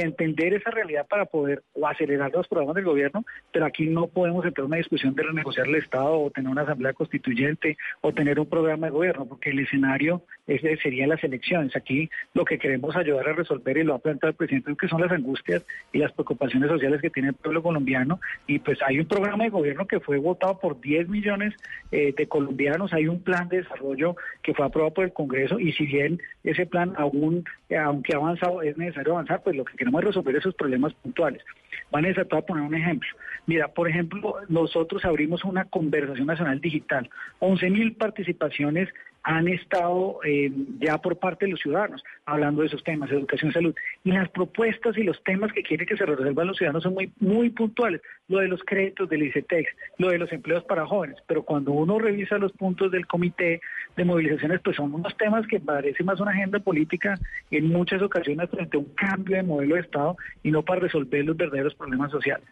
entender 0.00 0.54
esa 0.54 0.70
realidad 0.70 1.06
para 1.08 1.24
poder 1.24 1.62
o 1.72 1.86
acelerar 1.86 2.30
los 2.32 2.46
programas 2.46 2.76
del 2.76 2.84
gobierno, 2.84 3.24
pero 3.52 3.66
aquí 3.66 3.86
no 3.86 4.06
podemos 4.06 4.44
entrar 4.44 4.64
en 4.64 4.68
una 4.68 4.76
discusión 4.76 5.14
de 5.14 5.22
renegociar 5.22 5.66
el 5.66 5.76
Estado 5.76 6.20
o 6.20 6.30
tener 6.30 6.50
una 6.50 6.62
asamblea 6.62 6.92
constituyente 6.92 7.76
o 8.00 8.12
tener 8.12 8.38
un 8.38 8.46
programa 8.46 8.86
de 8.86 8.92
gobierno, 8.92 9.26
porque 9.26 9.50
el 9.50 9.60
escenario 9.60 10.22
ese 10.46 10.76
sería 10.76 11.06
las 11.06 11.22
elecciones. 11.24 11.74
Aquí 11.74 12.10
lo 12.34 12.44
que 12.44 12.58
queremos 12.58 12.94
ayudar 12.96 13.28
a 13.28 13.32
resolver, 13.32 13.78
y 13.78 13.84
lo 13.84 13.94
ha 13.94 13.98
planteado 13.98 14.30
el 14.30 14.36
presidente, 14.36 14.74
que 14.78 14.88
son 14.88 15.00
las 15.00 15.10
angustias 15.10 15.64
y 15.92 15.98
las 15.98 16.12
preocupaciones 16.12 16.68
sociales 16.68 17.00
que 17.00 17.10
tiene 17.10 17.30
el 17.30 17.34
pueblo 17.34 17.62
colombiano, 17.62 18.20
y 18.46 18.58
pues 18.58 18.78
hay 18.82 19.00
un 19.00 19.06
programa 19.06 19.44
de 19.44 19.50
gobierno 19.50 19.86
que 19.86 20.00
fue 20.00 20.18
votado 20.18 20.58
por 20.58 20.80
10 20.80 21.08
millones 21.08 21.54
eh, 21.90 22.14
de 22.16 22.26
colombianos, 22.26 22.92
hay 22.92 23.08
un 23.08 23.22
plan 23.22 23.48
de 23.48 23.62
desarrollo 23.62 24.16
que 24.42 24.54
fue 24.54 24.66
aprobado 24.66 24.94
por 24.94 25.04
el 25.04 25.12
Congreso, 25.12 25.58
y 25.58 25.72
si 25.72 25.86
bien 25.86 26.20
ese 26.42 26.66
plan 26.66 26.83
aún, 26.96 27.44
aunque 27.84 28.14
ha 28.14 28.16
avanzado, 28.16 28.62
es 28.62 28.76
necesario 28.76 29.12
avanzar, 29.12 29.42
pues 29.42 29.56
lo 29.56 29.64
que 29.64 29.76
queremos 29.76 30.00
es 30.02 30.08
resolver 30.08 30.36
esos 30.36 30.54
problemas 30.54 30.92
puntuales. 30.94 31.42
Vanessa, 31.90 32.24
te 32.24 32.30
voy 32.30 32.38
a 32.38 32.46
poner 32.46 32.64
un 32.64 32.74
ejemplo. 32.74 33.08
Mira, 33.46 33.68
por 33.68 33.88
ejemplo, 33.88 34.36
nosotros 34.48 35.04
abrimos 35.04 35.44
una 35.44 35.64
conversación 35.66 36.26
nacional 36.26 36.60
digital, 36.60 37.08
11 37.40 37.70
mil 37.70 37.94
participaciones 37.94 38.88
han 39.24 39.48
estado 39.48 40.20
eh, 40.24 40.52
ya 40.78 40.98
por 40.98 41.18
parte 41.18 41.46
de 41.46 41.52
los 41.52 41.60
ciudadanos 41.60 42.04
hablando 42.26 42.60
de 42.60 42.68
esos 42.68 42.84
temas, 42.84 43.10
educación, 43.10 43.52
salud. 43.52 43.74
Y 44.04 44.12
las 44.12 44.28
propuestas 44.28 44.96
y 44.98 45.02
los 45.02 45.22
temas 45.24 45.50
que 45.52 45.62
quieren 45.62 45.86
que 45.86 45.96
se 45.96 46.04
resuelvan 46.04 46.46
los 46.46 46.58
ciudadanos 46.58 46.82
son 46.82 46.94
muy, 46.94 47.10
muy 47.20 47.48
puntuales. 47.48 48.02
Lo 48.28 48.38
de 48.38 48.48
los 48.48 48.62
créditos 48.62 49.08
del 49.08 49.22
ICETEX, 49.22 49.70
lo 49.98 50.10
de 50.10 50.18
los 50.18 50.30
empleos 50.30 50.62
para 50.64 50.86
jóvenes. 50.86 51.16
Pero 51.26 51.42
cuando 51.42 51.72
uno 51.72 51.98
revisa 51.98 52.36
los 52.36 52.52
puntos 52.52 52.92
del 52.92 53.06
comité 53.06 53.60
de 53.96 54.04
movilizaciones, 54.04 54.60
pues 54.62 54.76
son 54.76 54.92
unos 54.94 55.16
temas 55.16 55.46
que 55.46 55.58
parece 55.58 56.04
más 56.04 56.20
una 56.20 56.32
agenda 56.32 56.58
política 56.58 57.18
en 57.50 57.68
muchas 57.68 58.02
ocasiones 58.02 58.50
frente 58.50 58.76
a 58.76 58.80
un 58.80 58.92
cambio 58.94 59.36
de 59.36 59.42
modelo 59.42 59.76
de 59.76 59.80
Estado 59.80 60.16
y 60.42 60.50
no 60.50 60.62
para 60.62 60.80
resolver 60.80 61.24
los 61.24 61.36
verdaderos 61.36 61.74
problemas 61.74 62.10
sociales 62.10 62.46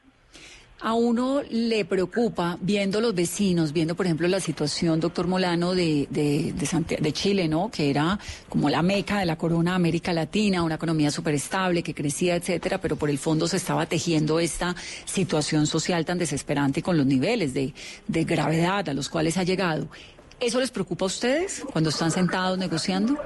a 0.82 0.94
uno 0.94 1.42
le 1.48 1.84
preocupa 1.84 2.58
viendo 2.60 3.00
los 3.00 3.14
vecinos, 3.14 3.72
viendo 3.72 3.94
por 3.94 4.06
ejemplo 4.06 4.26
la 4.26 4.40
situación, 4.40 4.98
doctor 4.98 5.28
Molano, 5.28 5.74
de, 5.74 6.08
de, 6.10 6.52
de, 6.52 7.12
Chile, 7.12 7.46
¿no? 7.46 7.70
Que 7.70 7.88
era 7.88 8.18
como 8.48 8.68
la 8.68 8.82
meca 8.82 9.20
de 9.20 9.26
la 9.26 9.36
corona 9.36 9.76
América 9.76 10.12
Latina, 10.12 10.62
una 10.62 10.74
economía 10.74 11.12
súper 11.12 11.34
estable, 11.34 11.84
que 11.84 11.94
crecía, 11.94 12.34
etcétera, 12.34 12.78
pero 12.78 12.96
por 12.96 13.10
el 13.10 13.18
fondo 13.18 13.46
se 13.46 13.58
estaba 13.58 13.86
tejiendo 13.86 14.40
esta 14.40 14.74
situación 15.04 15.68
social 15.68 16.04
tan 16.04 16.18
desesperante 16.18 16.82
con 16.82 16.96
los 16.96 17.06
niveles 17.06 17.54
de, 17.54 17.72
de 18.08 18.24
gravedad 18.24 18.88
a 18.88 18.94
los 18.94 19.08
cuales 19.08 19.36
ha 19.36 19.44
llegado. 19.44 19.86
¿Eso 20.40 20.58
les 20.58 20.72
preocupa 20.72 21.04
a 21.04 21.06
ustedes 21.06 21.64
cuando 21.72 21.90
están 21.90 22.10
sentados 22.10 22.58
negociando? 22.58 23.16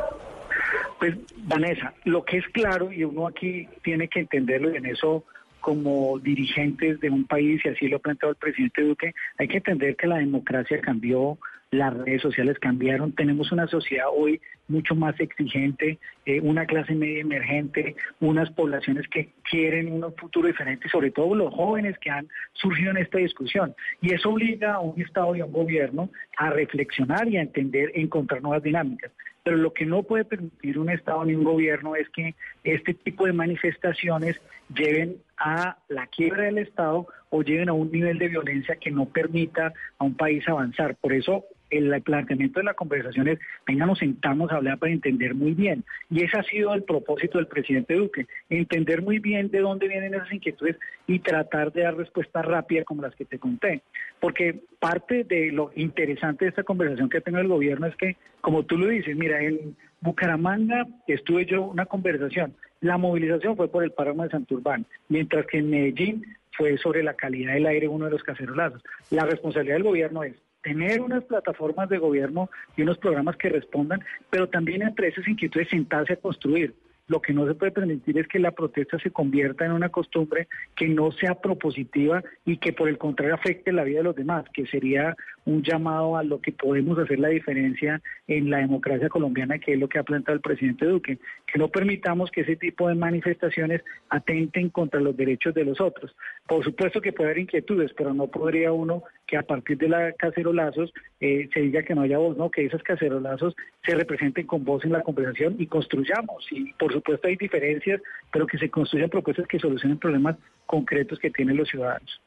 Pues, 0.98 1.14
Vanessa, 1.38 1.94
lo 2.04 2.22
que 2.22 2.36
es 2.38 2.44
claro, 2.48 2.92
y 2.92 3.04
uno 3.04 3.26
aquí 3.26 3.66
tiene 3.82 4.08
que 4.08 4.20
entenderlo, 4.20 4.74
y 4.74 4.76
en 4.76 4.86
eso 4.86 5.24
como 5.66 6.20
dirigentes 6.20 7.00
de 7.00 7.10
un 7.10 7.24
país, 7.24 7.60
y 7.64 7.68
así 7.68 7.88
lo 7.88 7.96
ha 7.96 7.98
planteado 7.98 8.30
el 8.30 8.36
presidente 8.36 8.82
Duque, 8.82 9.14
hay 9.36 9.48
que 9.48 9.56
entender 9.56 9.96
que 9.96 10.06
la 10.06 10.18
democracia 10.18 10.80
cambió, 10.80 11.38
las 11.72 11.92
redes 11.92 12.22
sociales 12.22 12.56
cambiaron, 12.60 13.10
tenemos 13.10 13.50
una 13.50 13.66
sociedad 13.66 14.06
hoy 14.14 14.40
mucho 14.68 14.94
más 14.94 15.18
exigente, 15.18 15.98
eh, 16.24 16.40
una 16.40 16.66
clase 16.66 16.94
media 16.94 17.20
emergente, 17.20 17.96
unas 18.20 18.48
poblaciones 18.50 19.08
que 19.08 19.30
quieren 19.50 19.92
un 19.92 20.14
futuro 20.14 20.46
diferente, 20.46 20.88
sobre 20.88 21.10
todo 21.10 21.34
los 21.34 21.52
jóvenes 21.52 21.98
que 21.98 22.10
han 22.10 22.28
surgido 22.52 22.92
en 22.92 22.98
esta 22.98 23.18
discusión. 23.18 23.74
Y 24.00 24.14
eso 24.14 24.30
obliga 24.30 24.74
a 24.74 24.80
un 24.80 25.00
Estado 25.02 25.34
y 25.34 25.40
a 25.40 25.46
un 25.46 25.52
gobierno 25.52 26.10
a 26.38 26.50
reflexionar 26.50 27.26
y 27.26 27.38
a 27.38 27.42
entender, 27.42 27.90
encontrar 27.96 28.40
nuevas 28.40 28.62
dinámicas. 28.62 29.10
Pero 29.46 29.58
lo 29.58 29.72
que 29.72 29.86
no 29.86 30.02
puede 30.02 30.24
permitir 30.24 30.76
un 30.76 30.90
Estado 30.90 31.24
ni 31.24 31.36
un 31.36 31.44
gobierno 31.44 31.94
es 31.94 32.08
que 32.08 32.34
este 32.64 32.94
tipo 32.94 33.26
de 33.26 33.32
manifestaciones 33.32 34.40
lleven 34.74 35.18
a 35.38 35.78
la 35.86 36.08
quiebra 36.08 36.46
del 36.46 36.58
Estado 36.58 37.06
o 37.30 37.42
lleven 37.42 37.68
a 37.68 37.72
un 37.72 37.92
nivel 37.92 38.18
de 38.18 38.26
violencia 38.26 38.74
que 38.74 38.90
no 38.90 39.04
permita 39.04 39.72
a 39.98 40.04
un 40.04 40.16
país 40.16 40.48
avanzar. 40.48 40.96
Por 40.96 41.12
eso 41.12 41.44
el 41.70 42.02
planteamiento 42.02 42.60
de 42.60 42.64
la 42.64 42.74
conversación 42.74 43.28
es, 43.28 43.38
venga, 43.66 43.86
sentamos 43.96 44.50
a 44.50 44.56
hablar 44.56 44.78
para 44.78 44.92
entender 44.92 45.34
muy 45.34 45.52
bien. 45.52 45.84
Y 46.10 46.22
ese 46.22 46.38
ha 46.38 46.42
sido 46.42 46.74
el 46.74 46.82
propósito 46.82 47.38
del 47.38 47.46
presidente 47.46 47.94
Duque, 47.94 48.26
entender 48.50 49.02
muy 49.02 49.18
bien 49.18 49.50
de 49.50 49.60
dónde 49.60 49.88
vienen 49.88 50.14
esas 50.14 50.32
inquietudes 50.32 50.76
y 51.06 51.18
tratar 51.20 51.72
de 51.72 51.82
dar 51.82 51.96
respuestas 51.96 52.44
rápidas 52.44 52.84
como 52.84 53.02
las 53.02 53.14
que 53.14 53.24
te 53.24 53.38
conté. 53.38 53.82
Porque 54.20 54.60
parte 54.78 55.24
de 55.24 55.52
lo 55.52 55.70
interesante 55.74 56.44
de 56.44 56.50
esta 56.50 56.62
conversación 56.62 57.08
que 57.08 57.20
tengo 57.20 57.38
el 57.38 57.48
gobierno 57.48 57.86
es 57.86 57.96
que, 57.96 58.16
como 58.40 58.64
tú 58.64 58.78
lo 58.78 58.86
dices, 58.86 59.16
mira, 59.16 59.42
en 59.42 59.76
Bucaramanga 60.00 60.86
estuve 61.06 61.46
yo 61.46 61.62
una 61.62 61.86
conversación. 61.86 62.54
La 62.80 62.98
movilización 62.98 63.56
fue 63.56 63.68
por 63.68 63.82
el 63.82 63.92
páramo 63.92 64.22
de 64.22 64.30
Santurbán, 64.30 64.86
mientras 65.08 65.46
que 65.46 65.58
en 65.58 65.70
Medellín 65.70 66.24
fue 66.56 66.78
sobre 66.78 67.02
la 67.02 67.14
calidad 67.14 67.54
del 67.54 67.66
aire 67.66 67.88
uno 67.88 68.06
de 68.06 68.12
los 68.12 68.22
cacerolazos. 68.22 68.82
La 69.10 69.24
responsabilidad 69.24 69.76
del 69.76 69.84
gobierno 69.84 70.22
es 70.24 70.34
tener 70.66 71.00
unas 71.00 71.22
plataformas 71.22 71.88
de 71.88 71.98
gobierno 71.98 72.50
y 72.76 72.82
unos 72.82 72.98
programas 72.98 73.36
que 73.36 73.48
respondan, 73.48 74.00
pero 74.30 74.48
también 74.48 74.82
entre 74.82 75.06
esas 75.06 75.28
inquietudes 75.28 75.68
sentarse 75.68 76.14
a 76.14 76.16
construir. 76.16 76.74
Lo 77.06 77.22
que 77.22 77.32
no 77.32 77.46
se 77.46 77.54
puede 77.54 77.70
permitir 77.70 78.18
es 78.18 78.26
que 78.26 78.40
la 78.40 78.50
protesta 78.50 78.98
se 78.98 79.12
convierta 79.12 79.64
en 79.64 79.70
una 79.70 79.90
costumbre 79.90 80.48
que 80.74 80.88
no 80.88 81.12
sea 81.12 81.36
propositiva 81.36 82.24
y 82.44 82.56
que 82.56 82.72
por 82.72 82.88
el 82.88 82.98
contrario 82.98 83.36
afecte 83.36 83.70
la 83.70 83.84
vida 83.84 83.98
de 83.98 84.04
los 84.04 84.16
demás, 84.16 84.44
que 84.52 84.66
sería 84.66 85.14
un 85.46 85.62
llamado 85.62 86.16
a 86.16 86.22
lo 86.22 86.40
que 86.40 86.52
podemos 86.52 86.98
hacer 86.98 87.18
la 87.18 87.28
diferencia 87.28 88.02
en 88.26 88.50
la 88.50 88.58
democracia 88.58 89.08
colombiana, 89.08 89.58
que 89.58 89.72
es 89.72 89.78
lo 89.78 89.88
que 89.88 89.98
ha 89.98 90.02
planteado 90.02 90.34
el 90.34 90.42
presidente 90.42 90.86
Duque, 90.86 91.18
que 91.46 91.58
no 91.58 91.68
permitamos 91.68 92.30
que 92.30 92.42
ese 92.42 92.56
tipo 92.56 92.88
de 92.88 92.96
manifestaciones 92.96 93.82
atenten 94.10 94.68
contra 94.70 95.00
los 95.00 95.16
derechos 95.16 95.54
de 95.54 95.64
los 95.64 95.80
otros. 95.80 96.14
Por 96.46 96.64
supuesto 96.64 97.00
que 97.00 97.12
puede 97.12 97.30
haber 97.30 97.42
inquietudes, 97.42 97.92
pero 97.96 98.12
no 98.12 98.26
podría 98.26 98.72
uno 98.72 99.04
que 99.26 99.36
a 99.36 99.42
partir 99.42 99.78
de 99.78 99.88
la 99.88 100.12
cacerolazos 100.12 100.92
eh, 101.20 101.48
se 101.54 101.60
diga 101.60 101.82
que 101.82 101.94
no 101.94 102.02
haya 102.02 102.18
voz, 102.18 102.36
no, 102.36 102.50
que 102.50 102.64
esos 102.64 102.82
cacerolazos 102.82 103.54
se 103.84 103.94
representen 103.94 104.46
con 104.46 104.64
voz 104.64 104.84
en 104.84 104.92
la 104.92 105.02
conversación 105.02 105.56
y 105.58 105.66
construyamos. 105.66 106.46
Y 106.50 106.72
por 106.74 106.92
supuesto 106.92 107.28
hay 107.28 107.36
diferencias, 107.36 108.00
pero 108.32 108.46
que 108.46 108.58
se 108.58 108.68
construyan 108.68 109.10
propuestas 109.10 109.46
que 109.46 109.60
solucionen 109.60 109.98
problemas 109.98 110.36
concretos 110.66 111.18
que 111.20 111.30
tienen 111.30 111.56
los 111.56 111.68
ciudadanos. 111.68 112.20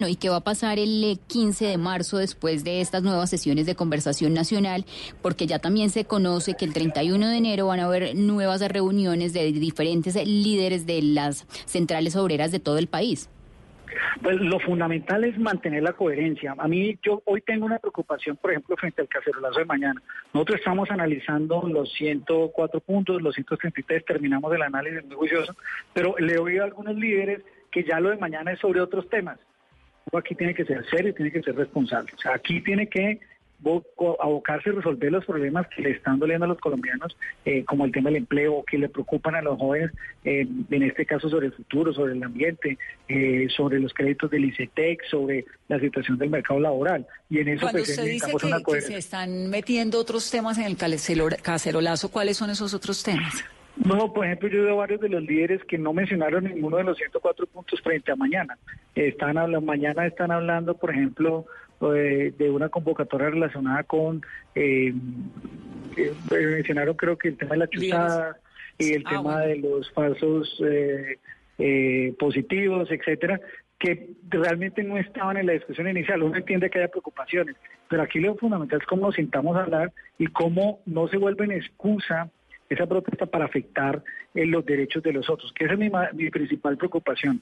¿Y 0.00 0.16
qué 0.16 0.28
va 0.28 0.38
a 0.38 0.40
pasar 0.40 0.80
el 0.80 1.20
15 1.28 1.66
eh, 1.66 1.68
de 1.68 1.78
marzo 1.78 2.18
después 2.18 2.64
de 2.64 2.80
estas 2.80 3.04
nuevas 3.04 3.30
sesiones 3.30 3.64
de 3.64 3.76
conversación 3.76 4.34
nacional? 4.34 4.84
Porque 5.22 5.46
ya 5.46 5.60
también 5.60 5.90
se 5.90 6.04
conoce 6.04 6.56
que 6.56 6.64
el 6.64 6.72
31 6.72 7.28
de 7.28 7.36
enero 7.36 7.68
van 7.68 7.78
a 7.78 7.84
haber 7.84 8.16
nuevas 8.16 8.60
reuniones 8.60 9.32
de 9.32 9.52
diferentes 9.52 10.16
líderes 10.26 10.84
de 10.84 11.00
las 11.00 11.46
centrales 11.66 12.16
obreras 12.16 12.50
de 12.50 12.58
todo 12.58 12.78
el 12.78 12.88
país. 12.88 13.30
Pues 14.20 14.40
lo 14.40 14.58
fundamental 14.58 15.22
es 15.22 15.38
mantener 15.38 15.84
la 15.84 15.92
coherencia. 15.92 16.56
A 16.58 16.66
mí, 16.66 16.98
yo 17.00 17.22
hoy 17.24 17.40
tengo 17.42 17.64
una 17.64 17.78
preocupación, 17.78 18.36
por 18.36 18.50
ejemplo, 18.50 18.76
frente 18.76 19.00
al 19.00 19.08
cacerolazo 19.08 19.60
de 19.60 19.64
mañana. 19.64 20.02
Nosotros 20.32 20.58
estamos 20.58 20.90
analizando 20.90 21.62
los 21.68 21.92
104 21.92 22.80
puntos, 22.80 23.22
los 23.22 23.36
133, 23.36 24.04
terminamos 24.04 24.52
el 24.52 24.62
análisis 24.62 25.04
muy 25.04 25.14
juicioso, 25.14 25.54
pero 25.92 26.16
le 26.18 26.36
oído 26.36 26.62
a 26.62 26.66
algunos 26.66 26.96
líderes 26.96 27.42
que 27.70 27.84
ya 27.84 28.00
lo 28.00 28.10
de 28.10 28.16
mañana 28.16 28.50
es 28.50 28.58
sobre 28.58 28.80
otros 28.80 29.08
temas 29.08 29.38
aquí 30.12 30.34
tiene 30.34 30.54
que 30.54 30.64
ser 30.64 30.84
serio, 30.88 31.14
tiene 31.14 31.32
que 31.32 31.42
ser 31.42 31.56
responsable. 31.56 32.12
O 32.16 32.20
sea, 32.20 32.34
aquí 32.34 32.60
tiene 32.60 32.88
que 32.88 33.20
abocarse 34.20 34.70
a 34.70 34.72
resolver 34.74 35.10
los 35.10 35.24
problemas 35.24 35.66
que 35.74 35.82
le 35.82 35.90
están 35.92 36.18
doliendo 36.18 36.44
a 36.44 36.48
los 36.48 36.58
colombianos, 36.58 37.16
eh, 37.44 37.64
como 37.64 37.84
el 37.84 37.92
tema 37.92 38.10
del 38.10 38.18
empleo, 38.18 38.62
que 38.64 38.78
le 38.78 38.88
preocupan 38.88 39.34
a 39.34 39.42
los 39.42 39.58
jóvenes, 39.58 39.90
eh, 40.24 40.46
en 40.70 40.82
este 40.82 41.06
caso 41.06 41.28
sobre 41.28 41.46
el 41.46 41.52
futuro, 41.52 41.92
sobre 41.92 42.12
el 42.12 42.22
ambiente, 42.22 42.78
eh, 43.08 43.46
sobre 43.56 43.80
los 43.80 43.94
créditos 43.94 44.30
del 44.30 44.44
ICETEX, 44.46 45.08
sobre 45.08 45.46
la 45.68 45.80
situación 45.80 46.18
del 46.18 46.30
mercado 46.30 46.60
laboral. 46.60 47.06
Y 47.30 47.38
en 47.38 47.48
eso 47.48 47.62
Cuando 47.62 47.78
pues, 47.78 47.90
usted 47.90 48.04
dice 48.04 48.32
que, 48.32 48.72
que, 48.72 48.80
se 48.80 48.96
están 48.98 49.48
metiendo 49.48 49.98
otros 49.98 50.30
temas 50.30 50.58
en 50.58 50.64
el 50.64 50.76
cacerolazo, 50.76 52.10
¿cuáles 52.10 52.36
son 52.36 52.50
esos 52.50 52.74
otros 52.74 53.02
temas? 53.02 53.44
No, 53.76 54.12
por 54.12 54.24
ejemplo, 54.24 54.48
yo 54.48 54.64
veo 54.64 54.76
varios 54.76 55.00
de 55.00 55.08
los 55.08 55.22
líderes 55.22 55.64
que 55.64 55.78
no 55.78 55.92
mencionaron 55.92 56.44
ninguno 56.44 56.76
de 56.76 56.84
los 56.84 56.96
104 56.96 57.46
puntos 57.46 57.80
frente 57.80 58.12
a 58.12 58.16
mañana. 58.16 58.56
Están 58.94 59.36
hablando, 59.36 59.66
mañana 59.66 60.06
están 60.06 60.30
hablando, 60.30 60.74
por 60.76 60.90
ejemplo, 60.90 61.46
de, 61.80 62.50
una 62.50 62.68
convocatoria 62.68 63.30
relacionada 63.30 63.82
con, 63.82 64.22
eh, 64.54 64.94
eh, 65.96 66.12
mencionaron 66.30 66.96
creo 66.96 67.18
que 67.18 67.28
el 67.28 67.36
tema 67.36 67.52
de 67.52 67.58
la 67.58 67.68
chuzada 67.68 68.36
y 68.78 68.92
el 68.92 69.02
ah, 69.06 69.10
tema 69.10 69.40
de 69.40 69.56
los 69.56 69.90
falsos 69.92 70.62
eh, 71.58 72.14
positivos, 72.18 72.90
etcétera, 72.90 73.40
que 73.78 74.14
realmente 74.28 74.82
no 74.82 74.96
estaban 74.96 75.36
en 75.36 75.46
la 75.46 75.52
discusión 75.52 75.88
inicial. 75.88 76.22
Uno 76.22 76.36
entiende 76.36 76.70
que 76.70 76.78
haya 76.78 76.88
preocupaciones, 76.88 77.56
pero 77.88 78.02
aquí 78.02 78.20
lo 78.20 78.36
fundamental 78.36 78.80
es 78.80 78.86
cómo 78.86 79.06
nos 79.06 79.16
sintamos 79.16 79.56
a 79.56 79.64
hablar 79.64 79.92
y 80.18 80.26
cómo 80.28 80.80
no 80.86 81.08
se 81.08 81.18
vuelven 81.18 81.50
excusa 81.52 82.30
esa 82.68 82.86
protesta 82.86 83.26
para 83.26 83.44
afectar 83.44 84.02
eh, 84.34 84.46
los 84.46 84.64
derechos 84.64 85.02
de 85.02 85.12
los 85.12 85.28
otros, 85.28 85.52
que 85.52 85.64
esa 85.64 85.74
es 85.74 85.78
mi, 85.78 86.30
principal 86.30 86.76
preocupación. 86.76 87.40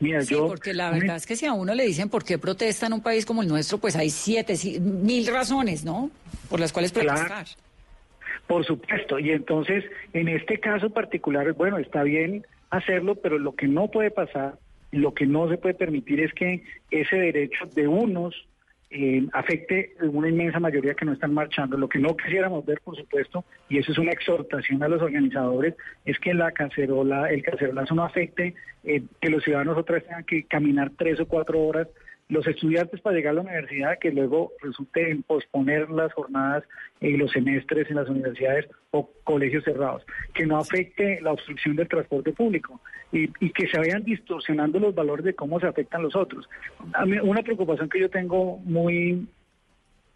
Mira, 0.00 0.22
sí, 0.22 0.34
porque 0.34 0.72
la 0.72 0.90
verdad 0.90 1.16
es 1.16 1.26
que 1.26 1.36
si 1.36 1.46
a 1.46 1.52
uno 1.52 1.74
le 1.74 1.84
dicen 1.84 2.08
por 2.08 2.24
qué 2.24 2.38
protesta 2.38 2.86
en 2.86 2.94
un 2.94 3.02
país 3.02 3.26
como 3.26 3.42
el 3.42 3.48
nuestro, 3.48 3.78
pues 3.78 3.94
hay 3.94 4.10
siete, 4.10 4.54
mil 4.80 5.26
razones, 5.26 5.84
¿no? 5.84 6.10
Por 6.48 6.60
las 6.60 6.72
cuales 6.72 6.92
protestar. 6.92 7.46
Por 8.46 8.64
supuesto, 8.64 9.18
y 9.18 9.30
entonces 9.30 9.84
en 10.12 10.28
este 10.28 10.58
caso 10.58 10.90
particular, 10.90 11.52
bueno, 11.52 11.78
está 11.78 12.02
bien 12.02 12.44
hacerlo, 12.70 13.14
pero 13.14 13.38
lo 13.38 13.54
que 13.54 13.68
no 13.68 13.88
puede 13.88 14.10
pasar, 14.10 14.58
lo 14.90 15.14
que 15.14 15.26
no 15.26 15.48
se 15.48 15.58
puede 15.58 15.74
permitir 15.74 16.20
es 16.20 16.32
que 16.32 16.64
ese 16.90 17.16
derecho 17.16 17.66
de 17.74 17.86
unos 17.86 18.34
eh, 18.92 19.26
afecte 19.32 19.94
una 20.00 20.28
inmensa 20.28 20.60
mayoría 20.60 20.94
que 20.94 21.04
no 21.04 21.12
están 21.12 21.32
marchando. 21.32 21.76
Lo 21.76 21.88
que 21.88 21.98
no 21.98 22.16
quisiéramos 22.16 22.64
ver, 22.66 22.80
por 22.84 22.96
supuesto, 22.96 23.44
y 23.68 23.78
eso 23.78 23.92
es 23.92 23.98
una 23.98 24.12
exhortación 24.12 24.82
a 24.82 24.88
los 24.88 25.00
organizadores, 25.00 25.74
es 26.04 26.18
que 26.18 26.34
la 26.34 26.52
cacerola, 26.52 27.30
el 27.30 27.42
cacerolazo 27.42 27.94
no 27.94 28.04
afecte 28.04 28.54
eh, 28.84 29.02
que 29.20 29.30
los 29.30 29.42
ciudadanos 29.42 29.78
otra 29.78 29.94
vez 29.94 30.04
tengan 30.04 30.24
que 30.24 30.44
caminar 30.44 30.92
tres 30.96 31.20
o 31.20 31.26
cuatro 31.26 31.60
horas 31.60 31.88
los 32.32 32.46
estudiantes 32.46 32.98
para 33.02 33.14
llegar 33.14 33.32
a 33.32 33.34
la 33.34 33.40
universidad, 33.42 33.98
que 33.98 34.10
luego 34.10 34.52
resulte 34.62 35.10
en 35.10 35.22
posponer 35.22 35.90
las 35.90 36.14
jornadas 36.14 36.64
y 36.98 37.18
los 37.18 37.30
semestres 37.30 37.90
en 37.90 37.96
las 37.96 38.08
universidades 38.08 38.70
o 38.90 39.10
colegios 39.22 39.64
cerrados, 39.64 40.02
que 40.32 40.46
no 40.46 40.56
afecte 40.56 41.20
la 41.20 41.32
obstrucción 41.32 41.76
del 41.76 41.88
transporte 41.88 42.32
público 42.32 42.80
y, 43.12 43.28
que 43.50 43.68
se 43.68 43.78
vayan 43.78 44.02
distorsionando 44.02 44.78
los 44.78 44.94
valores 44.94 45.26
de 45.26 45.34
cómo 45.34 45.60
se 45.60 45.66
afectan 45.66 46.02
los 46.02 46.16
otros. 46.16 46.48
una 47.22 47.42
preocupación 47.42 47.90
que 47.90 48.00
yo 48.00 48.08
tengo 48.08 48.56
muy 48.64 49.28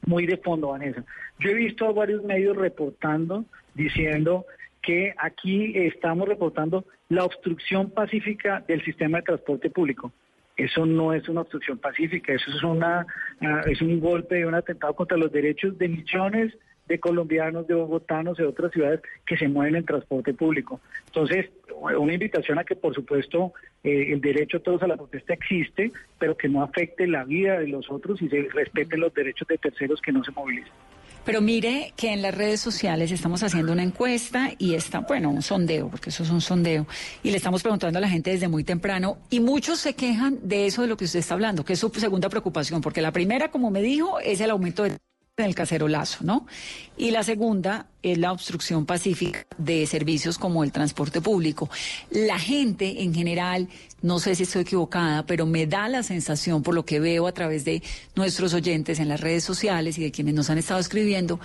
muy 0.07 0.25
de 0.25 0.39
fondo, 0.39 0.69
Vanessa. 0.69 1.05
Yo 1.39 1.51
he 1.51 1.55
visto 1.55 1.85
a 1.85 1.93
varios 1.93 2.23
medios 2.23 2.57
reportando, 2.57 3.45
diciendo 3.75 4.47
que 4.81 5.13
aquí 5.19 5.73
estamos 5.77 6.29
reportando 6.29 6.85
la 7.09 7.25
obstrucción 7.25 7.91
pacífica 7.91 8.65
del 8.67 8.83
sistema 8.85 9.19
de 9.19 9.25
transporte 9.25 9.69
público. 9.69 10.13
Eso 10.57 10.87
no 10.87 11.13
es 11.13 11.29
una 11.29 11.43
obstrucción 11.43 11.79
pacífica, 11.79 12.33
eso 12.33 12.51
es, 12.51 12.63
una, 12.63 13.07
ah, 13.43 13.61
es 13.67 13.83
un 13.83 14.01
golpe, 14.01 14.47
un 14.47 14.55
atentado 14.55 14.95
contra 14.95 15.17
los 15.17 15.31
derechos 15.31 15.77
de 15.79 15.89
millones 15.89 16.57
de 16.89 17.01
colombianos, 17.01 17.67
de 17.67 17.75
bogotanos, 17.75 18.39
de 18.39 18.47
otras 18.47 18.73
ciudades 18.73 19.01
que 19.27 19.37
se 19.37 19.49
mueven 19.49 19.77
en 19.77 19.85
transporte 19.85 20.33
público. 20.35 20.81
Entonces, 21.07 21.51
una 21.99 22.13
invitación 22.13 22.59
a 22.59 22.65
que, 22.65 22.77
por 22.77 22.95
supuesto, 22.95 23.53
eh, 23.83 24.13
el 24.13 24.21
derecho 24.21 24.59
a 24.59 24.61
todos 24.61 24.83
a 24.83 24.87
la 24.87 24.97
protesta 24.97 25.35
existe, 25.35 25.91
pero 26.19 26.37
que 26.37 26.49
no 26.49 26.63
afecte 26.63 27.07
la 27.07 27.25
vida 27.25 27.59
de 27.59 27.69
los 27.69 27.91
otros 27.91 28.23
y 28.23 28.29
se 28.29 28.49
respeten 28.53 29.01
los 29.01 29.13
derechos 29.13 29.49
de 29.49 29.59
terceros 29.59 30.01
que 30.01 30.13
no 30.13 30.23
se 30.25 30.31
movilicen. 30.31 30.73
Pero 31.27 31.41
mire 31.41 31.93
que 31.97 32.13
en 32.13 32.23
las 32.23 32.33
redes 32.33 32.61
sociales 32.61 33.11
estamos 33.11 33.43
haciendo 33.43 33.73
una 33.73 33.83
encuesta 33.83 34.53
y 34.59 34.75
está, 34.75 35.01
bueno, 35.01 35.29
un 35.31 35.43
sondeo, 35.43 35.89
porque 35.89 36.11
eso 36.11 36.23
es 36.23 36.31
un 36.31 36.41
sondeo, 36.41 36.87
y 37.25 37.33
le 37.33 37.39
estamos 37.39 37.65
preguntando 37.65 37.99
a 37.99 38.01
la 38.01 38.09
gente 38.09 38.31
desde 38.31 38.47
muy 38.47 38.63
temprano 38.63 39.19
y 39.29 39.41
muchos 39.41 39.81
se 39.81 39.95
quejan 39.95 40.39
de 40.45 40.67
eso 40.67 40.83
de 40.83 40.89
lo 40.89 40.97
que 40.97 41.05
usted 41.05 41.19
está 41.19 41.35
hablando, 41.35 41.65
que 41.65 41.73
es 41.73 41.81
su 41.81 41.91
segunda 41.91 42.29
preocupación, 42.29 42.81
porque 42.81 43.03
la 43.03 43.11
primera, 43.11 43.51
como 43.51 43.73
me 43.73 43.83
dijo, 43.83 44.21
es 44.21 44.41
el 44.41 44.51
aumento 44.51 44.85
de 44.85 44.97
en 45.39 45.45
el 45.45 45.55
cacerolazo, 45.55 46.25
¿no? 46.25 46.47
Y 46.97 47.11
la 47.11 47.23
segunda 47.23 47.89
es 48.03 48.17
la 48.17 48.33
obstrucción 48.33 48.87
pacífica 48.87 49.45
de 49.59 49.87
servicios 49.87 50.39
como 50.39 50.65
el 50.65 50.73
transporte 50.73 51.21
público. 51.21 51.69
La 52.11 52.39
gente 52.39 53.03
en 53.03 53.13
general, 53.13 53.69
no 54.01 54.19
sé 54.19 54.35
si 54.35 54.45
estoy 54.45 54.63
equivocada, 54.63 55.27
pero 55.27 55.45
me 55.45 55.67
da 55.67 55.91
la 55.91 56.03
sensación 56.03 56.63
por 56.63 56.75
lo 56.75 56.87
que 56.87 57.01
veo 57.01 57.27
a 57.27 57.33
través 57.33 57.67
de 57.67 57.83
nuestros 58.15 58.55
oyentes 58.55 58.99
en 58.99 59.11
las 59.11 59.21
redes 59.21 59.45
sociales 59.45 59.99
y 59.99 60.05
de 60.05 60.11
quienes 60.11 60.33
nos 60.33 60.49
han 60.49 60.57
estado 60.57 60.81
escribiendo, 60.81 61.39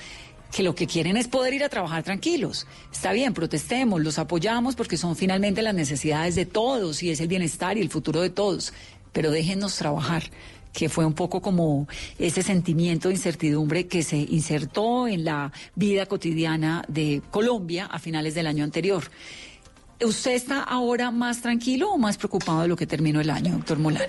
que 0.54 0.63
lo 0.63 0.73
que 0.73 0.88
quieren 0.88 1.17
es 1.17 1.27
poder 1.27 1.54
ir 1.54 1.65
a 1.65 1.69
trabajar 1.69 2.04
tranquilos. 2.04 2.67
Está 2.93 3.12
bien, 3.12 3.34
protestemos, 3.34 3.99
los 3.99 4.19
apoyamos 4.19 4.77
porque 4.77 4.95
son 4.95 5.17
finalmente 5.17 5.62
las 5.62 5.75
necesidades 5.75 6.36
de 6.36 6.45
todos 6.45 7.04
y 7.04 7.10
es 7.10 7.19
el 7.19 7.27
bienestar 7.27 7.77
y 7.77 7.82
el 7.82 7.89
futuro 7.89 8.21
de 8.21 8.30
todos, 8.30 8.71
pero 9.12 9.32
déjenos 9.32 9.75
trabajar 9.75 10.23
que 10.73 10.89
fue 10.89 11.05
un 11.05 11.13
poco 11.13 11.41
como 11.41 11.88
ese 12.17 12.41
sentimiento 12.41 13.07
de 13.07 13.15
incertidumbre 13.15 13.88
que 13.88 14.03
se 14.03 14.17
insertó 14.17 15.07
en 15.07 15.25
la 15.25 15.51
vida 15.75 16.05
cotidiana 16.05 16.84
de 16.88 17.21
Colombia 17.31 17.86
a 17.86 17.99
finales 17.99 18.36
del 18.36 18.47
año 18.47 18.63
anterior. 18.63 19.03
¿Usted 20.03 20.31
está 20.31 20.63
ahora 20.63 21.12
más 21.12 21.41
tranquilo 21.41 21.91
o 21.91 21.97
más 21.97 22.17
preocupado 22.17 22.63
de 22.63 22.67
lo 22.67 22.75
que 22.75 22.88
terminó 22.88 23.21
el 23.21 23.29
año, 23.29 23.53
doctor 23.53 23.77
Molano? 23.77 24.05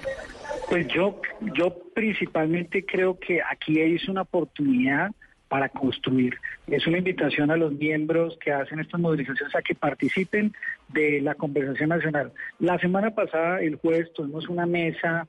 Pues 0.68 0.87
yo, 0.88 1.20
yo 1.55 1.77
principalmente 1.94 2.87
creo 2.87 3.18
que 3.18 3.40
aquí 3.42 3.79
es 3.79 4.09
una 4.09 4.22
oportunidad 4.22 5.11
para 5.48 5.68
construir. 5.68 6.37
Es 6.66 6.87
una 6.87 6.96
invitación 6.96 7.51
a 7.51 7.59
los 7.59 7.75
miembros 7.75 8.38
que 8.42 8.53
hacen 8.53 8.81
estas 8.81 8.98
movilizaciones 8.98 9.55
a 9.55 9.61
que 9.61 9.75
participen 9.75 10.55
de 10.88 11.20
la 11.20 11.35
conversación 11.35 11.90
nacional. 11.90 12.33
La 12.59 12.79
semana 12.79 13.11
pasada, 13.11 13.61
el 13.61 13.77
jueves, 13.77 14.11
tuvimos 14.14 14.48
una 14.48 14.64
mesa 14.64 15.29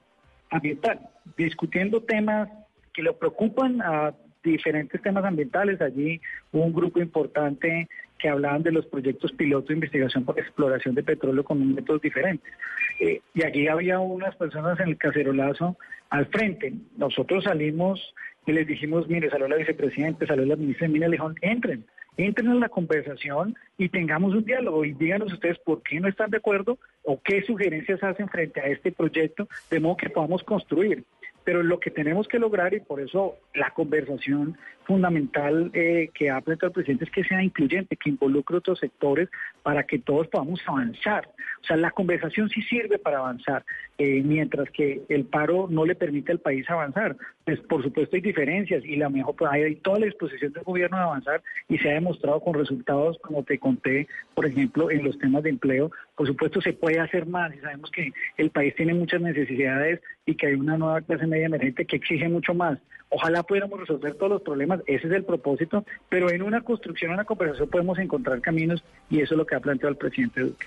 ambiental, 0.53 0.99
discutiendo 1.37 2.01
temas 2.01 2.49
que 2.93 3.03
le 3.03 3.13
preocupan 3.13 3.81
a 3.81 4.13
diferentes 4.43 5.01
temas 5.01 5.25
ambientales. 5.25 5.81
Allí 5.81 6.21
hubo 6.51 6.63
un 6.63 6.73
grupo 6.73 6.99
importante 6.99 7.87
que 8.19 8.29
hablaban 8.29 8.63
de 8.63 8.71
los 8.71 8.85
proyectos 8.85 9.31
piloto 9.33 9.67
de 9.67 9.75
investigación 9.75 10.23
por 10.23 10.39
exploración 10.39 10.95
de 10.95 11.03
petróleo 11.03 11.43
con 11.43 11.73
métodos 11.73 12.01
diferentes. 12.01 12.53
Eh, 12.99 13.21
y 13.33 13.43
aquí 13.43 13.67
había 13.67 13.99
unas 13.99 14.35
personas 14.35 14.79
en 14.79 14.89
el 14.89 14.97
cacerolazo 14.97 15.77
al 16.09 16.27
frente. 16.27 16.73
Nosotros 16.97 17.45
salimos 17.45 18.13
y 18.45 18.51
les 18.51 18.67
dijimos, 18.67 19.07
mire, 19.07 19.29
salió 19.29 19.47
la 19.47 19.55
vicepresidenta, 19.55 20.27
salió 20.27 20.45
la 20.45 20.55
ministra 20.55 20.87
de 20.87 20.93
Minas, 20.93 21.09
le 21.09 21.15
dijeron, 21.15 21.35
entren, 21.41 21.85
entren 22.17 22.51
en 22.51 22.59
la 22.59 22.69
conversación 22.69 23.55
y 23.77 23.89
tengamos 23.89 24.33
un 24.33 24.45
diálogo 24.45 24.85
y 24.85 24.93
díganos 24.93 25.33
ustedes 25.33 25.57
por 25.59 25.81
qué 25.81 25.99
no 25.99 26.07
están 26.07 26.29
de 26.29 26.37
acuerdo 26.37 26.77
o 27.03 27.21
qué 27.21 27.41
sugerencias 27.43 28.03
hacen 28.03 28.29
frente 28.29 28.61
a 28.61 28.67
este 28.67 28.91
proyecto, 28.91 29.47
de 29.69 29.79
modo 29.79 29.97
que 29.97 30.09
podamos 30.09 30.43
construir. 30.43 31.03
Pero 31.43 31.63
lo 31.63 31.79
que 31.79 31.91
tenemos 31.91 32.27
que 32.27 32.39
lograr, 32.39 32.73
y 32.73 32.79
por 32.79 33.01
eso 33.01 33.35
la 33.53 33.71
conversación 33.71 34.57
fundamental 34.85 35.71
eh, 35.73 36.09
que 36.13 36.29
ha 36.29 36.41
planteado 36.41 36.69
el 36.69 36.73
presidente 36.73 37.05
es 37.05 37.11
que 37.11 37.23
sea 37.23 37.43
incluyente, 37.43 37.95
que 37.95 38.09
involucre 38.09 38.57
otros 38.57 38.79
sectores 38.79 39.29
para 39.61 39.83
que 39.83 39.99
todos 39.99 40.27
podamos 40.27 40.61
avanzar. 40.65 41.29
O 41.61 41.65
sea, 41.65 41.77
la 41.77 41.91
conversación 41.91 42.49
sí 42.49 42.61
sirve 42.63 42.99
para 42.99 43.19
avanzar, 43.19 43.63
eh, 43.97 44.21
mientras 44.23 44.69
que 44.71 45.01
el 45.09 45.25
paro 45.25 45.67
no 45.69 45.85
le 45.85 45.95
permite 45.95 46.31
al 46.31 46.39
país 46.39 46.69
avanzar. 46.69 47.15
Pues 47.45 47.59
por 47.61 47.83
supuesto 47.83 48.15
hay 48.15 48.21
diferencias 48.21 48.83
y 48.85 48.95
la 48.95 49.09
mejor, 49.09 49.35
hay 49.49 49.75
toda 49.77 49.99
la 49.99 50.05
disposición 50.05 50.53
del 50.53 50.63
gobierno 50.63 50.97
de 50.97 51.03
avanzar 51.03 51.41
y 51.69 51.77
se 51.77 51.89
ha 51.89 51.93
demostrado 51.93 52.39
con 52.41 52.53
resultados, 52.53 53.17
como 53.19 53.43
te 53.43 53.59
conté, 53.59 54.07
por 54.33 54.45
ejemplo, 54.45 54.91
en 54.91 55.03
los 55.03 55.17
temas 55.17 55.43
de 55.43 55.49
empleo. 55.49 55.91
Por 56.15 56.27
supuesto 56.27 56.61
se 56.61 56.73
puede 56.73 56.99
hacer 56.99 57.25
más 57.25 57.53
y 57.55 57.59
sabemos 57.59 57.89
que 57.89 58.13
el 58.37 58.51
país 58.51 58.75
tiene 58.75 58.93
muchas 58.93 59.21
necesidades 59.21 59.99
y 60.25 60.35
que 60.35 60.47
hay 60.47 60.53
una 60.53 60.77
nueva 60.77 61.01
clase 61.01 61.25
media 61.25 61.47
emergente 61.47 61.85
que 61.85 61.95
exige 61.95 62.29
mucho 62.29 62.53
más. 62.53 62.77
Ojalá 63.09 63.43
pudiéramos 63.43 63.79
resolver 63.79 64.15
todos 64.15 64.31
los 64.33 64.41
problemas, 64.41 64.81
ese 64.87 65.07
es 65.07 65.13
el 65.13 65.23
propósito, 65.23 65.85
pero 66.09 66.31
en 66.31 66.41
una 66.41 66.61
construcción, 66.61 67.11
en 67.11 67.15
una 67.15 67.25
conversación 67.25 67.69
podemos 67.69 67.97
encontrar 67.99 68.41
caminos 68.41 68.83
y 69.09 69.21
eso 69.21 69.33
es 69.33 69.37
lo 69.37 69.45
que 69.45 69.55
ha 69.55 69.59
planteado 69.59 69.89
el 69.89 69.97
presidente 69.97 70.41
Duque. 70.41 70.65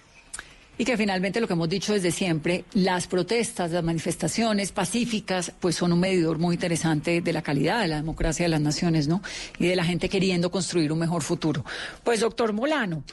Y 0.79 0.85
que 0.85 0.97
finalmente 0.97 1.41
lo 1.41 1.47
que 1.47 1.55
hemos 1.55 1.71
dicho 1.71 1.95
desde 1.95 2.11
siempre, 2.11 2.65
las 2.75 3.07
protestas, 3.07 3.71
las 3.71 3.83
manifestaciones 3.83 4.73
pacíficas, 4.73 5.51
pues 5.59 5.75
son 5.75 5.93
un 5.93 6.01
medidor 6.01 6.39
muy 6.39 6.55
interesante 6.55 7.23
de 7.23 7.33
la 7.33 7.41
calidad 7.41 7.81
de 7.81 7.89
la 7.89 7.97
democracia 7.97 8.45
de 8.45 8.51
las 8.51 8.61
naciones, 8.61 9.09
¿no? 9.09 9.23
Y 9.59 9.69
de 9.69 9.77
la 9.77 9.85
gente 9.85 10.11
queriendo 10.11 10.51
construir 10.51 10.93
un 10.93 10.99
mejor 10.99 11.23
futuro. 11.23 11.65
Pues, 12.05 12.21
doctor 12.21 12.53
Molano, 12.53 13.05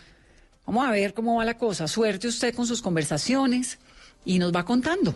vamos 0.65 0.85
a 0.85 0.91
ver 0.91 1.13
cómo 1.13 1.37
va 1.37 1.45
la 1.45 1.57
cosa. 1.57 1.87
Suerte 1.87 2.27
usted 2.27 2.53
con 2.53 2.65
sus 2.65 2.81
conversaciones 2.81 3.79
y 4.25 4.39
nos 4.39 4.53
va 4.53 4.63
contando. 4.63 5.13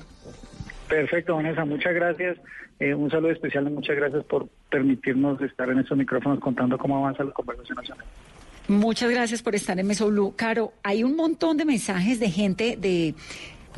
Perfecto, 0.87 1.35
Vanessa, 1.35 1.65
muchas 1.65 1.93
gracias. 1.93 2.37
Eh, 2.79 2.93
un 2.93 3.09
saludo 3.09 3.31
especial 3.31 3.67
y 3.67 3.71
muchas 3.71 3.95
gracias 3.95 4.23
por 4.25 4.47
permitirnos 4.69 5.41
estar 5.41 5.69
en 5.69 5.79
estos 5.79 5.97
micrófonos 5.97 6.39
contando 6.39 6.77
cómo 6.77 6.97
avanza 6.97 7.23
la 7.23 7.31
conversación 7.31 7.75
nacional. 7.75 8.05
Muchas 8.67 9.09
gracias 9.09 9.41
por 9.41 9.55
estar 9.55 9.79
en 9.79 9.87
Meso 9.87 10.07
Blue. 10.07 10.33
Caro, 10.35 10.73
hay 10.83 11.03
un 11.03 11.15
montón 11.15 11.57
de 11.57 11.65
mensajes 11.65 12.19
de 12.19 12.29
gente 12.29 12.75
de 12.77 13.15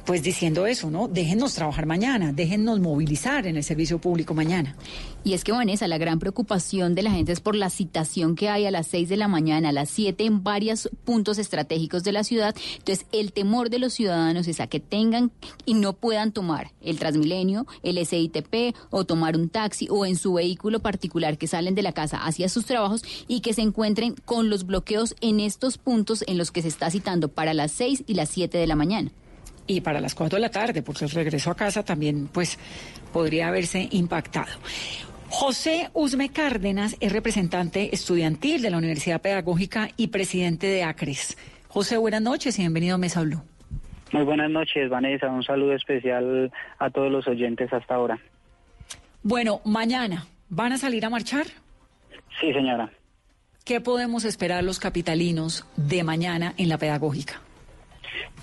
pues 0.05 0.23
diciendo 0.23 0.65
eso, 0.65 0.89
¿no? 0.89 1.07
Déjennos 1.07 1.53
trabajar 1.53 1.85
mañana, 1.85 2.31
déjennos 2.33 2.79
movilizar 2.79 3.47
en 3.47 3.57
el 3.57 3.63
servicio 3.63 3.99
público 3.99 4.33
mañana. 4.33 4.75
Y 5.23 5.33
es 5.33 5.43
que, 5.43 5.51
Vanessa, 5.51 5.87
la 5.87 5.97
gran 5.97 6.19
preocupación 6.19 6.95
de 6.95 7.03
la 7.03 7.11
gente 7.11 7.31
es 7.31 7.41
por 7.41 7.55
la 7.55 7.69
citación 7.69 8.35
que 8.35 8.49
hay 8.49 8.65
a 8.65 8.71
las 8.71 8.87
6 8.87 9.09
de 9.09 9.17
la 9.17 9.27
mañana, 9.27 9.69
a 9.69 9.71
las 9.71 9.89
7 9.89 10.23
en 10.23 10.43
varios 10.43 10.89
puntos 11.03 11.37
estratégicos 11.37 12.03
de 12.03 12.13
la 12.13 12.23
ciudad. 12.23 12.55
Entonces, 12.77 13.05
el 13.11 13.33
temor 13.33 13.69
de 13.69 13.79
los 13.79 13.93
ciudadanos 13.93 14.47
es 14.47 14.59
a 14.59 14.67
que 14.67 14.79
tengan 14.79 15.31
y 15.65 15.73
no 15.73 15.93
puedan 15.93 16.31
tomar 16.31 16.71
el 16.81 16.99
Transmilenio, 16.99 17.67
el 17.83 18.03
SITP 18.05 18.75
o 18.89 19.05
tomar 19.05 19.35
un 19.35 19.49
taxi 19.49 19.87
o 19.89 20.05
en 20.05 20.15
su 20.15 20.33
vehículo 20.33 20.79
particular 20.79 21.37
que 21.37 21.47
salen 21.47 21.75
de 21.75 21.81
la 21.81 21.91
casa 21.91 22.17
hacia 22.17 22.49
sus 22.49 22.65
trabajos 22.65 23.03
y 23.27 23.41
que 23.41 23.53
se 23.53 23.61
encuentren 23.61 24.15
con 24.25 24.49
los 24.49 24.65
bloqueos 24.65 25.15
en 25.21 25.39
estos 25.39 25.77
puntos 25.77 26.23
en 26.27 26.37
los 26.37 26.51
que 26.51 26.61
se 26.61 26.69
está 26.69 26.89
citando 26.89 27.27
para 27.27 27.53
las 27.53 27.71
6 27.73 28.03
y 28.07 28.13
las 28.13 28.29
7 28.29 28.57
de 28.57 28.67
la 28.67 28.75
mañana 28.75 29.11
y 29.69 29.81
para 29.81 30.01
las 30.01 30.15
4 30.15 30.37
de 30.37 30.41
la 30.41 30.49
tarde, 30.49 30.81
porque 30.81 31.05
el 31.05 31.11
regreso 31.11 31.51
a 31.51 31.55
casa 31.55 31.83
también 31.83 32.27
pues 32.27 32.57
podría 33.13 33.47
haberse 33.47 33.87
impactado. 33.91 34.51
José 35.29 35.91
Usme 35.93 36.29
Cárdenas 36.29 36.97
es 36.99 37.11
representante 37.13 37.93
estudiantil 37.93 38.63
de 38.63 38.71
la 38.71 38.77
Universidad 38.77 39.21
Pedagógica 39.21 39.89
y 39.95 40.07
presidente 40.07 40.65
de 40.65 40.83
ACRES. 40.83 41.37
José, 41.67 41.97
buenas 41.97 42.23
noches 42.23 42.57
y 42.57 42.63
bienvenido 42.63 42.95
a 42.95 42.97
Mesa 42.97 43.21
Blue. 43.21 43.43
Muy 44.11 44.23
buenas 44.23 44.49
noches, 44.49 44.89
Vanessa. 44.89 45.29
Un 45.29 45.43
saludo 45.43 45.75
especial 45.75 46.51
a 46.79 46.89
todos 46.89 47.11
los 47.11 47.27
oyentes 47.27 47.71
hasta 47.71 47.93
ahora. 47.93 48.19
Bueno, 49.21 49.61
mañana, 49.65 50.25
¿van 50.49 50.73
a 50.73 50.77
salir 50.79 51.05
a 51.05 51.11
marchar? 51.11 51.45
Sí, 52.41 52.51
señora. 52.51 52.89
¿Qué 53.65 53.81
podemos 53.81 54.25
esperar 54.25 54.63
los 54.63 54.79
capitalinos 54.79 55.67
de 55.75 56.03
mañana 56.03 56.55
en 56.57 56.69
la 56.69 56.79
pedagógica? 56.79 57.39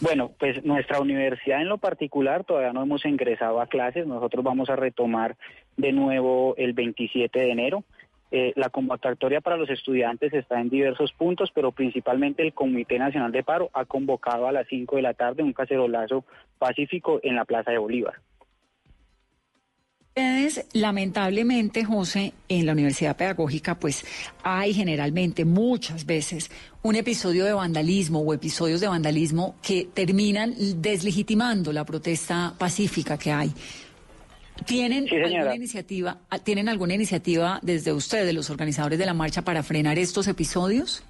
Bueno, 0.01 0.31
pues 0.39 0.65
nuestra 0.65 1.01
universidad 1.01 1.61
en 1.61 1.69
lo 1.69 1.79
particular 1.79 2.45
todavía 2.45 2.73
no 2.73 2.83
hemos 2.83 3.05
ingresado 3.05 3.61
a 3.61 3.67
clases. 3.67 4.07
Nosotros 4.07 4.45
vamos 4.45 4.69
a 4.71 4.77
retomar 4.77 5.37
de 5.77 5.93
nuevo 5.93 6.55
el 6.57 6.73
27 6.73 7.39
de 7.39 7.51
enero. 7.51 7.85
Eh, 8.33 8.53
la 8.57 8.71
convocatoria 8.71 9.41
para 9.41 9.57
los 9.57 9.71
estudiantes 9.71 10.33
está 10.35 10.61
en 10.61 10.69
diversos 10.69 11.13
puntos, 11.13 11.53
pero 11.55 11.71
principalmente 11.73 12.43
el 12.43 12.53
Comité 12.53 12.99
Nacional 12.99 13.31
de 13.31 13.45
Paro 13.45 13.71
ha 13.73 13.85
convocado 13.85 14.49
a 14.49 14.53
las 14.53 14.67
5 14.69 14.97
de 14.97 15.03
la 15.03 15.15
tarde 15.15 15.43
un 15.43 15.53
cacerolazo 15.53 16.25
pacífico 16.59 17.21
en 17.23 17.37
la 17.37 17.45
Plaza 17.45 17.71
de 17.71 17.79
Bolívar. 17.79 18.15
Ustedes, 20.19 20.65
lamentablemente, 20.73 21.85
José, 21.85 22.33
en 22.49 22.65
la 22.65 22.73
Universidad 22.73 23.19
Pedagógica, 23.19 23.79
pues 23.79 24.03
hay 24.43 24.73
generalmente, 24.73 25.45
muchas 25.45 26.07
veces, 26.07 26.51
un 26.83 26.97
episodio 26.97 27.45
de 27.45 27.53
vandalismo 27.53 28.21
o 28.21 28.33
episodios 28.33 28.81
de 28.81 28.89
vandalismo 28.89 29.57
que 29.61 29.89
terminan 29.93 30.55
deslegitimando 30.81 31.71
la 31.71 31.85
protesta 31.85 32.55
pacífica 32.57 33.19
que 33.19 33.31
hay. 33.31 33.53
¿Tienen 34.65 35.07
alguna 35.07 35.55
iniciativa, 35.55 36.17
¿Tienen 36.43 36.71
alguna 36.71 36.95
iniciativa 36.95 37.61
desde 37.63 37.93
ustedes, 37.93 38.35
los 38.35 38.49
organizadores 38.49 38.99
de 38.99 39.05
la 39.05 39.13
marcha, 39.13 39.43
para 39.43 39.63
frenar 39.63 39.99
estos 39.99 40.29
episodios? 40.29 41.03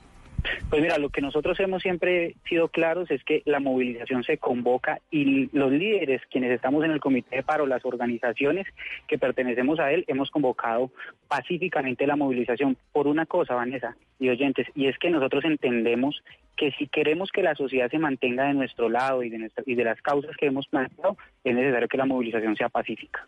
Pues 0.68 0.82
mira, 0.82 0.98
lo 0.98 1.10
que 1.10 1.20
nosotros 1.20 1.58
hemos 1.60 1.82
siempre 1.82 2.34
sido 2.48 2.68
claros 2.68 3.10
es 3.10 3.22
que 3.24 3.42
la 3.44 3.60
movilización 3.60 4.24
se 4.24 4.38
convoca 4.38 5.00
y 5.10 5.48
los 5.56 5.72
líderes, 5.72 6.22
quienes 6.30 6.52
estamos 6.52 6.84
en 6.84 6.90
el 6.90 7.00
comité 7.00 7.36
de 7.36 7.42
paro, 7.42 7.66
las 7.66 7.84
organizaciones 7.84 8.66
que 9.06 9.18
pertenecemos 9.18 9.78
a 9.78 9.92
él, 9.92 10.04
hemos 10.08 10.30
convocado 10.30 10.90
pacíficamente 11.28 12.06
la 12.06 12.16
movilización 12.16 12.76
por 12.92 13.06
una 13.06 13.26
cosa, 13.26 13.54
Vanessa 13.54 13.96
y 14.18 14.28
oyentes, 14.28 14.66
y 14.74 14.86
es 14.86 14.98
que 14.98 15.10
nosotros 15.10 15.44
entendemos 15.44 16.22
que 16.56 16.72
si 16.72 16.86
queremos 16.86 17.30
que 17.30 17.42
la 17.42 17.54
sociedad 17.54 17.90
se 17.90 17.98
mantenga 17.98 18.46
de 18.46 18.54
nuestro 18.54 18.88
lado 18.88 19.22
y 19.22 19.28
de, 19.28 19.50
y 19.66 19.74
de 19.74 19.84
las 19.84 20.00
causas 20.00 20.36
que 20.36 20.46
hemos 20.46 20.66
planteado, 20.68 21.16
es 21.44 21.54
necesario 21.54 21.88
que 21.88 21.98
la 21.98 22.06
movilización 22.06 22.56
sea 22.56 22.68
pacífica. 22.68 23.26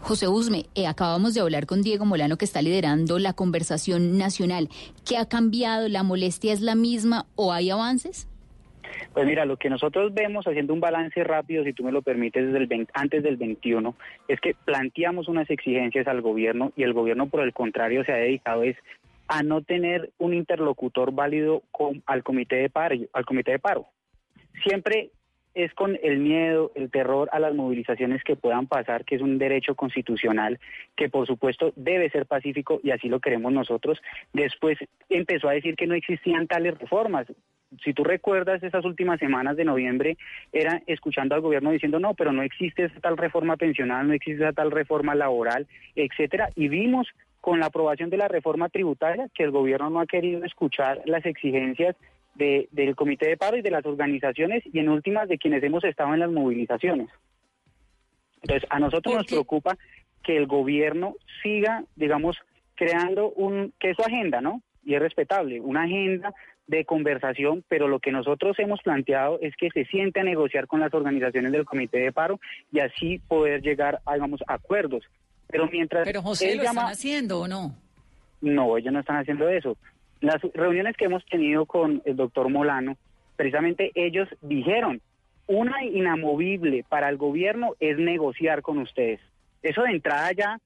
José 0.00 0.28
Usme, 0.28 0.64
eh, 0.74 0.86
acabamos 0.86 1.34
de 1.34 1.40
hablar 1.40 1.66
con 1.66 1.82
Diego 1.82 2.04
Molano 2.04 2.36
que 2.36 2.44
está 2.44 2.62
liderando 2.62 3.18
la 3.18 3.34
conversación 3.34 4.18
nacional. 4.18 4.68
¿Qué 5.08 5.16
ha 5.18 5.28
cambiado? 5.28 5.88
¿La 5.88 6.02
molestia 6.02 6.52
es 6.52 6.60
la 6.60 6.74
misma 6.74 7.26
o 7.36 7.52
hay 7.52 7.70
avances? 7.70 8.26
Pues 9.12 9.26
mira, 9.26 9.44
lo 9.44 9.56
que 9.56 9.70
nosotros 9.70 10.12
vemos 10.14 10.46
haciendo 10.46 10.72
un 10.72 10.80
balance 10.80 11.22
rápido, 11.22 11.64
si 11.64 11.72
tú 11.72 11.84
me 11.84 11.92
lo 11.92 12.02
permites, 12.02 12.46
desde 12.46 12.58
el 12.58 12.88
antes 12.94 13.22
del 13.22 13.36
21, 13.36 13.94
es 14.26 14.40
que 14.40 14.54
planteamos 14.64 15.28
unas 15.28 15.48
exigencias 15.50 16.06
al 16.06 16.22
gobierno 16.22 16.72
y 16.76 16.82
el 16.82 16.92
gobierno 16.92 17.28
por 17.28 17.40
el 17.40 17.52
contrario 17.52 18.04
se 18.04 18.12
ha 18.12 18.16
dedicado 18.16 18.62
es 18.62 18.76
a 19.28 19.42
no 19.42 19.62
tener 19.62 20.10
un 20.18 20.34
interlocutor 20.34 21.12
válido 21.12 21.62
al 22.06 22.24
comité 22.24 22.56
de 22.56 22.70
paro, 22.70 22.96
al 23.12 23.24
comité 23.24 23.52
de 23.52 23.58
paro. 23.60 23.86
Siempre 24.64 25.10
es 25.54 25.74
con 25.74 25.98
el 26.02 26.18
miedo, 26.18 26.70
el 26.74 26.90
terror 26.90 27.28
a 27.32 27.40
las 27.40 27.54
movilizaciones 27.54 28.22
que 28.22 28.36
puedan 28.36 28.66
pasar, 28.66 29.04
que 29.04 29.16
es 29.16 29.22
un 29.22 29.38
derecho 29.38 29.74
constitucional, 29.74 30.58
que 30.96 31.08
por 31.08 31.26
supuesto 31.26 31.72
debe 31.76 32.10
ser 32.10 32.26
pacífico 32.26 32.80
y 32.82 32.90
así 32.90 33.08
lo 33.08 33.20
queremos 33.20 33.52
nosotros. 33.52 34.00
Después 34.32 34.78
empezó 35.08 35.48
a 35.48 35.54
decir 35.54 35.76
que 35.76 35.86
no 35.86 35.94
existían 35.94 36.46
tales 36.46 36.78
reformas. 36.78 37.26
Si 37.84 37.92
tú 37.92 38.02
recuerdas 38.02 38.62
esas 38.62 38.84
últimas 38.84 39.20
semanas 39.20 39.56
de 39.56 39.64
noviembre, 39.64 40.16
era 40.52 40.82
escuchando 40.86 41.34
al 41.34 41.40
gobierno 41.40 41.70
diciendo 41.70 42.00
no, 42.00 42.14
pero 42.14 42.32
no 42.32 42.42
existe 42.42 42.84
esa 42.84 43.00
tal 43.00 43.16
reforma 43.16 43.56
pensional, 43.56 44.08
no 44.08 44.14
existe 44.14 44.42
esa 44.42 44.52
tal 44.52 44.72
reforma 44.72 45.14
laboral, 45.14 45.68
etcétera, 45.94 46.50
y 46.56 46.68
vimos 46.68 47.06
con 47.40 47.60
la 47.60 47.66
aprobación 47.66 48.10
de 48.10 48.16
la 48.16 48.28
reforma 48.28 48.68
tributaria 48.68 49.28
que 49.34 49.44
el 49.44 49.50
gobierno 49.50 49.88
no 49.88 50.00
ha 50.00 50.06
querido 50.06 50.44
escuchar 50.44 51.00
las 51.06 51.24
exigencias 51.24 51.96
del 52.70 52.96
comité 52.96 53.28
de 53.28 53.36
paro 53.36 53.56
y 53.56 53.62
de 53.62 53.70
las 53.70 53.84
organizaciones 53.84 54.62
y 54.72 54.78
en 54.78 54.88
últimas 54.88 55.28
de 55.28 55.38
quienes 55.38 55.62
hemos 55.62 55.84
estado 55.84 56.14
en 56.14 56.20
las 56.20 56.30
movilizaciones. 56.30 57.08
Entonces, 58.42 58.68
a 58.70 58.78
nosotros 58.78 59.14
nos 59.14 59.26
preocupa 59.26 59.76
que 60.22 60.36
el 60.36 60.46
gobierno 60.46 61.14
siga, 61.42 61.84
digamos, 61.96 62.36
creando 62.74 63.30
un, 63.30 63.72
que 63.78 63.90
es 63.90 63.96
su 63.96 64.02
agenda, 64.02 64.40
¿no? 64.40 64.62
Y 64.84 64.94
es 64.94 65.00
respetable, 65.00 65.60
una 65.60 65.82
agenda 65.82 66.32
de 66.66 66.84
conversación, 66.84 67.64
pero 67.68 67.88
lo 67.88 67.98
que 67.98 68.12
nosotros 68.12 68.58
hemos 68.58 68.80
planteado 68.82 69.38
es 69.42 69.54
que 69.56 69.70
se 69.70 69.84
siente 69.86 70.20
a 70.20 70.24
negociar 70.24 70.66
con 70.66 70.80
las 70.80 70.94
organizaciones 70.94 71.52
del 71.52 71.64
comité 71.64 71.98
de 71.98 72.12
paro 72.12 72.40
y 72.72 72.78
así 72.78 73.18
poder 73.18 73.60
llegar 73.60 74.00
a, 74.06 74.14
digamos, 74.14 74.40
acuerdos. 74.46 75.04
Pero 75.48 75.68
mientras... 75.68 76.04
Pero 76.04 76.22
José, 76.22 76.54
¿lo 76.54 76.62
están 76.62 76.86
haciendo 76.86 77.40
o 77.40 77.48
no? 77.48 77.74
No, 78.40 78.78
ellos 78.78 78.92
no 78.92 79.00
están 79.00 79.16
haciendo 79.16 79.48
eso. 79.48 79.76
Las 80.20 80.40
reuniones 80.54 80.96
que 80.96 81.06
hemos 81.06 81.24
tenido 81.26 81.66
con 81.66 82.02
el 82.04 82.16
doctor 82.16 82.48
Molano, 82.50 82.96
precisamente 83.36 83.90
ellos 83.94 84.28
dijeron, 84.42 85.00
una 85.46 85.84
inamovible 85.84 86.84
para 86.88 87.08
el 87.08 87.16
gobierno 87.16 87.74
es 87.80 87.98
negociar 87.98 88.62
con 88.62 88.78
ustedes. 88.78 89.20
Eso 89.62 89.82
de 89.82 89.90
entrada 89.90 90.30
ya 90.32 90.60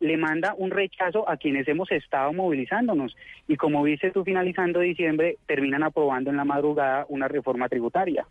le 0.00 0.16
manda 0.16 0.54
un 0.56 0.70
rechazo 0.70 1.28
a 1.28 1.36
quienes 1.36 1.66
hemos 1.68 1.90
estado 1.90 2.32
movilizándonos. 2.32 3.16
Y 3.48 3.56
como 3.56 3.82
viste 3.82 4.10
tú 4.10 4.24
finalizando 4.24 4.80
diciembre, 4.80 5.38
terminan 5.46 5.82
aprobando 5.82 6.30
en 6.30 6.36
la 6.36 6.44
madrugada 6.44 7.06
una 7.08 7.28
reforma 7.28 7.68
tributaria. 7.68 8.26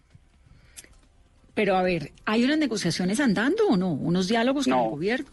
Pero 1.54 1.76
a 1.76 1.84
ver, 1.84 2.12
¿hay 2.26 2.44
unas 2.44 2.58
negociaciones 2.58 3.20
andando 3.20 3.68
o 3.70 3.78
no? 3.78 3.94
¿Unos 3.94 4.28
diálogos 4.28 4.66
con 4.68 4.78
el 4.78 4.90
gobierno? 4.90 5.30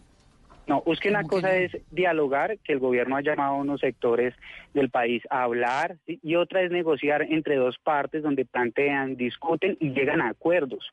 No, 0.67 0.83
es 0.87 1.01
que 1.01 1.09
una 1.11 1.25
cosa 1.25 1.57
es 1.57 1.77
dialogar, 1.91 2.59
que 2.59 2.73
el 2.73 2.79
gobierno 2.79 3.17
ha 3.17 3.21
llamado 3.21 3.55
a 3.55 3.57
unos 3.57 3.81
sectores 3.81 4.35
del 4.75 4.91
país 4.91 5.23
a 5.29 5.43
hablar, 5.43 5.97
y 6.07 6.37
otra 6.37 6.63
es 6.63 6.71
negociar 6.71 7.23
entre 7.23 7.57
dos 7.57 7.79
partes 7.79 8.23
donde 8.23 8.45
plantean, 8.45 9.17
discuten 9.17 9.77
y 9.81 9.91
llegan 9.91 10.21
a 10.21 10.29
acuerdos. 10.29 10.91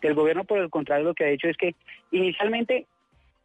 El 0.00 0.14
gobierno, 0.14 0.44
por 0.44 0.58
el 0.58 0.70
contrario, 0.70 1.04
lo 1.04 1.14
que 1.14 1.24
ha 1.24 1.30
hecho 1.30 1.48
es 1.48 1.56
que 1.56 1.74
inicialmente 2.10 2.86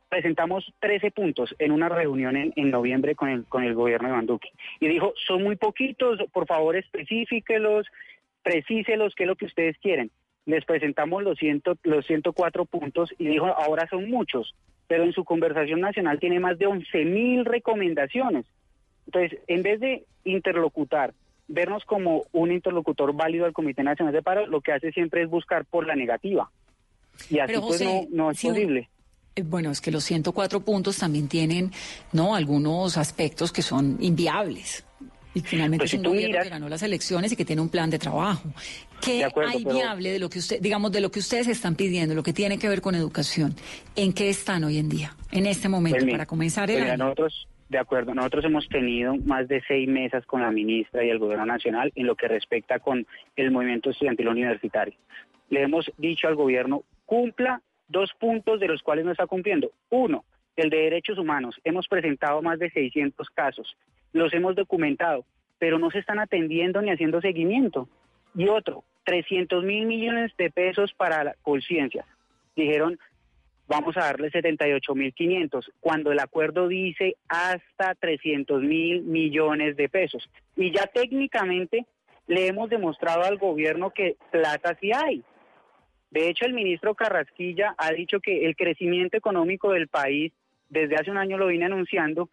presentamos 0.09 0.73
13 0.79 1.11
puntos 1.11 1.53
en 1.59 1.71
una 1.71 1.89
reunión 1.89 2.35
en, 2.37 2.71
noviembre 2.71 3.15
con 3.15 3.29
el, 3.29 3.45
con 3.45 3.63
el 3.63 3.75
gobierno 3.75 4.07
de 4.07 4.15
Banduque. 4.15 4.49
Y 4.79 4.87
dijo, 4.87 5.13
son 5.27 5.43
muy 5.43 5.57
poquitos, 5.57 6.19
por 6.31 6.47
favor 6.47 6.75
especifíquelos, 6.75 7.87
precíselos, 8.41 9.13
qué 9.15 9.23
es 9.23 9.27
lo 9.27 9.35
que 9.35 9.45
ustedes 9.45 9.77
quieren. 9.79 10.09
Les 10.47 10.65
presentamos 10.65 11.21
los, 11.21 11.37
ciento, 11.37 11.77
los 11.83 12.07
104 12.07 12.65
puntos 12.65 13.13
y 13.19 13.27
dijo, 13.27 13.45
ahora 13.45 13.87
son 13.87 14.09
muchos 14.09 14.55
pero 14.87 15.03
en 15.03 15.13
su 15.13 15.23
conversación 15.23 15.81
nacional 15.81 16.19
tiene 16.19 16.39
más 16.39 16.57
de 16.57 16.65
11 16.65 17.05
mil 17.05 17.45
recomendaciones. 17.45 18.45
Entonces, 19.05 19.39
en 19.47 19.63
vez 19.63 19.79
de 19.79 20.05
interlocutar, 20.23 21.13
vernos 21.47 21.83
como 21.85 22.23
un 22.31 22.51
interlocutor 22.51 23.13
válido 23.13 23.45
al 23.45 23.53
Comité 23.53 23.83
Nacional 23.83 24.13
de 24.13 24.21
Paro, 24.21 24.47
lo 24.47 24.61
que 24.61 24.71
hace 24.71 24.91
siempre 24.91 25.23
es 25.23 25.29
buscar 25.29 25.65
por 25.65 25.85
la 25.85 25.95
negativa. 25.95 26.49
Y 27.29 27.39
así 27.39 27.53
pues 27.59 27.81
no, 28.11 28.31
es 28.31 28.41
posible. 28.41 28.89
Eh, 29.35 29.43
bueno, 29.43 29.71
es 29.71 29.81
que 29.81 29.91
los 29.91 30.03
104 30.03 30.61
puntos 30.61 30.97
también 30.97 31.27
tienen 31.27 31.71
no 32.11 32.35
algunos 32.35 32.97
aspectos 32.97 33.51
que 33.51 33.61
son 33.61 33.97
inviables. 33.99 34.86
Y 35.37 35.41
finalmente 35.41 35.83
pues 35.83 35.93
es 35.93 35.99
un 35.99 36.05
gobierno 36.05 36.41
que 36.41 36.49
ganó 36.49 36.67
las 36.67 36.81
elecciones 36.81 37.31
y 37.31 37.35
que 37.35 37.45
tiene 37.45 37.61
un 37.61 37.69
plan 37.69 37.91
de 37.91 37.99
trabajo. 37.99 38.49
¿Qué 38.99 39.23
hay 39.23 39.63
viable 39.63 40.11
de 40.11 40.17
lo 40.17 40.29
que 40.29 40.39
usted, 40.39 40.59
digamos, 40.59 40.91
de 40.91 40.99
lo 40.99 41.11
que 41.11 41.19
ustedes 41.19 41.47
están 41.47 41.75
pidiendo, 41.75 42.15
lo 42.15 42.23
que 42.23 42.33
tiene 42.33 42.57
que 42.57 42.67
ver 42.67 42.81
con 42.81 42.95
educación? 42.95 43.55
¿En 43.95 44.13
qué 44.13 44.29
están 44.29 44.63
hoy 44.63 44.79
en 44.79 44.89
día, 44.89 45.15
en 45.31 45.45
este 45.45 45.69
momento, 45.69 45.99
pues 45.99 46.11
para 46.11 46.25
comenzar 46.25 46.71
el 46.71 46.83
pues 46.83 46.97
Nosotros, 46.97 47.47
de 47.69 47.77
acuerdo, 47.77 48.15
nosotros 48.15 48.45
hemos 48.45 48.67
tenido 48.67 49.15
más 49.17 49.47
de 49.47 49.61
seis 49.67 49.87
mesas 49.87 50.25
con 50.25 50.41
la 50.41 50.49
ministra 50.49 51.05
y 51.05 51.09
el 51.09 51.19
gobierno 51.19 51.45
nacional 51.45 51.91
en 51.93 52.07
lo 52.07 52.15
que 52.15 52.27
respecta 52.27 52.79
con 52.79 53.05
el 53.35 53.51
movimiento 53.51 53.91
estudiantil 53.91 54.29
universitario. 54.29 54.95
Le 55.49 55.61
hemos 55.61 55.91
dicho 55.97 56.27
al 56.27 56.35
gobierno, 56.35 56.83
cumpla 57.05 57.61
dos 57.87 58.11
puntos 58.19 58.59
de 58.59 58.67
los 58.67 58.81
cuales 58.81 59.05
no 59.05 59.11
está 59.11 59.27
cumpliendo. 59.27 59.71
Uno, 59.91 60.25
el 60.55 60.71
de 60.71 60.77
derechos 60.77 61.19
humanos. 61.19 61.55
Hemos 61.63 61.87
presentado 61.87 62.41
más 62.41 62.57
de 62.57 62.71
600 62.71 63.29
casos, 63.29 63.77
los 64.17 64.33
hemos 64.33 64.55
documentado, 64.55 65.25
pero 65.59 65.79
no 65.79 65.91
se 65.91 65.99
están 65.99 66.19
atendiendo 66.19 66.81
ni 66.81 66.91
haciendo 66.91 67.21
seguimiento. 67.21 67.87
Y 68.35 68.47
otro, 68.47 68.83
300 69.05 69.63
mil 69.63 69.85
millones 69.85 70.31
de 70.37 70.51
pesos 70.51 70.93
para 70.93 71.23
la 71.23 71.35
conciencia. 71.41 72.05
Dijeron, 72.55 72.99
vamos 73.67 73.95
a 73.97 74.01
darle 74.01 74.29
78 74.29 74.95
mil 74.95 75.13
500, 75.13 75.71
cuando 75.79 76.11
el 76.11 76.19
acuerdo 76.19 76.67
dice 76.67 77.15
hasta 77.27 77.95
300 77.95 78.61
mil 78.61 79.03
millones 79.03 79.75
de 79.77 79.89
pesos. 79.89 80.29
Y 80.55 80.71
ya 80.71 80.87
técnicamente 80.87 81.85
le 82.27 82.47
hemos 82.47 82.69
demostrado 82.69 83.23
al 83.23 83.37
gobierno 83.37 83.91
que 83.91 84.17
plata 84.31 84.77
sí 84.79 84.91
hay. 84.93 85.23
De 86.11 86.29
hecho, 86.29 86.45
el 86.45 86.53
ministro 86.53 86.95
Carrasquilla 86.95 87.75
ha 87.77 87.91
dicho 87.91 88.19
que 88.19 88.45
el 88.45 88.55
crecimiento 88.55 89.17
económico 89.17 89.71
del 89.71 89.87
país 89.87 90.31
desde 90.69 90.95
hace 90.95 91.11
un 91.11 91.17
año 91.17 91.37
lo 91.37 91.47
vine 91.47 91.65
anunciando, 91.65 92.29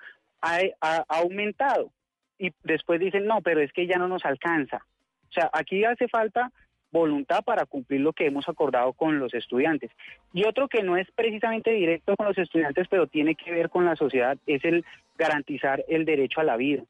ha, 0.80 1.04
aumentado. 1.09 1.90
Y 2.38 2.52
después 2.62 3.00
dicen, 3.00 3.26
no, 3.26 3.40
pero 3.42 3.61
es 3.61 3.72
que 3.72 3.87
ya 3.87 3.96
no 3.96 4.09
nos 4.09 4.24
alcanza. 4.24 4.85
O 5.28 5.33
sea, 5.33 5.50
aquí 5.52 5.85
hace 5.85 6.09
falta 6.09 6.52
voluntad 6.90 7.42
para 7.44 7.66
cumplir 7.66 8.00
lo 8.00 8.12
que 8.12 8.26
hemos 8.26 8.48
acordado 8.48 8.92
con 8.92 9.18
los 9.18 9.35
estudiantes. 9.35 9.90
Y 10.33 10.44
otro 10.44 10.68
que 10.68 10.83
no 10.83 10.96
es 10.96 11.11
precisamente 11.12 11.72
directo 11.72 12.16
con 12.16 12.26
los 12.26 12.38
estudiantes, 12.38 12.87
pero 12.88 13.07
tiene 13.07 13.35
que 13.35 13.50
ver 13.50 13.68
con 13.68 13.85
la 13.85 13.96
sociedad, 13.96 14.37
es 14.46 14.64
el 14.64 14.85
garantizar 15.16 15.85
el 15.88 16.04
derecho 16.04 16.40
a 16.40 16.44
la 16.44 16.57
vida. 16.57 16.85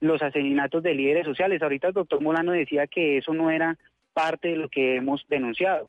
Los 0.00 0.22
asesinatos 0.22 0.82
de 0.82 0.94
líderes 0.94 1.24
sociales. 1.24 1.60
Ahorita 1.60 1.88
el 1.88 1.94
doctor 1.94 2.20
Molano 2.20 2.52
decía 2.52 2.86
que 2.86 3.18
eso 3.18 3.34
no 3.34 3.50
era 3.50 3.76
parte 4.12 4.48
de 4.48 4.56
lo 4.56 4.68
que 4.68 4.96
hemos 4.96 5.26
denunciado 5.28 5.88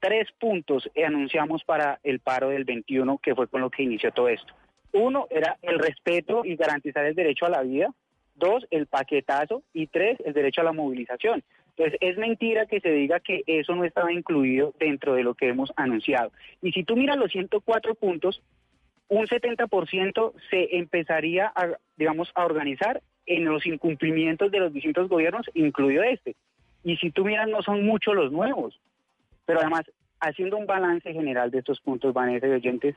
tres 0.00 0.28
puntos 0.38 0.88
anunciamos 1.04 1.64
para 1.64 1.98
el 2.02 2.20
paro 2.20 2.50
del 2.50 2.64
21, 2.64 3.18
que 3.18 3.34
fue 3.34 3.48
con 3.48 3.60
lo 3.60 3.70
que 3.70 3.82
inició 3.82 4.12
todo 4.12 4.28
esto. 4.28 4.54
Uno 4.92 5.26
era 5.30 5.56
el 5.62 5.78
respeto 5.78 6.44
y 6.44 6.56
garantizar 6.56 7.04
el 7.06 7.14
derecho 7.14 7.46
a 7.46 7.50
la 7.50 7.62
vida. 7.62 7.92
Dos, 8.34 8.66
el 8.70 8.86
paquetazo. 8.86 9.62
Y 9.72 9.86
tres, 9.86 10.18
el 10.24 10.32
derecho 10.32 10.60
a 10.60 10.64
la 10.64 10.72
movilización. 10.72 11.42
Entonces, 11.76 11.98
es 12.00 12.16
mentira 12.16 12.66
que 12.66 12.80
se 12.80 12.90
diga 12.90 13.20
que 13.20 13.42
eso 13.46 13.74
no 13.74 13.84
estaba 13.84 14.10
incluido 14.10 14.74
dentro 14.78 15.14
de 15.14 15.22
lo 15.22 15.34
que 15.34 15.48
hemos 15.48 15.72
anunciado. 15.76 16.32
Y 16.62 16.72
si 16.72 16.84
tú 16.84 16.96
miras 16.96 17.18
los 17.18 17.30
104 17.30 17.94
puntos, 17.96 18.42
un 19.08 19.26
70% 19.26 20.32
se 20.50 20.76
empezaría 20.76 21.52
a, 21.54 21.76
digamos, 21.96 22.30
a 22.34 22.46
organizar 22.46 23.02
en 23.26 23.44
los 23.44 23.66
incumplimientos 23.66 24.50
de 24.50 24.60
los 24.60 24.72
distintos 24.72 25.08
gobiernos, 25.08 25.46
incluido 25.52 26.02
este. 26.02 26.34
Y 26.82 26.96
si 26.96 27.10
tú 27.10 27.24
miras, 27.24 27.48
no 27.48 27.60
son 27.62 27.84
muchos 27.84 28.14
los 28.14 28.32
nuevos. 28.32 28.80
Pero 29.44 29.60
además, 29.60 29.82
haciendo 30.20 30.56
un 30.56 30.66
balance 30.66 31.12
general 31.12 31.50
de 31.50 31.58
estos 31.58 31.80
puntos, 31.80 32.14
Vanessa 32.14 32.46
y 32.46 32.52
oyentes, 32.52 32.96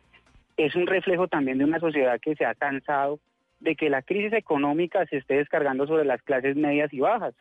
es 0.59 0.75
un 0.75 0.87
reflejo 0.87 1.27
también 1.27 1.57
de 1.57 1.63
una 1.63 1.79
sociedad 1.79 2.19
que 2.21 2.35
se 2.35 2.45
ha 2.45 2.53
cansado 2.53 3.19
de 3.61 3.75
que 3.75 3.89
la 3.89 4.01
crisis 4.01 4.33
económica 4.33 5.05
se 5.05 5.17
esté 5.17 5.35
descargando 5.35 5.87
sobre 5.87 6.03
las 6.03 6.21
clases 6.21 6.57
medias 6.57 6.93
y 6.93 6.99
bajas. 6.99 7.33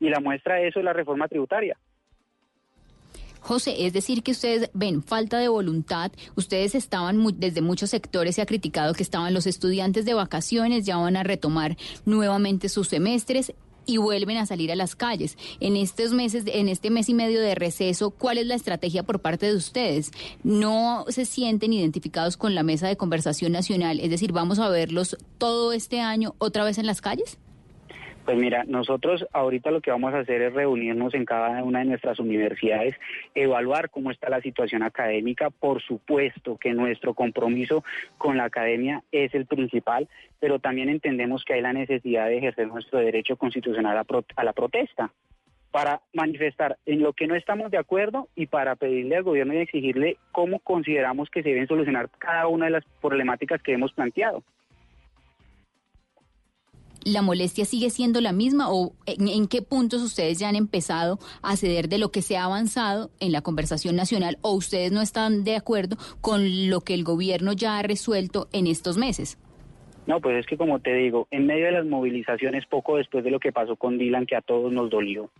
Y 0.00 0.10
la 0.10 0.20
muestra 0.20 0.56
de 0.56 0.68
eso 0.68 0.78
es 0.78 0.84
la 0.84 0.92
reforma 0.92 1.28
tributaria. 1.28 1.78
José, 3.40 3.86
es 3.86 3.92
decir 3.92 4.22
que 4.22 4.32
ustedes 4.32 4.70
ven 4.74 5.02
falta 5.02 5.38
de 5.38 5.48
voluntad, 5.48 6.10
ustedes 6.34 6.74
estaban 6.74 7.24
desde 7.36 7.62
muchos 7.62 7.90
sectores, 7.90 8.34
se 8.34 8.42
ha 8.42 8.46
criticado 8.46 8.92
que 8.92 9.04
estaban 9.04 9.32
los 9.32 9.46
estudiantes 9.46 10.04
de 10.04 10.14
vacaciones, 10.14 10.84
ya 10.84 10.96
van 10.96 11.16
a 11.16 11.22
retomar 11.22 11.76
nuevamente 12.04 12.68
sus 12.68 12.88
semestres, 12.88 13.54
y 13.86 13.96
vuelven 13.98 14.36
a 14.36 14.46
salir 14.46 14.72
a 14.72 14.76
las 14.76 14.96
calles. 14.96 15.38
En 15.60 15.76
estos 15.76 16.12
meses, 16.12 16.44
en 16.46 16.68
este 16.68 16.90
mes 16.90 17.08
y 17.08 17.14
medio 17.14 17.40
de 17.40 17.54
receso, 17.54 18.10
¿cuál 18.10 18.38
es 18.38 18.46
la 18.46 18.54
estrategia 18.54 19.02
por 19.04 19.20
parte 19.20 19.46
de 19.46 19.56
ustedes? 19.56 20.10
¿No 20.42 21.04
se 21.08 21.24
sienten 21.24 21.72
identificados 21.72 22.36
con 22.36 22.54
la 22.54 22.62
mesa 22.62 22.88
de 22.88 22.96
conversación 22.96 23.52
nacional? 23.52 24.00
Es 24.00 24.10
decir, 24.10 24.32
¿vamos 24.32 24.58
a 24.58 24.68
verlos 24.68 25.16
todo 25.38 25.72
este 25.72 26.00
año 26.00 26.34
otra 26.38 26.64
vez 26.64 26.78
en 26.78 26.86
las 26.86 27.00
calles? 27.00 27.38
Pues 28.26 28.38
mira, 28.38 28.64
nosotros 28.66 29.24
ahorita 29.32 29.70
lo 29.70 29.80
que 29.80 29.92
vamos 29.92 30.12
a 30.12 30.18
hacer 30.18 30.42
es 30.42 30.52
reunirnos 30.52 31.14
en 31.14 31.24
cada 31.24 31.62
una 31.62 31.78
de 31.78 31.84
nuestras 31.84 32.18
universidades, 32.18 32.96
evaluar 33.36 33.88
cómo 33.88 34.10
está 34.10 34.28
la 34.28 34.40
situación 34.40 34.82
académica. 34.82 35.50
Por 35.50 35.80
supuesto 35.80 36.56
que 36.56 36.72
nuestro 36.72 37.14
compromiso 37.14 37.84
con 38.18 38.36
la 38.36 38.42
academia 38.42 39.04
es 39.12 39.32
el 39.32 39.46
principal, 39.46 40.08
pero 40.40 40.58
también 40.58 40.88
entendemos 40.88 41.44
que 41.44 41.54
hay 41.54 41.60
la 41.60 41.72
necesidad 41.72 42.26
de 42.26 42.38
ejercer 42.38 42.66
nuestro 42.66 42.98
derecho 42.98 43.36
constitucional 43.36 43.96
a, 43.96 44.44
la 44.44 44.52
protesta 44.52 45.12
para 45.70 46.00
manifestar 46.12 46.78
en 46.84 47.02
lo 47.02 47.12
que 47.12 47.28
no 47.28 47.36
estamos 47.36 47.70
de 47.70 47.78
acuerdo 47.78 48.26
y 48.34 48.46
para 48.46 48.74
pedirle 48.74 49.18
al 49.18 49.22
gobierno 49.22 49.54
y 49.54 49.58
exigirle 49.58 50.16
cómo 50.32 50.58
consideramos 50.58 51.30
que 51.30 51.44
se 51.44 51.50
deben 51.50 51.68
solucionar 51.68 52.10
cada 52.18 52.48
una 52.48 52.64
de 52.64 52.72
las 52.72 52.84
problemáticas 53.00 53.62
que 53.62 53.74
hemos 53.74 53.92
planteado. 53.92 54.42
¿La 57.06 57.22
molestia 57.22 57.64
sigue 57.64 57.88
siendo 57.90 58.20
la 58.20 58.32
misma 58.32 58.68
o 58.68 58.92
en, 59.06 59.46
qué 59.46 59.62
puntos 59.62 60.02
ustedes 60.02 60.40
ya 60.40 60.48
han 60.48 60.56
empezado 60.56 61.18
a 61.40 61.56
ceder 61.56 61.88
de 61.88 61.98
lo 61.98 62.10
que 62.10 62.20
se 62.20 62.36
ha 62.36 62.44
avanzado 62.44 63.10
en 63.20 63.30
la 63.30 63.42
conversación 63.42 63.94
nacional 63.94 64.38
o 64.42 64.54
ustedes 64.54 64.90
no 64.90 65.00
están 65.00 65.44
de 65.44 65.54
acuerdo 65.54 65.96
con 66.20 66.68
lo 66.68 66.80
que 66.80 66.94
el 66.94 67.04
gobierno 67.04 67.52
ya 67.52 67.78
ha 67.78 67.82
resuelto 67.82 68.48
en 68.52 68.66
estos 68.66 68.98
meses? 68.98 69.38
No, 70.08 70.20
pues 70.20 70.36
es 70.38 70.46
que 70.46 70.56
como 70.56 70.80
te 70.80 70.94
digo, 70.94 71.28
en 71.30 71.46
medio 71.46 71.66
de 71.66 71.72
las 71.72 71.86
movilizaciones, 71.86 72.66
poco 72.66 72.96
después 72.96 73.22
de 73.22 73.30
lo 73.30 73.38
que 73.38 73.52
pasó 73.52 73.76
con 73.76 73.98
Dylan, 73.98 74.26
que 74.26 74.36
a 74.36 74.40
todos 74.40 74.72
nos 74.72 74.90
dolió, 74.90 75.30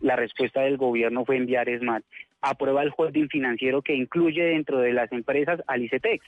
la 0.00 0.16
respuesta 0.16 0.62
del 0.62 0.78
gobierno 0.78 1.26
fue 1.26 1.36
enviar 1.36 1.68
ESMAD. 1.68 2.02
Aprueba 2.40 2.82
el 2.82 2.92
holding 2.96 3.28
financiero 3.28 3.82
que 3.82 3.94
incluye 3.94 4.42
dentro 4.42 4.78
de 4.78 4.94
las 4.94 5.12
empresas 5.12 5.60
al 5.66 5.82
ICETEX 5.82 6.24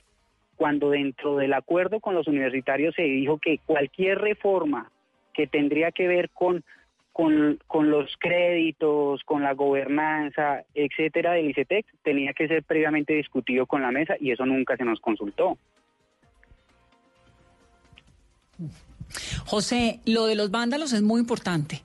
cuando 0.56 0.90
dentro 0.90 1.36
del 1.36 1.52
acuerdo 1.52 2.00
con 2.00 2.14
los 2.14 2.28
universitarios 2.28 2.94
se 2.94 3.02
dijo 3.02 3.38
que 3.38 3.58
cualquier 3.64 4.18
reforma 4.18 4.90
que 5.32 5.46
tendría 5.46 5.90
que 5.90 6.06
ver 6.06 6.30
con, 6.30 6.64
con, 7.12 7.90
los 7.90 8.16
créditos, 8.18 9.22
con 9.24 9.42
la 9.42 9.54
gobernanza, 9.54 10.64
etcétera, 10.74 11.32
del 11.32 11.50
ICETEX, 11.50 11.88
tenía 12.02 12.32
que 12.32 12.48
ser 12.48 12.62
previamente 12.62 13.14
discutido 13.14 13.66
con 13.66 13.82
la 13.82 13.90
mesa 13.90 14.14
y 14.20 14.30
eso 14.30 14.44
nunca 14.46 14.76
se 14.76 14.84
nos 14.84 15.00
consultó. 15.00 15.58
José, 19.46 20.00
lo 20.06 20.26
de 20.26 20.34
los 20.34 20.50
vándalos 20.50 20.92
es 20.92 21.02
muy 21.02 21.20
importante 21.20 21.82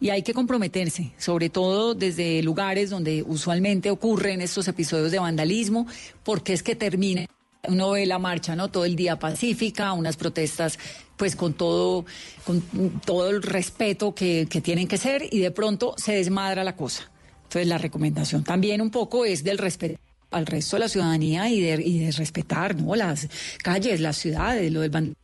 y 0.00 0.10
hay 0.10 0.22
que 0.22 0.34
comprometerse, 0.34 1.12
sobre 1.16 1.48
todo 1.48 1.94
desde 1.94 2.42
lugares 2.42 2.90
donde 2.90 3.22
usualmente 3.22 3.88
ocurren 3.88 4.40
estos 4.40 4.66
episodios 4.66 5.12
de 5.12 5.20
vandalismo, 5.20 5.86
porque 6.24 6.52
es 6.52 6.64
que 6.64 6.74
termine 6.74 7.28
uno 7.68 7.92
ve 7.92 8.06
la 8.06 8.18
marcha, 8.18 8.56
¿no? 8.56 8.70
Todo 8.70 8.84
el 8.84 8.96
día 8.96 9.18
pacífica, 9.18 9.92
unas 9.92 10.16
protestas 10.16 10.78
pues 11.16 11.36
con 11.36 11.54
todo, 11.54 12.04
con 12.44 12.60
todo 13.04 13.30
el 13.30 13.42
respeto 13.42 14.14
que, 14.14 14.48
que 14.50 14.60
tienen 14.60 14.88
que 14.88 14.98
ser 14.98 15.22
y 15.30 15.38
de 15.38 15.52
pronto 15.52 15.94
se 15.96 16.12
desmadra 16.14 16.64
la 16.64 16.74
cosa. 16.74 17.08
Entonces 17.44 17.68
la 17.68 17.78
recomendación 17.78 18.42
también 18.42 18.80
un 18.80 18.90
poco 18.90 19.24
es 19.24 19.44
del 19.44 19.58
respeto 19.58 20.00
al 20.32 20.46
resto 20.46 20.76
de 20.76 20.80
la 20.80 20.88
ciudadanía 20.88 21.48
y 21.50 21.60
de, 21.60 21.80
y 21.84 21.98
de 22.00 22.10
respetar, 22.12 22.74
¿no? 22.74 22.96
Las 22.96 23.28
calles, 23.62 24.00
las 24.00 24.16
ciudades, 24.16 24.72
lo 24.72 24.80
del 24.80 24.90
band- 24.90 25.14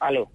Aló. 0.00 0.28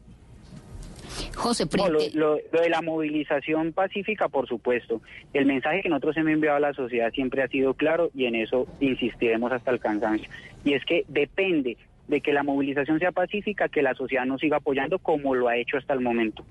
José, 1.35 1.65
No, 1.77 1.89
lo, 1.89 1.99
lo- 2.13 2.39
lo 2.51 2.61
de 2.61 2.69
la 2.69 2.81
movilización 2.81 3.73
pacífica, 3.73 4.27
por 4.29 4.47
supuesto. 4.47 5.01
El 5.33 5.45
mensaje 5.45 5.81
que 5.81 5.89
nosotros 5.89 6.17
hemos 6.17 6.31
enviado 6.33 6.57
a 6.57 6.59
la 6.59 6.73
sociedad 6.73 7.11
siempre 7.13 7.43
ha 7.43 7.47
sido 7.47 7.73
claro 7.73 8.09
y 8.13 8.25
en 8.25 8.35
eso 8.35 8.67
insistiremos 8.79 9.51
hasta 9.51 9.71
el 9.71 9.79
cansancio. 9.79 10.29
Y 10.63 10.73
es 10.73 10.83
que 10.85 11.05
depende 11.07 11.77
de 12.07 12.21
que 12.21 12.33
la 12.33 12.43
movilización 12.43 12.99
sea 12.99 13.11
pacífica, 13.11 13.67
que 13.67 13.81
la 13.81 13.93
sociedad 13.95 14.25
nos 14.25 14.39
siga 14.41 14.57
apoyando 14.57 14.99
como 14.99 15.33
lo 15.35 15.47
ha 15.47 15.57
hecho 15.57 15.77
hasta 15.77 15.93
el 15.93 16.01
momento. 16.01 16.45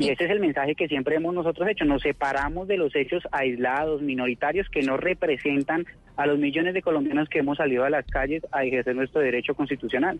Y 0.00 0.08
ese 0.08 0.24
es 0.24 0.30
el 0.30 0.40
mensaje 0.40 0.74
que 0.74 0.88
siempre 0.88 1.16
hemos 1.16 1.34
nosotros 1.34 1.68
hecho. 1.68 1.84
Nos 1.84 2.02
separamos 2.02 2.66
de 2.66 2.78
los 2.78 2.96
hechos 2.96 3.22
aislados, 3.32 4.00
minoritarios, 4.00 4.68
que 4.70 4.82
no 4.82 4.96
representan 4.96 5.86
a 6.16 6.26
los 6.26 6.38
millones 6.38 6.74
de 6.74 6.82
colombianos 6.82 7.28
que 7.28 7.38
hemos 7.38 7.58
salido 7.58 7.84
a 7.84 7.90
las 7.90 8.06
calles 8.06 8.42
a 8.50 8.64
ejercer 8.64 8.96
nuestro 8.96 9.20
derecho 9.20 9.54
constitucional. 9.54 10.18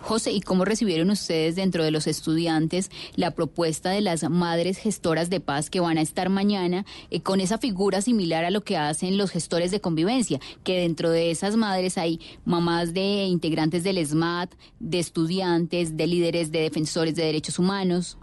José, 0.00 0.32
¿y 0.32 0.40
cómo 0.40 0.64
recibieron 0.64 1.10
ustedes 1.10 1.56
dentro 1.56 1.84
de 1.84 1.90
los 1.90 2.06
estudiantes 2.06 2.90
la 3.16 3.32
propuesta 3.32 3.90
de 3.90 4.00
las 4.00 4.28
madres 4.28 4.78
gestoras 4.78 5.28
de 5.28 5.40
paz 5.40 5.68
que 5.68 5.80
van 5.80 5.98
a 5.98 6.00
estar 6.00 6.30
mañana 6.30 6.86
eh, 7.10 7.20
con 7.20 7.38
esa 7.40 7.58
figura 7.58 8.00
similar 8.00 8.44
a 8.44 8.50
lo 8.50 8.62
que 8.62 8.78
hacen 8.78 9.18
los 9.18 9.30
gestores 9.30 9.70
de 9.70 9.80
convivencia? 9.80 10.40
Que 10.64 10.80
dentro 10.80 11.10
de 11.10 11.30
esas 11.30 11.56
madres 11.56 11.98
hay 11.98 12.18
mamás 12.44 12.94
de 12.94 13.24
integrantes 13.24 13.84
del 13.84 14.04
SMAT, 14.04 14.52
de 14.78 14.98
estudiantes, 14.98 15.96
de 15.96 16.06
líderes 16.06 16.50
de 16.50 16.60
defensores 16.60 17.14
de 17.14 17.24
derechos 17.24 17.58
humanos. 17.58 18.16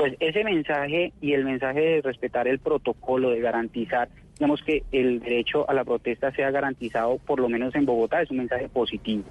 Pues 0.00 0.14
ese 0.18 0.44
mensaje 0.44 1.12
y 1.20 1.34
el 1.34 1.44
mensaje 1.44 1.78
de 1.78 2.00
respetar 2.00 2.48
el 2.48 2.58
protocolo, 2.58 3.28
de 3.28 3.40
garantizar, 3.40 4.08
digamos 4.38 4.62
que 4.62 4.82
el 4.92 5.20
derecho 5.20 5.68
a 5.68 5.74
la 5.74 5.84
protesta 5.84 6.32
sea 6.32 6.50
garantizado, 6.50 7.18
por 7.18 7.38
lo 7.38 7.50
menos 7.50 7.74
en 7.74 7.84
Bogotá, 7.84 8.22
es 8.22 8.30
un 8.30 8.38
mensaje 8.38 8.70
positivo. 8.70 9.24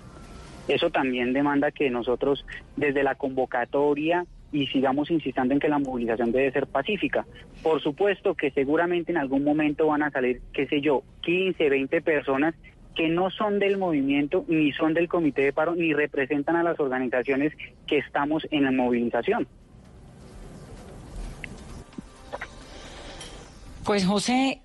Eso 0.68 0.92
también 0.92 1.34
demanda 1.34 1.72
que 1.72 1.90
nosotros 1.90 2.46
desde 2.76 3.02
la 3.02 3.16
convocatoria 3.16 4.28
y 4.52 4.68
sigamos 4.68 5.10
insistiendo 5.10 5.56
en 5.56 5.60
que 5.60 5.70
la 5.70 5.80
movilización 5.80 6.32
debe 6.32 6.52
ser 6.52 6.68
pacífica. 6.68 7.26
Por 7.64 7.82
supuesto 7.82 8.36
que 8.36 8.52
seguramente 8.52 9.12
en 9.12 9.18
algún 9.18 9.44
momento 9.44 9.88
van 9.88 10.04
a 10.04 10.12
salir, 10.12 10.40
qué 10.54 10.68
sé 10.68 10.82
yo, 10.82 11.02
15, 11.22 11.68
20 11.68 12.02
personas 12.04 12.54
que 12.94 13.10
no 13.10 13.32
son 13.32 13.58
del 13.58 13.80
movimiento, 13.80 14.46
ni 14.48 14.72
son 14.74 14.94
del 14.94 15.08
comité 15.08 15.42
de 15.42 15.52
paro, 15.52 15.74
ni 15.74 15.96
representan 15.96 16.58
a 16.58 16.62
las 16.64 16.80
organizaciones 16.80 17.54
que 17.88 17.98
estamos 17.98 18.46
en 18.52 18.66
la 18.66 18.72
movilización. 18.72 19.48
Pues 23.90 24.06
José, 24.06 24.62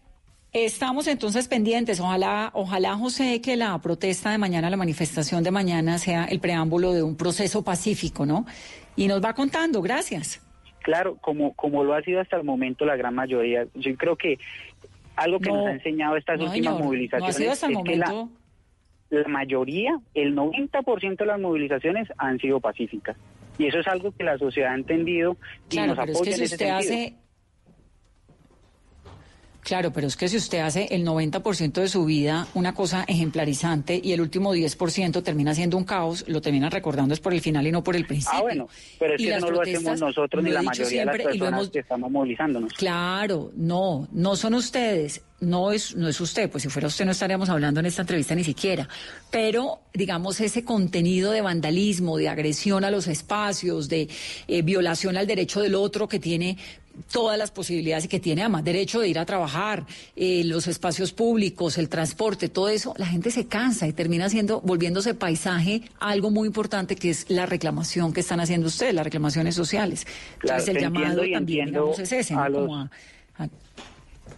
estamos 0.52 1.06
entonces 1.06 1.48
pendientes. 1.48 1.98
Ojalá, 1.98 2.50
ojalá 2.52 2.94
José, 2.94 3.40
que 3.40 3.56
la 3.56 3.80
protesta 3.80 4.30
de 4.30 4.36
mañana, 4.36 4.68
la 4.68 4.76
manifestación 4.76 5.42
de 5.42 5.50
mañana 5.50 5.96
sea 5.96 6.26
el 6.26 6.40
preámbulo 6.40 6.92
de 6.92 7.02
un 7.02 7.16
proceso 7.16 7.64
pacífico, 7.64 8.26
¿no? 8.26 8.44
Y 8.96 9.06
nos 9.08 9.24
va 9.24 9.32
contando. 9.32 9.80
Gracias. 9.80 10.42
Claro, 10.82 11.16
como, 11.22 11.54
como 11.54 11.84
lo 11.84 11.94
ha 11.94 12.02
sido 12.02 12.20
hasta 12.20 12.36
el 12.36 12.44
momento 12.44 12.84
la 12.84 12.96
gran 12.96 13.14
mayoría. 13.14 13.66
Yo 13.72 13.96
creo 13.96 14.14
que 14.16 14.38
algo 15.16 15.40
que 15.40 15.48
No, 15.48 15.56
nos 15.56 15.66
ha 15.68 15.72
enseñado 15.72 16.18
estas 16.18 16.38
no, 16.38 16.44
últimas 16.44 16.54
señor, 16.66 16.78
no 16.80 16.84
ha 16.84 16.86
movilizaciones 16.86 17.36
sido 17.36 17.52
hasta 17.52 17.66
el 17.68 17.72
es 17.78 17.82
que 17.82 17.96
la, 17.96 18.06
momento. 18.08 18.32
la 19.08 19.28
mayoría, 19.28 19.98
el 20.12 20.36
90% 20.36 21.16
de 21.16 21.24
las 21.24 21.40
movilizaciones 21.40 22.08
han 22.18 22.38
sido 22.40 22.60
pacíficas. 22.60 23.16
Y 23.56 23.68
eso 23.68 23.78
es 23.78 23.86
algo 23.86 24.12
que 24.12 24.22
la 24.22 24.36
sociedad 24.36 24.72
ha 24.72 24.74
entendido 24.74 25.38
y 25.70 25.76
Claro, 25.76 25.94
nos 25.94 25.98
pero 25.98 26.12
es 26.12 26.16
apoya 26.18 26.30
que 26.32 26.36
si 26.36 26.40
en 26.40 26.44
ese 26.44 26.54
usted 26.56 26.66
sentido. 26.66 26.94
hace. 26.94 27.23
Claro, 29.64 29.92
pero 29.94 30.06
es 30.06 30.16
que 30.16 30.28
si 30.28 30.36
usted 30.36 30.58
hace 30.58 30.88
el 30.90 31.04
90% 31.06 31.80
de 31.80 31.88
su 31.88 32.04
vida 32.04 32.46
una 32.52 32.74
cosa 32.74 33.04
ejemplarizante 33.08 33.98
y 34.02 34.12
el 34.12 34.20
último 34.20 34.54
10% 34.54 35.22
termina 35.22 35.54
siendo 35.54 35.78
un 35.78 35.84
caos, 35.84 36.22
lo 36.28 36.42
terminan 36.42 36.70
recordando 36.70 37.14
es 37.14 37.20
por 37.20 37.32
el 37.32 37.40
final 37.40 37.66
y 37.66 37.72
no 37.72 37.82
por 37.82 37.96
el 37.96 38.06
principio. 38.06 38.38
Ah, 38.38 38.42
bueno, 38.42 38.68
pero 38.98 39.14
es 39.14 39.20
Y 39.22 39.24
que 39.24 39.30
las 39.30 39.40
no 39.40 39.50
lo 39.50 39.62
hacemos 39.62 39.98
nosotros 40.00 40.44
ni 40.44 40.50
lo 40.50 40.56
la 40.56 40.62
mayoría 40.62 41.00
de 41.00 41.04
las 41.06 41.14
siempre 41.16 41.34
y 41.34 41.38
lo 41.38 41.44
personas 41.46 41.60
hemos- 41.62 41.70
que 41.72 41.78
estamos 41.78 42.10
movilizándonos. 42.10 42.72
Claro, 42.74 43.52
no, 43.56 44.06
no 44.12 44.36
son 44.36 44.52
ustedes, 44.52 45.22
no 45.40 45.72
es, 45.72 45.96
no 45.96 46.08
es 46.08 46.20
usted, 46.20 46.50
pues 46.50 46.62
si 46.62 46.68
fuera 46.68 46.88
usted 46.88 47.06
no 47.06 47.12
estaríamos 47.12 47.48
hablando 47.48 47.80
en 47.80 47.86
esta 47.86 48.02
entrevista 48.02 48.34
ni 48.34 48.44
siquiera. 48.44 48.86
Pero, 49.30 49.80
digamos, 49.94 50.40
ese 50.40 50.62
contenido 50.62 51.32
de 51.32 51.40
vandalismo, 51.40 52.18
de 52.18 52.28
agresión 52.28 52.84
a 52.84 52.90
los 52.90 53.06
espacios, 53.08 53.88
de 53.88 54.08
eh, 54.46 54.60
violación 54.60 55.16
al 55.16 55.26
derecho 55.26 55.62
del 55.62 55.74
otro 55.74 56.06
que 56.06 56.18
tiene 56.18 56.58
todas 57.10 57.36
las 57.38 57.50
posibilidades 57.50 58.04
y 58.04 58.08
que 58.08 58.20
tiene 58.20 58.42
además 58.42 58.64
derecho 58.64 59.00
de 59.00 59.08
ir 59.08 59.18
a 59.18 59.26
trabajar, 59.26 59.84
eh, 60.16 60.42
los 60.44 60.66
espacios 60.66 61.12
públicos, 61.12 61.76
el 61.78 61.88
transporte, 61.88 62.48
todo 62.48 62.68
eso, 62.68 62.94
la 62.98 63.06
gente 63.06 63.30
se 63.30 63.46
cansa 63.46 63.86
y 63.86 63.92
termina 63.92 64.28
siendo, 64.28 64.60
volviéndose 64.60 65.14
paisaje 65.14 65.82
algo 66.00 66.30
muy 66.30 66.46
importante 66.46 66.96
que 66.96 67.10
es 67.10 67.26
la 67.28 67.46
reclamación 67.46 68.12
que 68.12 68.20
están 68.20 68.40
haciendo 68.40 68.68
ustedes, 68.68 68.94
las 68.94 69.04
reclamaciones 69.04 69.54
sociales. 69.54 70.04
Claro, 70.38 70.60
Entonces 70.60 70.68
el 70.76 70.80
llamado 70.82 71.16
también, 71.16 71.38
entiendo 71.38 71.70
digamos, 71.80 71.98
es 71.98 72.12
ese, 72.12 72.34
a 72.34 72.36
¿no? 72.36 72.48
los- 72.48 72.60
Como 72.62 72.76
a- 72.78 72.90
a- 73.38 73.48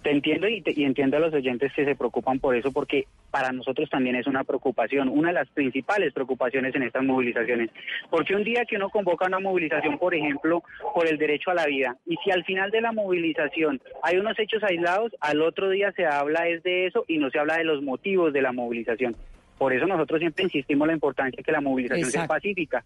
Te 0.06 0.12
entiendo 0.12 0.46
y, 0.48 0.60
te- 0.62 0.70
y 0.70 0.84
entiendo 0.84 1.16
a 1.16 1.20
los 1.20 1.34
oyentes 1.34 1.72
que 1.74 1.84
se 1.84 1.96
preocupan 1.96 2.38
por 2.38 2.54
eso, 2.54 2.70
porque 2.70 3.08
para 3.32 3.50
nosotros 3.50 3.90
también 3.90 4.14
es 4.14 4.28
una 4.28 4.44
preocupación, 4.44 5.08
una 5.08 5.28
de 5.30 5.34
las 5.34 5.48
principales 5.48 6.12
preocupaciones 6.12 6.72
en 6.76 6.84
estas 6.84 7.02
movilizaciones. 7.02 7.70
Porque 8.08 8.36
un 8.36 8.44
día 8.44 8.64
que 8.66 8.76
uno 8.76 8.88
convoca 8.88 9.26
una 9.26 9.40
movilización, 9.40 9.98
por 9.98 10.14
ejemplo, 10.14 10.62
por 10.94 11.08
el 11.08 11.18
derecho 11.18 11.50
a 11.50 11.54
la 11.54 11.66
vida, 11.66 11.96
y 12.06 12.16
si 12.22 12.30
al 12.30 12.44
final 12.44 12.70
de 12.70 12.82
la 12.82 12.92
movilización 12.92 13.80
hay 14.04 14.16
unos 14.18 14.38
hechos 14.38 14.62
aislados, 14.62 15.10
al 15.20 15.42
otro 15.42 15.70
día 15.70 15.90
se 15.90 16.06
habla 16.06 16.46
es 16.46 16.62
de 16.62 16.86
eso 16.86 17.04
y 17.08 17.18
no 17.18 17.28
se 17.30 17.40
habla 17.40 17.56
de 17.56 17.64
los 17.64 17.82
motivos 17.82 18.32
de 18.32 18.42
la 18.42 18.52
movilización. 18.52 19.16
Por 19.58 19.72
eso 19.72 19.86
nosotros 19.88 20.20
siempre 20.20 20.44
insistimos 20.44 20.84
en 20.86 20.90
la 20.90 20.94
importancia 20.94 21.36
de 21.38 21.42
que 21.42 21.50
la 21.50 21.60
movilización 21.60 22.04
sea 22.12 22.26
pacífica. 22.28 22.84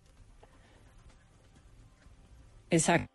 Exacto. 2.70 3.12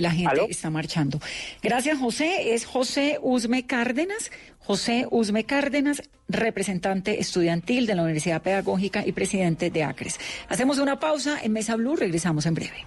La 0.00 0.10
gente 0.10 0.30
¿Aló? 0.30 0.46
está 0.48 0.70
marchando. 0.70 1.20
Gracias, 1.62 1.98
José. 1.98 2.54
Es 2.54 2.64
José 2.66 3.18
Usme 3.22 3.66
Cárdenas. 3.66 4.30
José 4.58 5.06
Usme 5.10 5.44
Cárdenas, 5.44 6.02
representante 6.28 7.20
estudiantil 7.20 7.86
de 7.86 7.94
la 7.94 8.02
Universidad 8.02 8.42
Pedagógica 8.42 9.06
y 9.06 9.12
presidente 9.12 9.70
de 9.70 9.84
ACRES. 9.84 10.18
Hacemos 10.48 10.78
una 10.78 10.98
pausa 10.98 11.38
en 11.40 11.52
Mesa 11.52 11.76
Blue. 11.76 11.94
Regresamos 11.94 12.46
en 12.46 12.54
breve. 12.54 12.84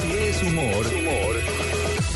Si 0.00 0.12
es 0.16 0.42
humor, 0.44 0.86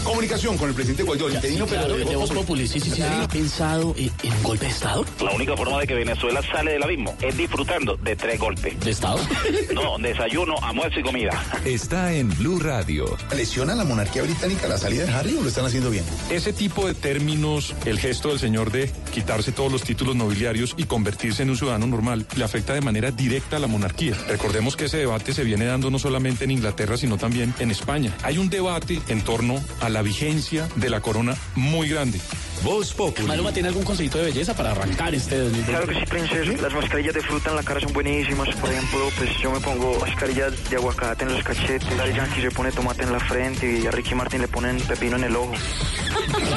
Comunicación 0.04 0.56
con 0.58 0.68
el 0.68 0.74
presidente 0.74 1.02
Guaidó, 1.02 1.30
interino, 1.30 1.66
pero 1.66 1.80
Claro, 1.80 1.96
de 1.96 2.04
de 2.04 2.16
Voz 2.16 2.28
Voz 2.28 2.38
Populi, 2.38 2.68
sí, 2.68 2.78
sí, 2.78 2.90
sí. 2.90 3.02
¿Ha 3.02 3.26
pensado 3.26 3.94
en, 3.96 4.10
en 4.22 4.32
un 4.32 4.42
golpe 4.42 4.66
de 4.66 4.70
Estado? 4.70 5.04
La 5.22 5.32
única 5.32 5.56
forma 5.56 5.80
de 5.80 5.86
que 5.86 5.94
Venezuela 5.94 6.40
sale 6.42 6.72
del 6.72 6.82
abismo 6.82 7.14
es 7.20 7.36
disfrutando 7.36 7.96
de 7.96 8.14
tres 8.14 8.38
golpes. 8.38 8.78
¿De 8.80 8.90
Estado? 8.90 9.18
No, 9.74 9.98
desayuno, 9.98 10.54
almuerzo 10.62 11.00
y 11.00 11.02
comida. 11.02 11.42
Está 11.64 12.12
en 12.12 12.28
Blue 12.38 12.60
Radio. 12.60 13.16
¿Lesiona 13.34 13.74
la 13.74 13.84
monarquía 13.84 14.22
británica 14.22 14.68
la 14.68 14.78
salida 14.78 15.04
de 15.04 15.12
Harry 15.12 15.34
o 15.36 15.42
lo 15.42 15.48
están 15.48 15.64
haciendo 15.64 15.90
bien? 15.90 16.04
Ese 16.30 16.52
tipo 16.52 16.86
de 16.86 16.94
términos, 16.94 17.74
el 17.84 17.98
gesto 17.98 18.28
del 18.28 18.38
señor 18.38 18.70
de 18.70 18.90
quitarse 19.12 19.52
todos 19.52 19.72
los 19.72 19.82
títulos 19.82 20.14
nobiliarios 20.14 20.74
y 20.76 20.84
convertirse 20.84 21.42
en 21.42 21.50
un 21.50 21.56
ciudadano 21.56 21.86
normal, 21.86 22.26
le 22.36 22.44
afecta 22.44 22.74
de 22.74 22.82
manera 22.82 23.10
directa 23.10 23.56
a 23.56 23.60
la 23.60 23.66
monarquía. 23.66 24.14
Recordemos 24.28 24.76
que 24.76 24.84
ese 24.84 24.98
debate 24.98 25.32
se 25.32 25.44
viene 25.44 25.64
dando 25.64 25.90
no 25.90 25.98
solamente 25.98 26.44
en 26.44 26.50
Inglaterra, 26.52 26.96
sino 26.96 27.16
también 27.16 27.52
en 27.58 27.70
España. 27.70 28.14
Hay 28.22 28.38
un 28.38 28.48
debate 28.50 29.00
en 29.08 29.22
torno 29.22 29.62
a 29.80 29.88
la 29.94 30.02
vigencia 30.02 30.68
de 30.74 30.90
la 30.90 31.00
corona 31.00 31.36
muy 31.54 31.88
grande. 31.88 32.20
Voz 32.64 32.92
Populi. 32.92 33.28
Maluma 33.28 33.52
tiene 33.52 33.68
algún 33.68 33.84
consejito 33.84 34.18
de 34.18 34.24
belleza 34.24 34.54
para 34.54 34.72
arrancar 34.72 35.14
este 35.14 35.38
2020? 35.38 35.70
Claro 35.70 35.86
que 35.86 35.94
sí, 35.94 36.06
princesa. 36.06 36.62
Las 36.62 36.72
mascarillas 36.72 37.14
de 37.14 37.20
fruta 37.20 37.50
en 37.50 37.56
la 37.56 37.62
cara 37.62 37.80
son 37.80 37.92
buenísimas. 37.92 38.48
Por 38.56 38.72
ejemplo, 38.72 39.08
pues 39.16 39.30
yo 39.38 39.52
me 39.52 39.60
pongo 39.60 39.96
mascarillas 40.00 40.52
de 40.68 40.76
aguacate 40.76 41.24
en 41.24 41.32
los 41.32 41.44
cachetes. 41.44 41.96
Daddy 41.96 42.12
Yankee 42.12 42.40
se 42.40 42.50
pone 42.50 42.72
tomate 42.72 43.04
en 43.04 43.12
la 43.12 43.20
frente 43.20 43.80
y 43.80 43.86
a 43.86 43.92
Ricky 43.92 44.16
Martin 44.16 44.40
le 44.40 44.48
ponen 44.48 44.78
pepino 44.80 45.16
en 45.16 45.24
el 45.24 45.36
ojo. 45.36 45.52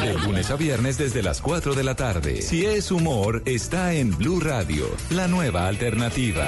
De 0.01 0.13
lunes 0.15 0.49
a 0.49 0.55
viernes 0.55 0.97
desde 0.97 1.21
las 1.21 1.39
4 1.39 1.75
de 1.75 1.83
la 1.83 1.95
tarde. 1.95 2.41
Si 2.41 2.65
es 2.65 2.89
humor, 2.89 3.43
está 3.45 3.93
en 3.93 4.17
Blue 4.17 4.39
Radio, 4.39 4.89
la 5.11 5.27
nueva 5.27 5.67
alternativa. 5.67 6.47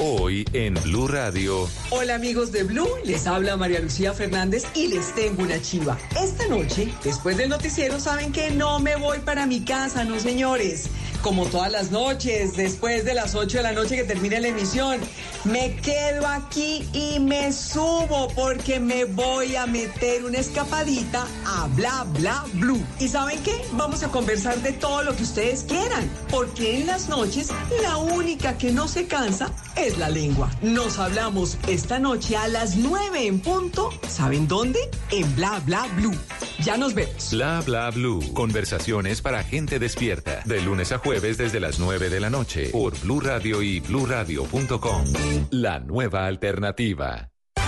Hoy 0.00 0.44
en 0.52 0.74
Blue 0.82 1.06
Radio. 1.06 1.68
Hola 1.90 2.16
amigos 2.16 2.50
de 2.50 2.64
Blue, 2.64 2.88
les 3.04 3.28
habla 3.28 3.56
María 3.56 3.78
Lucía 3.78 4.12
Fernández 4.12 4.64
y 4.74 4.88
les 4.88 5.14
tengo 5.14 5.42
una 5.42 5.62
chiva. 5.62 5.96
Esta 6.20 6.48
noche, 6.48 6.92
después 7.04 7.36
del 7.36 7.48
noticiero, 7.48 8.00
saben 8.00 8.32
que 8.32 8.50
no 8.50 8.80
me 8.80 8.96
voy 8.96 9.20
para 9.20 9.46
mi 9.46 9.60
casa, 9.60 10.02
no 10.02 10.18
señores. 10.18 10.88
Como 11.22 11.46
todas 11.46 11.70
las 11.70 11.90
noches, 11.90 12.56
después 12.56 13.04
de 13.04 13.14
las 13.14 13.34
8 13.34 13.58
de 13.58 13.62
la 13.62 13.72
noche 13.72 13.96
que 13.96 14.04
termine 14.04 14.40
la 14.40 14.48
emisión, 14.48 14.98
me 15.44 15.76
quedo 15.76 16.26
aquí 16.26 16.86
y 16.92 17.20
me 17.20 17.52
subo 17.52 18.28
porque 18.34 18.80
me 18.80 19.04
voy 19.04 19.54
a 19.56 19.66
meter 19.66 20.24
una 20.24 20.38
escapadita 20.38 21.26
a 21.46 21.66
Bla 21.68 22.04
Bla 22.18 22.44
Blue. 22.54 22.84
¿Y 22.98 23.08
saben 23.08 23.42
qué? 23.42 23.54
Vamos 23.72 24.02
a 24.02 24.08
conversar 24.08 24.60
de 24.60 24.72
todo 24.72 25.02
lo 25.02 25.14
que 25.16 25.22
ustedes 25.22 25.62
quieran, 25.62 26.10
porque 26.30 26.80
en 26.80 26.88
las 26.88 27.08
noches 27.08 27.50
la 27.80 27.96
única 27.96 28.58
que 28.58 28.72
no 28.72 28.88
se 28.88 29.06
cansa 29.06 29.50
es 29.76 29.83
la 29.98 30.08
lengua. 30.08 30.50
Nos 30.62 30.98
hablamos 30.98 31.58
esta 31.68 31.98
noche 31.98 32.36
a 32.36 32.48
las 32.48 32.76
9 32.76 33.26
en 33.26 33.40
punto. 33.40 33.90
¿Saben 34.08 34.48
dónde? 34.48 34.78
En 35.10 35.34
Bla 35.36 35.60
Bla 35.64 35.86
Blue. 35.96 36.18
Ya 36.60 36.76
nos 36.76 36.94
vemos. 36.94 37.30
Bla 37.30 37.60
bla 37.60 37.90
blue. 37.90 38.22
Conversaciones 38.32 39.20
para 39.20 39.42
gente 39.44 39.78
despierta. 39.78 40.42
De 40.44 40.62
lunes 40.62 40.92
a 40.92 40.98
jueves 40.98 41.36
desde 41.36 41.60
las 41.60 41.78
9 41.78 42.08
de 42.08 42.20
la 42.20 42.30
noche 42.30 42.70
por 42.70 42.98
Blue 43.00 43.20
Radio 43.20 43.62
y 43.62 43.80
bluradio.com. 43.80 45.04
La 45.50 45.80
nueva 45.80 46.26
alternativa. 46.26 47.33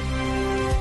bluradio.com. 0.00 0.29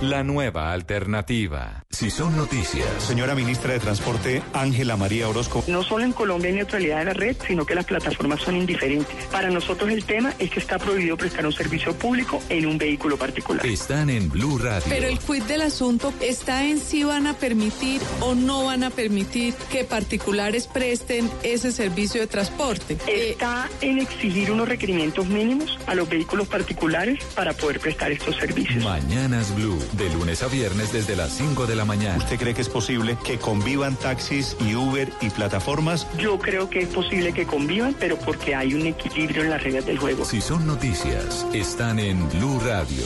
La 0.02 0.24
nueva 0.24 0.72
alternativa. 0.72 1.84
Si 1.90 2.10
son 2.10 2.38
noticias. 2.38 2.88
Señora 3.04 3.36
ministra 3.36 3.74
de 3.74 3.80
Transporte, 3.80 4.42
Ángela 4.54 4.96
María 4.96 5.28
Orozco. 5.28 5.62
No 5.68 5.84
solo 5.84 6.06
en 6.06 6.14
Colombia 6.14 6.48
hay 6.50 6.56
neutralidad 6.56 7.00
de 7.00 7.06
la 7.06 7.14
red, 7.14 7.36
sino 7.46 7.66
que 7.66 7.76
las 7.76 7.84
plataformas 7.84 8.40
son 8.40 8.56
indiferentes. 8.56 9.26
Para 9.26 9.50
nosotros 9.50 9.90
el 9.90 10.06
tema 10.06 10.34
es 10.40 10.52
que 10.52 10.62
está 10.62 10.80
prohibido 10.80 11.18
prestar 11.18 11.46
un 11.46 11.52
servicio 11.52 11.94
público 11.96 12.42
en 12.48 12.66
un 12.66 12.78
vehículo 12.78 13.18
particular. 13.18 13.66
Están 13.66 14.10
en 14.10 14.30
Blue 14.30 14.58
Radio. 14.58 14.86
Pero 14.88 15.08
el 15.08 15.20
quid 15.20 15.44
del 15.44 15.64
asunto 15.64 16.14
está 16.22 16.64
en 16.64 16.80
si 16.80 17.04
van 17.04 17.28
a 17.28 17.34
permitir 17.34 18.02
o 18.22 18.36
no 18.36 18.64
van 18.64 18.86
a 18.86 18.92
permitir 18.92 19.54
que 19.70 19.84
particulares 19.84 20.68
presten 20.68 21.30
ese 21.44 21.74
servicio 21.74 22.22
de 22.22 22.28
transporte. 22.28 22.98
Está 23.06 23.68
en 23.82 24.00
exigir 24.00 24.50
unos 24.50 24.70
requerimientos 24.70 25.28
mínimos 25.28 25.78
a 25.88 25.94
los 25.94 26.08
vehículos 26.08 26.48
particulares 26.48 27.22
para 27.36 27.52
poder 27.52 27.82
prestar 27.82 28.14
estos 28.14 28.38
servicios. 28.38 28.82
Mañanas 28.82 29.54
Blue. 29.56 29.89
De 29.94 30.10
lunes 30.10 30.44
a 30.44 30.48
viernes 30.48 30.94
desde 30.94 31.16
las 31.16 31.32
5 31.32 31.66
de 31.66 31.76
la 31.76 31.86
mañana. 31.86 32.18
¿Usted 32.18 32.38
cree 32.38 32.54
que 32.54 32.62
es 32.62 32.70
posible 32.70 33.18
que 33.24 33.38
convivan 33.38 33.96
taxis 33.96 34.56
y 34.60 34.76
Uber 34.76 35.12
y 35.22 35.30
plataformas? 35.30 36.08
Yo 36.18 36.38
creo 36.40 36.70
que 36.70 36.80
es 36.80 36.90
posible 36.90 37.34
que 37.34 37.46
convivan, 37.46 37.96
pero 38.00 38.18
porque 38.18 38.56
hay 38.56 38.74
un 38.74 38.86
equilibrio 38.86 39.44
en 39.44 39.50
las 39.50 39.64
reglas 39.64 39.86
del 39.86 39.98
juego. 39.98 40.26
Si 40.26 40.42
son 40.42 40.68
noticias, 40.68 41.46
están 41.54 42.00
en 42.00 42.30
Blue 42.30 42.60
Radio. 42.60 43.06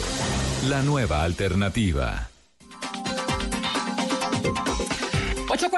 La 0.68 0.82
nueva 0.82 1.24
alternativa. 1.24 2.30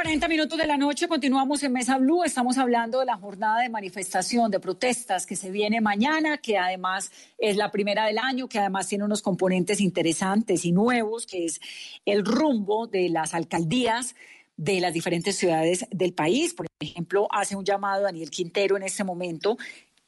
8.40 0.05 0.29
minutos 0.29 0.59
de 0.59 0.67
la 0.67 0.77
noche, 0.77 1.07
continuamos 1.07 1.63
en 1.63 1.73
Mesa 1.73 1.97
Blue, 1.97 2.23
estamos 2.23 2.59
hablando 2.59 2.99
de 2.99 3.07
la 3.07 3.17
jornada 3.17 3.61
de 3.61 3.69
manifestación, 3.69 4.51
de 4.51 4.59
protestas 4.59 5.25
que 5.25 5.35
se 5.35 5.49
viene 5.49 5.81
mañana, 5.81 6.37
que 6.37 6.59
además 6.59 7.11
es 7.39 7.57
la 7.57 7.71
primera 7.71 8.05
del 8.05 8.19
año, 8.19 8.47
que 8.47 8.59
además 8.59 8.87
tiene 8.87 9.03
unos 9.03 9.23
componentes 9.23 9.81
interesantes 9.81 10.63
y 10.63 10.71
nuevos, 10.71 11.25
que 11.25 11.45
es 11.45 11.59
el 12.05 12.23
rumbo 12.23 12.85
de 12.85 13.09
las 13.09 13.33
alcaldías 13.33 14.15
de 14.57 14.79
las 14.79 14.93
diferentes 14.93 15.37
ciudades 15.37 15.87
del 15.89 16.13
país. 16.13 16.53
Por 16.53 16.67
ejemplo, 16.79 17.27
hace 17.31 17.55
un 17.55 17.65
llamado 17.65 18.03
Daniel 18.03 18.29
Quintero 18.29 18.77
en 18.77 18.83
este 18.83 19.03
momento 19.03 19.57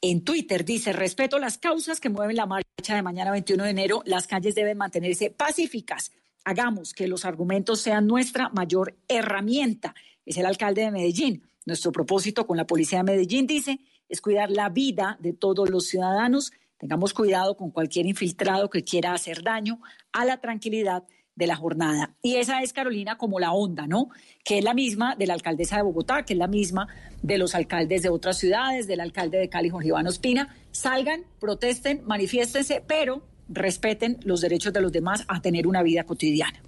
en 0.01 0.23
Twitter 0.23 0.63
dice, 0.63 0.93
respeto 0.93 1.39
las 1.39 1.57
causas 1.57 1.99
que 1.99 2.09
mueven 2.09 2.35
la 2.35 2.45
marcha 2.45 2.93
de 2.93 3.01
mañana 3.01 3.31
21 3.31 3.63
de 3.63 3.71
enero, 3.71 4.03
las 4.05 4.27
calles 4.27 4.53
deben 4.53 4.77
mantenerse 4.77 5.31
pacíficas. 5.31 6.11
Hagamos 6.47 6.93
que 6.93 7.09
los 7.09 7.25
argumentos 7.25 7.81
sean 7.81 8.07
nuestra 8.07 8.47
mayor 8.47 8.95
herramienta. 9.09 9.93
Es 10.25 10.37
el 10.37 10.45
alcalde 10.45 10.83
de 10.83 10.91
Medellín. 10.91 11.43
Nuestro 11.65 11.91
propósito 11.91 12.47
con 12.47 12.55
la 12.55 12.65
policía 12.65 12.99
de 12.99 13.03
Medellín, 13.03 13.45
dice, 13.45 13.81
es 14.07 14.21
cuidar 14.21 14.49
la 14.49 14.69
vida 14.69 15.17
de 15.19 15.33
todos 15.33 15.69
los 15.69 15.87
ciudadanos. 15.87 16.53
Tengamos 16.77 17.13
cuidado 17.13 17.57
con 17.57 17.71
cualquier 17.71 18.05
infiltrado 18.05 18.69
que 18.69 18.85
quiera 18.85 19.11
hacer 19.11 19.43
daño 19.43 19.81
a 20.13 20.23
la 20.23 20.39
tranquilidad 20.39 21.03
de 21.35 21.47
la 21.47 21.57
jornada. 21.57 22.15
Y 22.21 22.35
esa 22.35 22.61
es, 22.61 22.71
Carolina, 22.71 23.17
como 23.17 23.41
la 23.41 23.51
onda, 23.51 23.85
¿no? 23.85 24.07
Que 24.45 24.59
es 24.59 24.63
la 24.63 24.73
misma 24.73 25.17
de 25.17 25.27
la 25.27 25.33
alcaldesa 25.33 25.75
de 25.75 25.83
Bogotá, 25.83 26.23
que 26.23 26.31
es 26.31 26.39
la 26.39 26.47
misma 26.47 26.87
de 27.21 27.39
los 27.39 27.55
alcaldes 27.55 28.03
de 28.03 28.09
otras 28.09 28.37
ciudades, 28.37 28.87
del 28.87 29.01
alcalde 29.01 29.37
de 29.37 29.49
Cali, 29.49 29.67
Jorge 29.67 29.89
Iván 29.89 30.07
Ospina. 30.07 30.55
Salgan, 30.71 31.25
protesten, 31.41 32.03
manifiéstense, 32.05 32.81
pero 32.87 33.21
respeten 33.49 34.17
los 34.23 34.41
derechos 34.41 34.73
de 34.73 34.81
los 34.81 34.91
demás 34.91 35.23
a 35.27 35.41
tener 35.41 35.67
una 35.67 35.83
vida 35.83 36.03
cotidiana. 36.03 36.61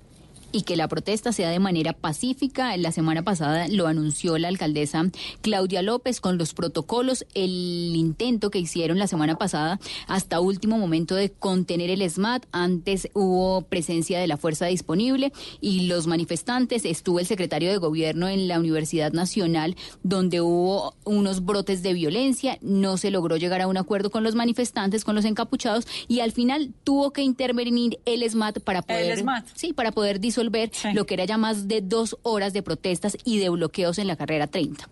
Y 0.51 0.63
que 0.63 0.75
la 0.75 0.87
protesta 0.87 1.31
sea 1.31 1.49
de 1.49 1.59
manera 1.59 1.93
pacífica. 1.93 2.75
La 2.77 2.91
semana 2.91 3.23
pasada 3.23 3.67
lo 3.67 3.87
anunció 3.87 4.37
la 4.37 4.47
alcaldesa 4.47 4.89
Claudia 5.41 5.81
López 5.81 6.19
con 6.19 6.37
los 6.37 6.53
protocolos, 6.53 7.25
el 7.33 7.93
intento 7.95 8.49
que 8.49 8.59
hicieron 8.59 8.97
la 8.99 9.07
semana 9.07 9.37
pasada 9.37 9.79
hasta 10.07 10.39
último 10.39 10.77
momento 10.77 11.15
de 11.15 11.29
contener 11.31 11.89
el 11.89 12.07
SMAT. 12.09 12.45
Antes 12.51 13.09
hubo 13.13 13.61
presencia 13.61 14.19
de 14.19 14.27
la 14.27 14.37
fuerza 14.37 14.65
disponible 14.65 15.31
y 15.61 15.87
los 15.87 16.07
manifestantes. 16.07 16.85
Estuvo 16.85 17.19
el 17.19 17.25
secretario 17.25 17.69
de 17.69 17.77
gobierno 17.77 18.27
en 18.27 18.47
la 18.47 18.59
Universidad 18.59 19.11
Nacional 19.11 19.75
donde 20.03 20.41
hubo 20.41 20.95
unos 21.03 21.45
brotes 21.45 21.83
de 21.83 21.93
violencia. 21.93 22.57
No 22.61 22.97
se 22.97 23.11
logró 23.11 23.37
llegar 23.37 23.61
a 23.61 23.67
un 23.67 23.77
acuerdo 23.77 24.09
con 24.09 24.23
los 24.23 24.35
manifestantes, 24.35 25.03
con 25.03 25.15
los 25.15 25.25
encapuchados 25.25 25.85
y 26.07 26.21
al 26.21 26.31
final 26.31 26.73
tuvo 26.83 27.11
que 27.11 27.21
intervenir 27.21 27.99
el 28.05 28.27
SMAT 28.29 28.59
para 28.59 28.81
poder, 28.81 29.19
SMAT. 29.19 29.45
sí, 29.55 29.73
para 29.73 29.91
poder 29.91 30.19
disolver 30.19 30.38
lo 30.43 31.05
que 31.05 31.13
era 31.13 31.25
ya 31.25 31.37
más 31.37 31.67
de 31.67 31.81
dos 31.81 32.17
horas 32.23 32.53
de 32.53 32.63
protestas 32.63 33.17
y 33.23 33.39
de 33.39 33.49
bloqueos 33.49 33.97
en 33.97 34.07
la 34.07 34.15
carrera 34.15 34.47
30. 34.47 34.89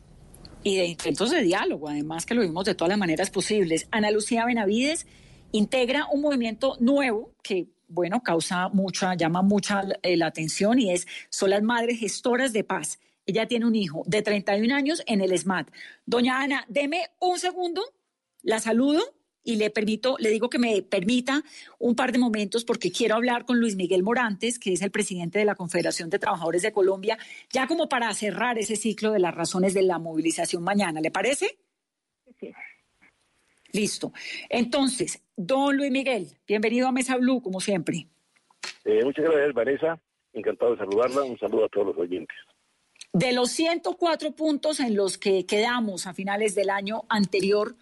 y 0.64 0.76
de 0.76 0.86
intentos 0.86 1.32
de 1.32 1.44
diálogo, 1.44 1.88
además 1.88 2.26
que 2.26 2.34
lo 2.34 2.42
vimos 2.42 2.66
de 2.66 2.76
todas 2.76 2.90
las 2.90 2.98
maneras 2.98 3.30
posibles. 3.30 3.88
Ana 3.92 4.12
Lucía 4.12 4.46
Benavides 4.46 5.08
integra 5.52 6.08
un 6.12 6.22
movimiento 6.22 6.76
nuevo 6.80 7.32
que, 7.42 7.68
bueno, 7.88 8.22
causa 8.22 8.68
mucha, 8.70 9.16
llama 9.16 9.42
mucha 9.42 9.84
eh, 10.02 10.18
la 10.18 10.28
atención 10.28 10.80
y 10.80 10.92
es, 10.92 11.08
son 11.30 11.52
las 11.52 11.64
madres 11.64 12.00
gestoras 12.00 12.52
de 12.52 12.64
paz. 12.64 13.00
Ella 13.26 13.48
tiene 13.48 13.66
un 13.66 13.76
hijo 13.76 14.04
de 14.06 14.22
31 14.22 14.74
años 14.76 15.04
en 15.06 15.22
el 15.22 15.38
SMAT. 15.38 15.70
Doña 16.06 16.42
Ana, 16.42 16.66
deme 16.68 17.10
un 17.20 17.40
segundo, 17.40 17.82
la 18.42 18.60
saludo 18.60 19.17
y 19.48 19.56
le 19.56 19.70
permito, 19.70 20.18
le 20.20 20.30
digo 20.30 20.50
que 20.50 20.60
me 20.60 20.82
permita 20.82 21.42
un 21.80 21.96
par 21.96 22.12
de 22.12 22.20
momentos 22.20 22.66
porque 22.66 22.92
quiero 22.92 23.16
hablar 23.16 23.46
con 23.46 23.62
Luis 23.62 23.78
Miguel 23.78 24.04
Morantes, 24.04 24.60
que 24.60 24.74
es 24.74 24.82
el 24.82 24.92
presidente 24.92 25.40
de 25.40 25.46
la 25.46 25.56
Confederación 25.56 26.10
de 26.10 26.20
Trabajadores 26.20 26.64
de 26.64 26.74
Colombia, 26.74 27.18
ya 27.50 27.66
como 27.66 27.88
para 27.88 28.14
cerrar 28.14 28.58
ese 28.58 28.76
ciclo 28.76 29.14
de 29.14 29.20
las 29.20 29.34
razones 29.34 29.74
de 29.74 29.84
la 29.84 30.00
movilización 30.00 30.66
mañana. 30.66 31.00
¿Le 31.00 31.12
parece? 31.12 31.58
Sí. 32.38 32.52
Listo. 33.72 34.12
Entonces, 34.50 35.24
don 35.38 35.78
Luis 35.78 35.92
Miguel, 35.92 36.28
bienvenido 36.46 36.90
a 36.90 36.92
Mesa 36.92 37.16
Blue, 37.16 37.42
como 37.42 37.62
siempre. 37.62 38.06
Eh, 38.84 39.02
muchas 39.06 39.24
gracias, 39.24 39.54
Vanessa. 39.54 39.98
Encantado 40.34 40.72
de 40.72 40.80
saludarla. 40.80 41.24
Un 41.24 41.40
saludo 41.40 41.64
a 41.64 41.70
todos 41.70 41.88
los 41.88 41.98
oyentes. 41.98 42.36
De 43.14 43.32
los 43.32 43.52
104 43.52 44.32
puntos 44.34 44.82
en 44.82 44.98
los 44.98 45.18
que 45.18 45.46
quedamos 45.46 46.06
a 46.06 46.14
finales 46.14 46.54
del 46.54 46.70
año 46.70 47.04
anterior, 47.08 47.78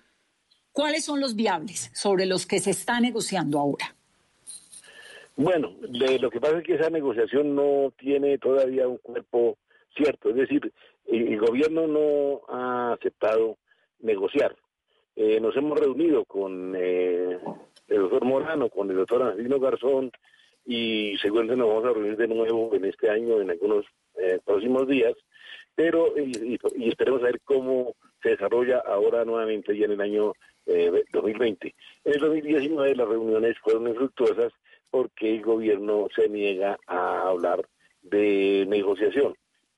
¿cuáles 0.76 1.06
son 1.06 1.22
los 1.22 1.36
viables 1.36 1.90
sobre 1.94 2.26
los 2.26 2.46
que 2.46 2.60
se 2.60 2.72
está 2.72 3.00
negociando 3.00 3.60
ahora? 3.60 3.96
Bueno, 5.38 5.74
lo 6.22 6.30
que 6.30 6.40
pasa 6.40 6.58
es 6.60 6.64
que 6.64 6.76
esa 6.76 6.90
negociación 6.90 7.56
no 7.56 7.92
tiene 7.98 8.38
todavía 8.38 8.88
un 8.88 8.98
cuerpo 8.98 9.58
cierto, 9.96 10.30
es 10.30 10.36
decir, 10.36 10.72
el, 11.08 11.40
gobierno 11.40 11.88
no 11.88 12.42
ha 12.50 12.94
aceptado 12.94 13.58
negociar. 14.02 14.56
Eh, 15.16 15.40
nos 15.40 15.56
hemos 15.56 15.80
reunido 15.80 16.26
con 16.26 16.74
eh, 16.78 17.40
el 17.88 17.98
doctor 17.98 18.26
Morano, 18.26 18.70
con 18.70 18.90
el 18.92 18.98
doctor 18.98 19.24
Angelino 19.24 19.60
Garzón 19.60 20.12
y 20.66 21.18
seguramente 21.22 21.56
nos 21.56 21.70
vamos 21.70 21.86
a 21.86 21.94
reunir 21.94 22.18
de 22.18 22.28
nuevo 22.28 22.74
en 22.74 22.86
este 22.86 23.10
año, 23.10 23.40
en 23.40 23.50
algunos 23.50 23.86
eh, 24.18 24.40
próximos 24.44 24.88
días, 24.88 25.14
pero 25.74 26.18
y, 26.18 26.58
esperemos 26.88 27.22
a 27.22 27.28
ver 27.28 27.40
cómo 27.46 27.96
se 28.22 28.30
desarrolla 28.30 28.80
ahora 28.80 29.24
nuevamente 29.24 29.78
ya 29.78 29.86
en 29.86 29.92
el 29.92 30.02
año 30.02 30.34
2020. 30.66 31.76
En 32.06 32.14
el 32.14 32.20
2019 32.20 32.96
las 32.96 33.08
reuniones 33.08 33.58
fueron 33.60 33.88
infructuosas 33.88 34.52
porque 34.90 35.36
el 35.36 35.42
gobierno 35.42 36.08
se 36.16 36.30
niega 36.30 36.78
a 36.88 37.28
hablar 37.28 37.68
de 38.02 38.66
negociación. 38.68 39.36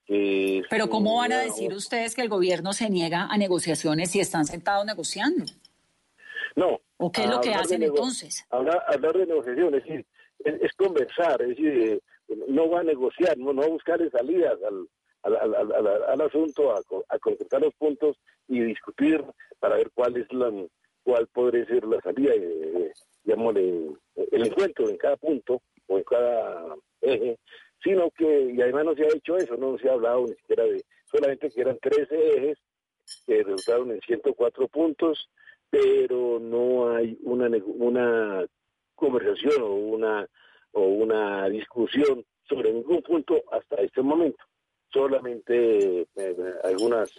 Pero 0.07 0.89
¿cómo 0.89 1.17
van 1.17 1.33
a 1.33 1.39
decir 1.39 1.73
ustedes 1.73 2.15
que 2.15 2.21
el 2.21 2.29
gobierno 2.29 2.71
se 2.71 2.89
niega 2.89 3.27
a 3.29 3.37
negociaciones 3.37 4.11
si 4.11 4.21
están 4.21 4.45
sentados 4.45 4.85
negociando? 4.85 5.45
No. 6.55 6.79
¿O 6.97 7.11
qué 7.11 7.23
es 7.23 7.29
lo 7.29 7.41
que 7.41 7.53
hacen 7.53 7.83
entonces? 7.83 8.45
Hablar, 8.49 8.83
hablar 8.87 9.17
de 9.17 9.27
negociación, 9.27 9.75
es 9.75 9.83
decir, 9.83 10.05
es, 10.45 10.73
conversar, 10.73 11.41
es 11.41 11.49
decir, 11.49 11.67
eh, 11.67 11.99
no 12.47 12.69
va 12.69 12.79
a 12.79 12.83
negociar, 12.83 13.37
no, 13.37 13.53
va 13.53 13.65
a 13.65 13.69
buscar 13.69 13.99
salidas 14.11 14.57
al, 14.63 14.87
al, 15.23 16.21
asunto, 16.21 16.71
a, 16.71 16.79
a, 17.09 17.19
concretar 17.19 17.61
los 17.61 17.73
puntos 17.75 18.17
y 18.47 18.61
discutir 18.61 19.23
para 19.59 19.77
ver 19.77 19.91
cuál 19.93 20.17
es 20.17 20.31
la 20.31 20.51
cuál 21.03 21.25
podría 21.27 21.65
ser 21.65 21.85
la 21.85 22.01
salida, 22.01 22.33
eh, 22.35 22.91
digamos, 23.23 23.55
el 23.55 24.45
encuentro 24.45 24.89
en 24.89 24.97
cada 24.97 25.15
punto 25.15 25.61
o 25.87 25.97
en 25.97 26.03
cada 26.03 26.75
eje, 26.99 27.39
sino 27.81 28.11
que, 28.11 28.51
y 28.53 28.61
además 28.61 28.85
no 28.85 28.95
se 28.95 29.03
ha 29.03 29.15
hecho 29.15 29.37
eso, 29.37 29.55
no 29.55 29.77
se 29.77 29.89
ha 29.89 29.93
hablado 29.93 30.25
ni 30.25 30.35
siquiera 30.35 30.65
de, 30.65 30.83
solamente 31.05 31.49
que 31.49 31.61
eran 31.61 31.77
13 31.79 32.37
ejes 32.37 32.57
que 33.25 33.43
resultaron 33.43 33.91
en 33.91 34.01
104 34.01 34.67
puntos, 34.67 35.29
pero 35.69 36.39
no 36.39 36.93
hay 36.93 37.17
una, 37.23 37.49
una 37.65 38.45
conversación 38.95 39.61
o 39.61 39.75
una, 39.75 40.27
o 40.73 40.81
una 40.81 41.47
discusión 41.49 42.25
sobre 42.49 42.73
ningún 42.73 43.01
punto 43.01 43.41
hasta 43.51 43.77
este 43.77 44.01
momento. 44.01 44.43
Solamente 44.91 46.01
eh, 46.15 46.53
algunas 46.63 47.11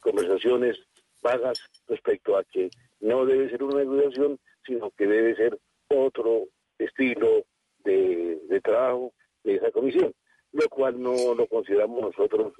conversaciones 0.00 0.78
vagas 1.22 1.58
respecto 1.88 2.36
a 2.36 2.44
que 2.44 2.70
no 3.00 3.24
debe 3.24 3.50
ser 3.50 3.62
una 3.62 3.78
negociación, 3.78 4.38
sino 4.64 4.90
que 4.90 5.06
debe 5.06 5.34
ser 5.36 5.58
otro 5.88 6.44
estilo 6.78 7.44
de, 7.84 8.60
trabajo 8.62 9.12
de 9.42 9.56
esa 9.56 9.70
comisión, 9.70 10.14
lo 10.52 10.68
cual 10.68 11.00
no 11.00 11.34
lo 11.34 11.46
consideramos 11.46 12.00
nosotros 12.00 12.52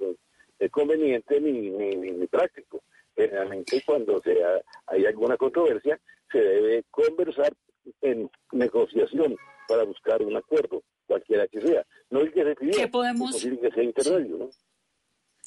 eh, 0.59 0.69
conveniente 0.69 1.39
ni, 1.39 1.69
ni, 1.69 2.27
práctico. 2.27 2.83
Generalmente 3.15 3.81
cuando 3.85 4.21
sea, 4.21 4.61
hay 4.87 5.05
alguna 5.05 5.37
controversia 5.37 5.99
se 6.31 6.39
debe 6.39 6.83
conversar 6.91 7.53
en 8.01 8.29
negociación 8.51 9.37
para 9.67 9.83
buscar 9.83 10.21
un 10.21 10.35
acuerdo, 10.35 10.83
cualquiera 11.07 11.47
que 11.47 11.61
sea. 11.61 11.85
No 12.09 12.19
hay 12.19 12.31
que 12.31 12.43
se 12.43 12.55
¿Qué 12.55 12.87
podemos, 12.87 13.41
que 13.41 13.71
sea 13.71 13.83
intermedio, 13.83 14.37
¿no? 14.37 14.49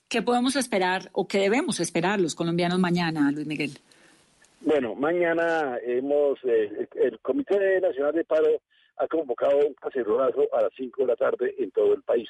¿Qué 0.08 0.22
podemos 0.22 0.56
esperar 0.56 1.10
o 1.12 1.28
qué 1.28 1.38
debemos 1.38 1.80
esperar 1.80 2.18
los 2.18 2.34
colombianos 2.34 2.78
mañana, 2.78 3.30
Luis 3.30 3.46
Miguel? 3.46 3.72
Bueno, 4.62 4.94
mañana 4.94 5.78
hemos, 5.82 6.38
eh, 6.44 6.88
el 6.94 7.18
Comité 7.20 7.78
Nacional 7.78 8.14
de 8.14 8.24
Paro 8.24 8.62
ha 8.96 9.06
convocado 9.06 9.58
un 9.58 9.74
cacerolazo 9.74 10.48
a 10.54 10.62
las 10.62 10.72
5 10.76 11.02
de 11.02 11.06
la 11.08 11.16
tarde 11.16 11.54
en 11.58 11.70
todo 11.72 11.92
el 11.92 12.02
país. 12.02 12.28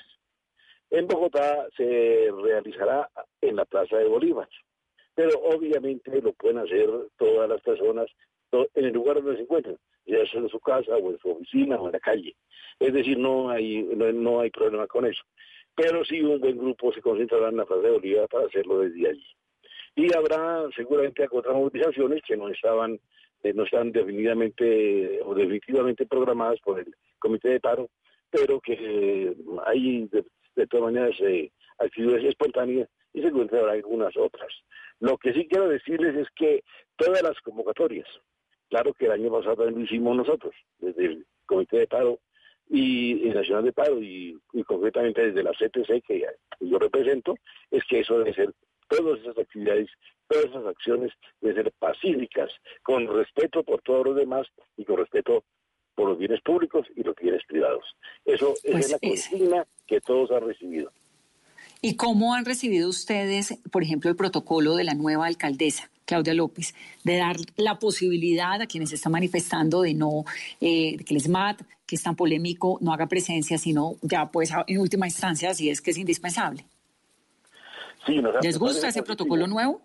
En 0.90 1.06
Bogotá 1.06 1.68
se 1.76 2.28
realizará 2.42 3.08
en 3.40 3.54
la 3.54 3.64
Plaza 3.64 3.96
de 3.96 4.08
Bolívar, 4.08 4.48
pero 5.14 5.38
obviamente 5.38 6.20
lo 6.20 6.32
pueden 6.32 6.58
hacer 6.58 6.88
todas 7.16 7.48
las 7.48 7.60
personas 7.60 8.08
en 8.50 8.84
el 8.84 8.92
lugar 8.92 9.16
donde 9.16 9.36
se 9.36 9.42
encuentren, 9.42 9.78
ya 10.04 10.26
sea 10.26 10.40
en 10.40 10.48
su 10.48 10.58
casa 10.58 10.96
o 10.96 11.10
en 11.12 11.18
su 11.18 11.30
oficina 11.30 11.76
o 11.76 11.86
en 11.86 11.92
la 11.92 12.00
calle. 12.00 12.34
Es 12.80 12.92
decir, 12.92 13.18
no 13.18 13.50
hay, 13.50 13.82
no, 13.82 14.40
hay 14.40 14.50
problema 14.50 14.86
con 14.86 15.06
eso. 15.06 15.22
Pero 15.78 16.04
sí 16.04 16.20
un 16.20 16.40
buen 16.40 16.58
grupo 16.58 16.92
se 16.92 17.00
concentrará 17.00 17.50
en 17.50 17.58
la 17.58 17.64
Plaza 17.64 17.82
de 17.82 17.92
Bolívar 17.92 18.28
para 18.28 18.46
hacerlo 18.46 18.80
desde 18.80 19.10
allí. 19.10 19.26
Y 19.94 20.12
habrá 20.12 20.68
seguramente 20.74 21.24
otras 21.30 21.54
movilizaciones 21.54 22.20
que 22.26 22.36
no 22.36 22.48
estaban 22.48 22.98
eh, 23.44 23.52
no 23.54 23.62
están 23.62 23.92
definitivamente 23.92 25.20
o 25.22 25.32
definitivamente 25.34 26.06
programadas 26.06 26.58
por 26.60 26.80
el 26.80 26.92
comité 27.20 27.50
de 27.50 27.60
paro 27.60 27.88
pero 28.30 28.60
que 28.60 28.72
eh, 28.72 29.36
hay 29.64 30.08
de, 30.08 30.66
todas 30.66 30.92
maneras 30.92 31.14
eh, 31.20 31.50
actividades 31.78 32.24
espontáneas 32.24 32.88
y 33.14 33.22
seguramente 33.22 33.56
habrá 33.58 33.72
algunas 33.72 34.14
otras. 34.16 34.52
Lo 34.98 35.16
que 35.16 35.32
sí 35.32 35.46
quiero 35.48 35.68
decirles 35.68 36.16
es 36.16 36.28
que 36.34 36.64
todas 36.96 37.22
las 37.22 37.40
convocatorias 37.40 38.08
claro 38.68 38.92
que 38.92 39.06
el 39.06 39.12
año 39.12 39.30
pasado 39.30 39.70
lo 39.70 39.80
hicimos 39.80 40.16
nosotros 40.16 40.54
desde 40.78 41.06
el 41.06 41.26
comité 41.46 41.78
de 41.78 41.86
paro 41.86 42.18
y 42.70 43.28
el 43.28 43.34
Nacional 43.34 43.64
de 43.64 43.72
Paro 43.72 44.02
y, 44.02 44.38
y 44.52 44.62
concretamente 44.64 45.30
desde 45.30 45.42
la 45.42 45.52
CTC 45.52 46.04
que 46.06 46.24
yo 46.60 46.78
represento, 46.78 47.34
es 47.70 47.82
que 47.84 48.00
eso 48.00 48.18
debe 48.18 48.34
ser 48.34 48.52
todas 48.88 49.20
esas 49.20 49.38
actividades, 49.38 49.88
todas 50.26 50.46
esas 50.46 50.66
acciones 50.66 51.12
deben 51.40 51.64
ser 51.64 51.72
pacíficas, 51.78 52.50
con 52.82 53.06
respeto 53.06 53.62
por 53.62 53.82
todos 53.82 54.06
los 54.06 54.16
demás 54.16 54.46
y 54.76 54.84
con 54.84 54.98
respeto 54.98 55.44
por 55.94 56.10
los 56.10 56.18
bienes 56.18 56.40
públicos 56.42 56.86
y 56.94 57.02
los 57.02 57.16
bienes 57.16 57.42
privados. 57.46 57.84
Eso 58.24 58.54
es 58.62 58.72
pues 58.72 58.90
la 58.92 58.98
consigna 58.98 59.66
que 59.86 60.00
todos 60.00 60.30
han 60.30 60.46
recibido. 60.46 60.92
¿Y 61.80 61.96
cómo 61.96 62.34
han 62.34 62.44
recibido 62.44 62.88
ustedes, 62.88 63.58
por 63.70 63.82
ejemplo, 63.82 64.10
el 64.10 64.16
protocolo 64.16 64.74
de 64.74 64.84
la 64.84 64.94
nueva 64.94 65.26
alcaldesa, 65.26 65.90
Claudia 66.06 66.34
López, 66.34 66.74
de 67.04 67.18
dar 67.18 67.36
la 67.56 67.78
posibilidad 67.78 68.60
a 68.60 68.66
quienes 68.66 68.92
están 68.92 69.12
manifestando 69.12 69.82
de 69.82 69.94
no, 69.94 70.24
eh, 70.60 70.96
que 71.04 71.14
el 71.14 71.20
SMAT, 71.20 71.62
que 71.86 71.94
es 71.94 72.02
tan 72.02 72.16
polémico, 72.16 72.78
no 72.80 72.92
haga 72.92 73.06
presencia, 73.06 73.58
sino 73.58 73.94
ya 74.02 74.26
pues 74.26 74.52
en 74.66 74.78
última 74.78 75.06
instancia, 75.06 75.54
si 75.54 75.70
es 75.70 75.80
que 75.80 75.92
es 75.92 75.98
indispensable? 75.98 76.64
¿Les 78.42 78.58
gusta 78.58 78.88
ese 78.88 79.02
protocolo 79.02 79.46
nuevo? 79.46 79.80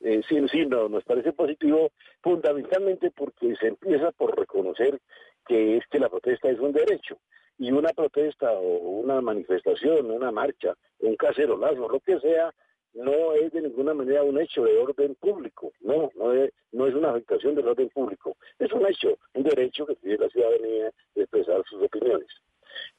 Eh, 0.00 0.20
sí, 0.28 0.36
sí, 0.52 0.66
no, 0.66 0.88
nos 0.88 1.04
parece 1.04 1.32
positivo 1.32 1.90
fundamentalmente 2.20 3.10
porque 3.10 3.54
se 3.56 3.68
empieza 3.68 4.12
por 4.12 4.38
reconocer 4.38 5.00
que 5.46 5.78
es 5.78 5.84
que 5.90 5.98
la 5.98 6.10
protesta 6.10 6.50
es 6.50 6.58
un 6.58 6.72
derecho 6.72 7.18
y 7.58 7.70
una 7.70 7.90
protesta 7.92 8.52
o 8.52 9.00
una 9.00 9.20
manifestación, 9.20 10.10
una 10.10 10.30
marcha, 10.30 10.74
un 11.00 11.16
cacerolazo, 11.16 11.88
lo 11.88 12.00
que 12.00 12.18
sea, 12.20 12.52
no 12.94 13.32
es 13.32 13.52
de 13.52 13.62
ninguna 13.62 13.92
manera 13.92 14.22
un 14.22 14.40
hecho 14.40 14.64
de 14.64 14.78
orden 14.78 15.14
público, 15.16 15.72
no, 15.80 16.10
no 16.14 16.32
es, 16.32 16.52
no 16.72 16.86
es 16.86 16.94
una 16.94 17.10
afectación 17.10 17.54
del 17.54 17.68
orden 17.68 17.88
público, 17.90 18.36
es 18.58 18.72
un 18.72 18.86
hecho, 18.86 19.18
un 19.34 19.42
derecho 19.42 19.84
que 19.86 19.96
tiene 19.96 20.18
la 20.18 20.28
ciudadanía 20.28 20.92
de 21.14 21.22
expresar 21.22 21.62
sus 21.68 21.82
opiniones, 21.82 22.28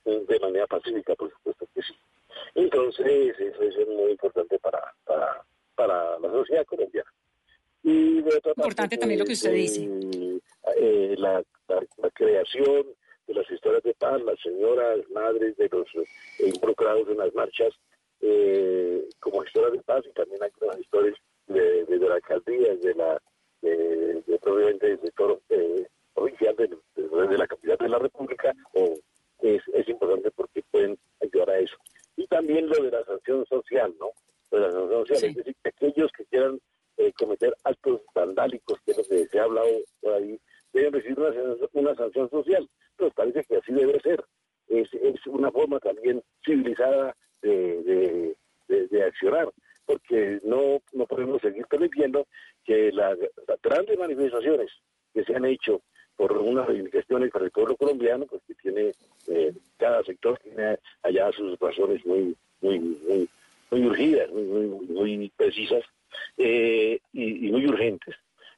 de 0.03 0.39
manera 0.39 0.67
pacífica, 0.67 1.15
por 1.15 1.31
supuesto 1.31 1.65
que 1.73 1.81
sí. 1.81 1.93
Entonces, 2.55 3.39
eso 3.39 3.61
es 3.61 3.87
muy 3.87 4.11
importante 4.11 4.59
para, 4.59 4.93
para, 5.05 5.41
para 5.75 6.19
la 6.19 6.29
sociedad 6.29 6.65
colombiana. 6.65 7.09
Y 7.83 8.21
de 8.21 8.37
otra 8.37 8.51
importante 8.55 8.97
también 8.97 9.19
lo 9.19 9.25
que 9.25 9.33
usted 9.33 9.53
dice. 9.53 9.87
Eh, 10.77 11.15
la, 11.17 11.43
la, 11.67 12.09
creación 12.11 12.87
de 13.27 13.33
las 13.33 13.49
historias 13.49 13.83
de 13.83 13.93
paz, 13.95 14.21
las 14.23 14.39
señoras, 14.41 14.99
madres 15.11 15.57
de 15.57 15.69
los 15.69 15.87
eh, 15.95 16.49
involucrados 16.53 17.07
en 17.09 17.17
las 17.17 17.33
marchas, 17.33 17.73
como 19.19 19.43
historias 19.43 19.73
de 19.73 19.83
paz, 19.83 20.03
y 20.07 20.13
también 20.13 20.41
hay 20.41 20.49
unas 20.61 20.79
historias 20.79 21.15
de, 21.47 21.85
de, 21.85 21.99
la 21.99 22.15
alcaldía, 22.15 22.75
de 22.75 22.95
la, 22.95 23.21
de, 23.61 24.23
de 24.25 24.39
probablemente 24.39 24.97
de 24.97 25.11
todo 25.11 25.39
provincial 26.13 26.55
de, 26.55 26.69
de, 26.95 27.37
la 27.37 27.45
capital 27.45 27.77
de 27.77 27.89
la 27.89 27.99
República, 27.99 28.51
o 28.73 28.95
es, 29.41 29.61
es 29.73 29.89
importante 29.89 30.31
porque 30.31 30.63
pueden 30.71 30.97
ayudar 31.21 31.51
a 31.51 31.59
eso 31.59 31.75
y 32.17 32.27
también 32.27 32.67
lo 32.67 32.83
de 32.83 32.91
la 32.91 33.03
sanción 33.05 33.45
social, 33.45 33.93
¿no? 33.99 34.11
De 34.51 34.59
la 34.59 34.71
sanción 34.71 35.07
social, 35.07 35.29
es 35.31 35.35
decir, 35.35 35.55
que 35.61 35.69
aquellos 35.69 36.11
que 36.11 36.25
quieran 36.25 36.59
eh, 36.97 37.11
cometer 37.17 37.55
actos 37.63 38.01
vandálicos, 38.13 38.79
que 38.85 38.91
es 38.91 38.97
lo 38.97 39.03
que 39.03 39.27
se 39.27 39.39
ha 39.39 39.43
hablado 39.43 39.69
por 40.01 40.13
ahí, 40.13 40.39
deben 40.75 40.93
recibir 40.93 41.17
una, 41.73 41.95
sanción 41.95 42.29
social. 42.29 42.69
Nos 42.99 43.13
parece 43.13 43.43
que 43.45 43.57
así 43.57 43.71
debe 43.73 43.99
ser. 44.01 44.23
Es, 44.67 44.89
una 45.27 45.51
forma 45.51 45.79
también 45.79 46.21
civilizada 46.43 47.15
de, 47.41 48.35
de, 48.67 49.03
accionar, 49.03 49.49
porque 49.85 50.39
no, 50.43 50.81
no 50.93 51.05
podemos 51.05 51.41
seguir 51.41 51.65
permitiendo 51.67 52.27
que 52.63 52.91
las, 52.91 53.17
grandes 53.61 53.97
manifestaciones 53.97 54.71
que 55.13 55.23
se 55.23 55.35
han 55.35 55.45
hecho 55.45 55.81
por 56.15 56.31
unas 56.31 56.65
reivindicaciones 56.65 57.29
para 57.31 57.45
el 57.45 57.51
pueblo 57.51 57.75
colombiano, 57.75 58.25
pues 58.25 58.41
que 58.47 58.55
tiene, 58.55 58.91
eh, 59.27 59.53
cada 59.77 60.03
sector 60.03 60.39
tiene 60.39 60.77
allá 61.03 61.31
sus 61.31 61.59
razones 61.59 62.05
muy, 62.05 62.35
muy, 62.61 62.79
muy, 62.79 63.29
muy 63.71 63.85
urgidas, 63.85 64.31
muy, 64.31 64.43
muy, 64.43 64.85
muy 64.87 65.31
precisas 65.35 65.83
eh, 66.37 66.99
y, 67.13 67.51
muy 67.51 67.65
urgentes, 67.65 68.15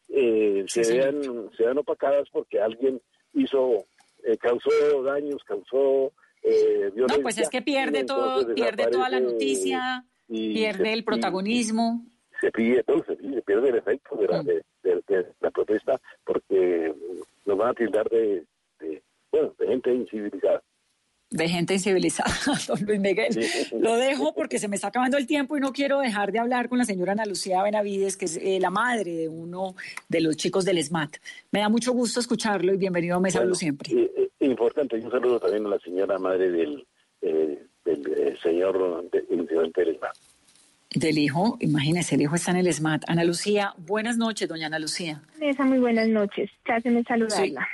eh, 0.10 0.66
se, 0.68 0.82
vean, 0.93 1.22
se 1.55 1.64
vean 1.64 1.78
opacadas 1.78 2.28
porque 2.32 2.62
alguien 2.62 3.01
hizo, 3.34 3.86
eh, 4.24 4.38
causó 4.38 4.70
daños, 5.03 5.43
causó 5.43 6.12
eh, 6.43 6.91
violencia. 6.93 7.18
No, 7.18 7.24
pues 7.24 7.38
es 7.38 7.49
que 7.49 7.62
pierde 7.62 8.03
todo, 8.03 8.53
pierde 8.53 8.88
toda 8.88 9.10
la 9.10 9.20
noticia, 9.20 10.05
pierde 10.28 10.93
el 10.93 11.03
protagonismo. 11.03 12.05
Se 12.39 12.51
pierde 12.51 12.84
todo, 12.84 13.03
se, 13.05 13.16
pierde 13.41 13.70
el 13.70 13.76
efecto 13.76 14.16
de 14.16 14.28
la, 14.28 14.43
de, 14.43 14.64
de, 14.84 15.28
la 15.39 15.51
protesta 15.51 15.99
porque 16.24 16.93
nos 17.45 17.58
van 17.58 17.70
a 17.70 17.74
tildar 17.74 18.08
de, 18.10 18.45
de, 18.80 19.01
bueno, 19.32 19.55
de 19.58 19.68
gente 19.68 19.93
incivilizada 19.93 20.62
de 21.38 21.48
gente 21.48 21.74
incivilizada, 21.74 22.34
don 22.68 22.84
Luis 22.86 23.00
Miguel. 23.00 23.30
Lo 23.80 23.96
dejo 23.96 24.34
porque 24.34 24.60
se 24.60 24.68
me 24.68 24.76
está 24.76 24.88
acabando 24.88 25.18
el 25.18 25.28
tiempo 25.28 25.56
y 25.56 25.60
no 25.60 25.72
quiero 25.72 26.00
dejar 26.00 26.32
de 26.32 26.40
hablar 26.40 26.68
con 26.68 26.78
la 26.78 26.86
señora 26.86 27.14
Ana 27.14 27.26
Lucía 27.26 27.64
Benavides, 27.64 28.18
que 28.18 28.26
es 28.26 28.38
eh, 28.38 28.60
la 28.60 28.70
madre 28.70 29.12
de 29.12 29.30
uno 29.30 29.76
de 30.10 30.22
los 30.22 30.36
chicos 30.36 30.66
del 30.66 30.84
SMAT. 30.84 31.18
Me 31.52 31.60
da 31.60 31.70
mucho 31.70 31.94
gusto 31.94 32.20
escucharlo 32.20 32.74
y 32.74 32.78
bienvenido 32.78 33.16
a 33.16 33.20
Mesa 33.20 33.40
bueno, 33.40 33.56
siempre. 33.56 33.94
Eh, 33.94 34.12
eh, 34.18 34.46
importante, 34.46 34.98
un 34.98 35.12
saludo 35.12 35.40
también 35.40 35.66
a 35.66 35.70
la 35.70 35.80
señora 35.80 36.18
madre 36.18 36.52
del, 36.52 36.86
eh, 37.22 37.60
del 37.86 38.40
señor 38.42 39.10
de, 39.12 39.24
incidente 39.30 39.86
del 39.86 39.98
SMAT. 39.98 40.18
Del 40.96 41.18
hijo, 41.18 41.58
imagínese, 41.60 42.16
el 42.16 42.22
hijo 42.22 42.36
está 42.36 42.52
en 42.52 42.58
el 42.58 42.74
SMAT. 42.74 43.04
Ana 43.08 43.24
Lucía, 43.24 43.74
buenas 43.78 44.18
noches, 44.18 44.50
doña 44.50 44.68
Ana 44.68 44.80
Lucía. 44.80 45.22
Mesa, 45.40 45.64
muy 45.64 45.80
buenas 45.80 46.08
noches. 46.08 46.50
Chásenme 46.66 47.04
saludarla. 47.04 47.68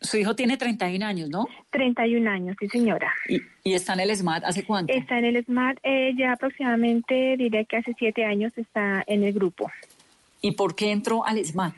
Su 0.00 0.18
hijo 0.18 0.36
tiene 0.36 0.56
31 0.56 1.04
años, 1.04 1.30
¿no? 1.30 1.46
31 1.70 2.30
años, 2.30 2.56
sí, 2.60 2.68
señora. 2.68 3.12
¿Y, 3.28 3.40
y 3.62 3.74
está 3.74 3.94
en 3.94 4.00
el 4.00 4.14
SMAT 4.14 4.44
hace 4.44 4.64
cuánto? 4.64 4.92
Está 4.92 5.18
en 5.18 5.24
el 5.24 5.44
SMAT 5.44 5.78
eh, 5.82 6.12
ya 6.16 6.32
aproximadamente, 6.32 7.36
diré 7.38 7.64
que 7.64 7.78
hace 7.78 7.94
siete 7.98 8.24
años 8.24 8.52
está 8.56 9.02
en 9.06 9.24
el 9.24 9.32
grupo. 9.32 9.70
¿Y 10.42 10.52
por 10.52 10.74
qué 10.74 10.90
entró 10.90 11.24
al 11.24 11.42
SMAT? 11.42 11.74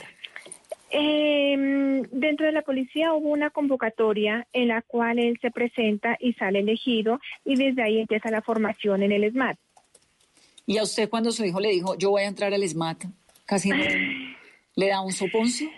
Eh, 0.91 2.03
dentro 2.11 2.47
de 2.47 2.53
la 2.53 2.63
policía 2.63 3.13
hubo 3.13 3.31
una 3.31 3.51
convocatoria 3.51 4.47
en 4.53 4.69
la 4.69 4.83
cual 4.83 5.19
él 5.19 5.39
se 5.43 5.51
presenta 5.51 6.17
y 6.21 6.33
sale 6.35 6.61
elegido 6.61 7.21
y 7.45 7.57
desde 7.57 7.83
ahí 7.83 8.01
empieza 8.01 8.31
la 8.31 8.43
formación 8.43 9.03
en 9.03 9.13
el 9.13 9.31
SMAT. 9.31 9.59
¿Y 10.67 10.79
a 10.79 10.83
usted 10.83 11.09
cuando 11.09 11.33
su 11.33 11.45
hijo 11.45 11.61
le 11.61 11.71
dijo, 11.71 11.97
yo 11.97 12.11
voy 12.11 12.23
a 12.23 12.27
entrar 12.27 12.53
al 12.53 12.67
SMAT, 12.69 13.05
casi 13.45 13.71
no, 13.71 13.77
le 14.77 14.89
da 14.89 15.01
un 15.01 15.13
soponcio? 15.13 15.69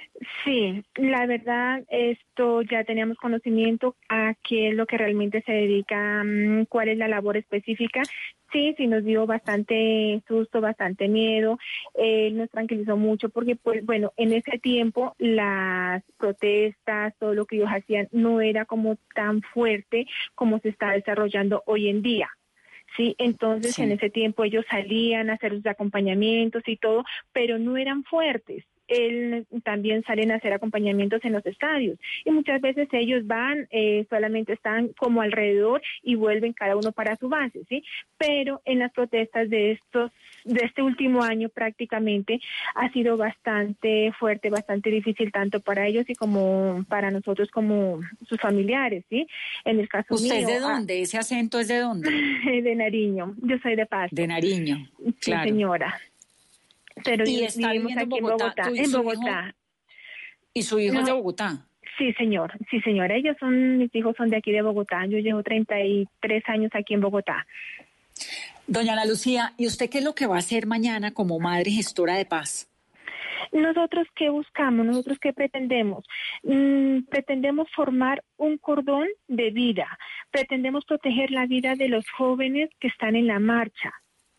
Sí, 0.45 0.83
la 0.97 1.27
verdad, 1.27 1.85
esto 1.89 2.63
ya 2.63 2.83
teníamos 2.83 3.17
conocimiento 3.19 3.95
a 4.09 4.35
qué 4.43 4.71
es 4.71 4.75
lo 4.75 4.87
que 4.87 4.99
realmente 4.99 5.43
se 5.43 5.53
dedica, 5.53 6.23
um, 6.23 6.65
cuál 6.67 6.89
es 6.89 6.99
la 6.99 7.07
labor 7.07 7.37
específica. 7.37 8.03
Sí, 8.51 8.75
sí 8.77 8.89
nos 8.89 9.05
dio 9.05 9.27
bastante 9.27 10.21
susto, 10.27 10.61
bastante 10.61 11.07
miedo. 11.07 11.59
Él 11.95 12.37
nos 12.37 12.51
tranquilizó 12.51 12.97
mucho 12.97 13.29
porque, 13.29 13.55
pues, 13.55 13.87
bueno, 13.87 14.13
en 14.17 14.33
ese 14.33 14.59
tiempo 14.59 15.15
las 15.19 16.03
protestas, 16.17 17.15
todo 17.19 17.35
lo 17.35 17.47
que 17.47 17.57
ellos 17.57 17.71
hacían, 17.71 18.09
no 18.11 18.41
era 18.41 18.65
como 18.65 18.97
tan 19.15 19.43
fuerte 19.43 20.07
como 20.35 20.59
se 20.59 20.71
está 20.71 20.91
desarrollando 20.91 21.63
hoy 21.67 21.89
en 21.89 22.03
día. 22.03 22.31
Sí, 22.97 23.15
entonces 23.19 23.75
sí. 23.77 23.83
en 23.83 23.93
ese 23.93 24.11
tiempo 24.11 24.43
ellos 24.43 24.65
salían 24.69 25.31
a 25.31 25.35
hacer 25.35 25.53
sus 25.53 25.67
acompañamientos 25.67 26.63
y 26.67 26.77
todo, 26.79 27.05
pero 27.33 27.59
no 27.59 27.77
eran 27.77 28.03
fuertes 28.03 28.65
él 28.89 29.47
también 29.65 30.03
salen 30.05 30.33
a 30.33 30.37
hacer 30.37 30.53
acompañamientos 30.53 31.25
en 31.25 31.33
los 31.33 31.45
estadios 31.47 31.99
y 32.25 32.31
muchas 32.31 32.61
veces 32.61 32.89
ellos 32.93 33.27
van, 33.27 33.69
eh, 33.71 34.07
solamente 34.11 34.55
están 34.55 34.89
como 34.99 35.21
alrededor 35.21 35.83
y 36.03 36.15
vuelven 36.15 36.53
cada 36.53 36.77
uno 36.77 36.93
para 36.93 37.17
su 37.17 37.29
base, 37.29 37.61
¿sí? 37.69 37.85
Pero 38.17 38.61
en 38.65 38.81
las 38.81 38.93
protestas 38.93 39.49
de 39.51 39.73
estos, 39.73 40.11
de 40.45 40.65
este 40.65 40.83
último 40.83 41.23
año 41.23 41.49
prácticamente 41.49 42.41
ha 42.75 42.91
sido 42.93 43.17
bastante 43.17 44.13
fuerte, 44.19 44.51
bastante 44.51 44.91
difícil 44.91 45.31
tanto 45.31 45.61
para 45.61 45.87
ellos 45.87 46.09
y 46.09 46.15
como 46.15 46.85
para 46.89 47.11
nosotros 47.11 47.51
como 47.51 48.01
sus 48.27 48.41
familiares, 48.41 49.05
¿sí? 49.09 49.27
En 49.65 49.79
el 49.81 49.89
caso 49.89 50.15
¿Usted 50.15 50.37
mío. 50.37 50.41
es 50.41 50.47
de 50.47 50.61
dónde? 50.61 50.95
Ah, 50.95 51.03
¿Ese 51.03 51.19
acento 51.19 51.61
es 51.61 51.69
de 51.69 51.79
dónde? 51.79 52.09
De 52.69 52.75
Nariño. 52.75 53.35
Yo 53.43 53.59
soy 53.59 53.77
de 53.77 53.87
Paz. 53.87 54.11
De 54.13 54.27
Nariño. 54.27 54.89
Claro. 55.21 55.45
Sí, 55.45 55.51
señora 55.51 56.01
pero 57.09 57.25
y 57.27 57.45
está 57.45 57.71
aquí 57.71 57.79
en 58.19 58.23
Bogotá. 58.23 58.63
¿tú, 58.65 58.75
en 58.75 58.93
Bogotá. 58.93 59.41
Hijo, 59.47 59.57
¿Y 60.55 60.63
su 60.63 60.79
hijo 60.79 60.95
No. 60.95 61.01
es 61.01 61.07
de 61.07 61.13
Bogotá? 61.13 61.67
Sí, 61.97 62.13
señor. 62.13 62.53
Sí, 62.71 62.81
señora. 62.81 63.17
Ellos 63.17 63.37
son, 63.41 63.79
mis 63.79 63.95
hijos 63.95 64.15
son 64.17 64.29
de 64.29 64.37
aquí 64.37 64.53
de 64.53 64.63
Bogotá. 64.63 65.07
Yo 65.07 65.19
llevo 65.19 65.43
33 65.43 66.43
años 66.49 66.71
aquí 66.75 66.95
en 66.95 67.01
Bogotá. 67.01 67.47
Doña 68.67 68.93
Ana 68.93 69.07
Lucía, 69.07 69.55
¿y 69.57 69.67
usted 69.67 69.89
qué 69.89 69.99
es 69.99 70.05
lo 70.05 70.15
que 70.15 70.27
va 70.27 70.37
a 70.37 70.41
hacer 70.41 70.67
mañana 70.67 71.13
como 71.13 71.39
madre 71.39 71.71
gestora 71.71 72.17
de 72.17 72.27
paz? 72.27 72.69
Nosotros 73.53 74.07
qué 74.15 74.29
buscamos, 74.29 74.85
nosotros 74.85 75.19
qué 75.21 75.33
pretendemos. 75.33 76.05
Mm, 76.43 77.05
pretendemos 77.09 77.69
formar 77.75 78.23
un 78.37 78.59
cordón 78.59 79.09
de 79.27 79.51
vida, 79.51 79.99
pretendemos 80.31 80.85
proteger 80.85 81.31
la 81.31 81.47
vida 81.47 81.75
de 81.75 81.89
los 81.89 82.05
jóvenes 82.11 82.69
que 82.79 82.89
están 82.89 83.17
en 83.17 83.27
la 83.27 83.39
marcha. 83.39 83.93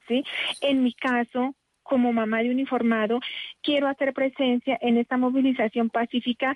¿sí? 0.07 0.23
En 0.61 0.83
mi 0.83 0.93
caso, 0.93 1.55
como 1.89 2.13
mamá 2.13 2.43
de 2.43 2.51
uniformado, 2.51 3.19
quiero 3.61 3.87
hacer 3.87 4.13
presencia 4.13 4.77
en 4.81 4.97
esta 4.97 5.17
movilización 5.17 5.89
pacífica 5.89 6.55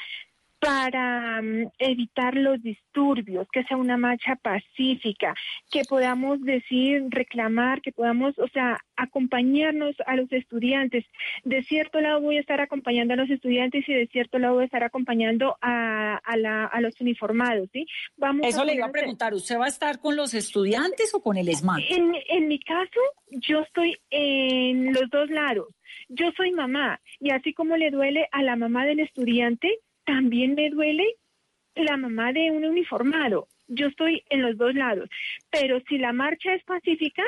para 0.63 1.39
um, 1.41 1.69
evitar 1.77 2.35
los 2.35 2.61
disturbios, 2.61 3.47
que 3.51 3.63
sea 3.63 3.77
una 3.77 3.97
marcha 3.97 4.35
pacífica, 4.35 5.35
que 5.71 5.83
podamos 5.83 6.41
decir, 6.41 7.03
reclamar, 7.09 7.81
que 7.81 7.91
podamos, 7.91 8.37
o 8.39 8.47
sea, 8.47 8.79
acompañarnos 8.95 9.95
a 10.05 10.15
los 10.15 10.31
estudiantes. 10.31 11.05
De 11.43 11.63
cierto 11.63 11.99
lado 11.99 12.21
voy 12.21 12.37
a 12.37 12.41
estar 12.41 12.61
acompañando 12.61 13.13
a 13.13 13.17
los 13.17 13.29
estudiantes 13.29 13.87
y 13.87 13.93
de 13.93 14.07
cierto 14.07 14.39
lado 14.39 14.55
voy 14.55 14.63
a 14.63 14.65
estar 14.65 14.83
acompañando 14.83 15.57
a, 15.61 16.17
a, 16.23 16.37
la, 16.37 16.65
a 16.65 16.81
los 16.81 16.99
uniformados, 17.01 17.69
¿sí? 17.73 17.85
Vamos 18.17 18.47
Eso 18.47 18.61
a 18.61 18.65
le 18.65 18.75
iba 18.75 18.85
a 18.85 18.91
preguntar, 18.91 19.33
¿usted 19.33 19.57
va 19.57 19.65
a 19.65 19.69
estar 19.69 19.99
con 19.99 20.15
los 20.15 20.33
estudiantes 20.33 21.13
o 21.13 21.21
con 21.21 21.37
el 21.37 21.53
SMAT? 21.53 21.81
En, 21.89 22.13
en 22.29 22.47
mi 22.47 22.59
caso, 22.59 22.99
yo 23.31 23.61
estoy 23.61 23.97
en 24.09 24.93
los 24.93 25.09
dos 25.09 25.29
lados. 25.29 25.67
Yo 26.09 26.31
soy 26.35 26.51
mamá 26.51 26.99
y 27.19 27.31
así 27.31 27.53
como 27.53 27.77
le 27.77 27.91
duele 27.91 28.27
a 28.31 28.43
la 28.43 28.55
mamá 28.55 28.85
del 28.85 28.99
estudiante, 28.99 29.79
también 30.05 30.55
me 30.55 30.69
duele 30.69 31.05
la 31.75 31.97
mamá 31.97 32.31
de 32.31 32.51
un 32.51 32.65
uniformado. 32.65 33.47
Yo 33.67 33.87
estoy 33.87 34.23
en 34.29 34.41
los 34.41 34.57
dos 34.57 34.75
lados. 34.75 35.09
Pero 35.49 35.81
si 35.87 35.97
la 35.97 36.13
marcha 36.13 36.53
es 36.53 36.63
pacífica, 36.63 37.23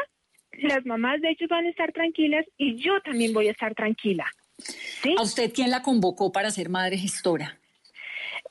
las 0.51 0.85
mamás 0.85 1.21
de 1.21 1.29
ellos 1.29 1.49
van 1.49 1.65
a 1.65 1.69
estar 1.69 1.91
tranquilas 1.91 2.45
y 2.57 2.75
yo 2.75 2.99
también 3.01 3.33
voy 3.33 3.47
a 3.47 3.51
estar 3.51 3.73
tranquila. 3.73 4.25
¿Sí? 4.57 5.15
¿A 5.17 5.21
usted 5.21 5.51
quién 5.53 5.69
la 5.69 5.81
convocó 5.81 6.31
para 6.31 6.51
ser 6.51 6.69
madre 6.69 6.97
gestora? 6.97 7.59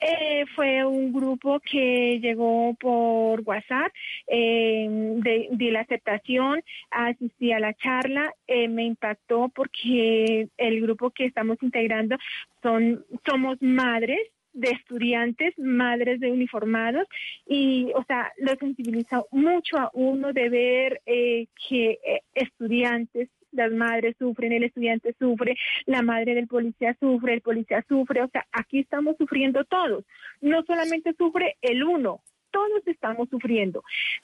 Eh, 0.01 0.45
fue 0.55 0.84
un 0.84 1.12
grupo 1.12 1.61
que 1.61 2.18
llegó 2.20 2.74
por 2.74 3.40
WhatsApp, 3.42 3.92
eh, 4.26 4.86
de, 4.88 5.70
la 5.70 5.80
aceptación, 5.80 6.62
asistí 6.90 7.53
a 7.53 7.61
la 7.61 7.74
charla, 7.74 8.32
eh, 8.47 8.68
me 8.68 8.84
impactó 8.84 9.49
porque 9.55 10.49
el 10.57 10.80
grupo 10.80 11.11
que 11.11 11.26
estamos 11.26 11.57
integrando 11.62 12.16
son, 12.62 13.05
somos 13.24 13.61
madres 13.62 14.20
de 14.55 14.70
estudiantes, 14.70 15.53
madres 15.59 16.20
de 16.20 16.30
uniformados 16.30 17.07
y, 17.47 17.90
o 17.95 18.05
sea, 18.05 18.32
lo 18.38 18.55
sensibiliza 18.57 19.22
mucho 19.32 19.76
a 19.78 19.90
uno 19.92 20.32
de 20.32 20.49
ver 20.49 21.03
eh, 21.07 21.49
que 21.68 21.99
eh, 22.07 22.22
estudiantes 22.34 23.28
las 23.55 23.72
madres 23.72 24.16
sufren, 24.18 24.52
el 24.52 24.64
estudiante 24.64 25.14
sufre, 25.18 25.57
la 25.86 26.02
madre 26.02 26.34
del 26.34 26.46
policía 26.46 26.96
sufre, 27.00 27.34
el 27.34 27.40
policía 27.40 27.84
sufre, 27.88 28.22
o 28.22 28.28
sea, 28.28 28.46
aquí 28.52 28.80
estamos 28.80 29.16
sufriendo 29.16 29.64
todos. 29.64 30.05
No 30.40 30.62
solamente 30.64 31.14
sufre 31.16 31.57
el 31.62 31.82
uno, 31.82 32.20
todos 32.50 32.86
estamos 32.86 33.28
sufriendo. 33.28 33.82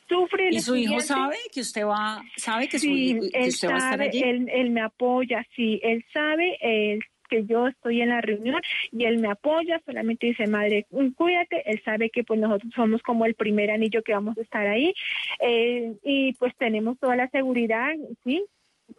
Sufre 0.09 0.49
el 0.49 0.55
¿Y 0.55 0.61
su 0.61 0.77
hijo 0.77 1.01
sabe 1.01 1.37
que 1.53 1.61
usted 1.61 1.85
va, 1.85 2.23
sabe 2.37 2.69
que, 2.69 2.79
sí, 2.79 3.15
su, 3.15 3.31
que 3.31 3.49
usted 3.49 3.69
sabe, 3.69 3.73
va 3.73 3.79
a 3.79 3.91
estar 3.91 4.01
allí? 4.03 4.23
Él, 4.23 4.49
él 4.53 4.71
me 4.71 4.83
apoya, 4.83 5.45
sí, 5.57 5.81
él 5.83 6.05
sabe, 6.13 6.57
él 6.61 7.01
que 7.31 7.47
yo 7.47 7.69
estoy 7.69 8.03
en 8.03 8.11
la 8.11 8.21
reunión 8.21 8.61
y 8.91 9.05
él 9.05 9.19
me 9.19 9.31
apoya, 9.31 9.81
solamente 9.87 10.27
dice, 10.27 10.47
madre, 10.49 10.87
cuídate, 11.17 11.63
él 11.71 11.81
sabe 11.85 12.11
que 12.11 12.25
pues 12.25 12.41
nosotros 12.41 12.73
somos 12.75 13.01
como 13.03 13.25
el 13.25 13.35
primer 13.35 13.71
anillo 13.71 14.03
que 14.03 14.13
vamos 14.13 14.37
a 14.37 14.43
estar 14.43 14.67
ahí 14.67 14.93
eh, 15.41 15.95
y 16.03 16.35
pues 16.35 16.55
tenemos 16.57 16.99
toda 16.99 17.17
la 17.17 17.29
seguridad, 17.29 17.95
sí, 18.25 18.45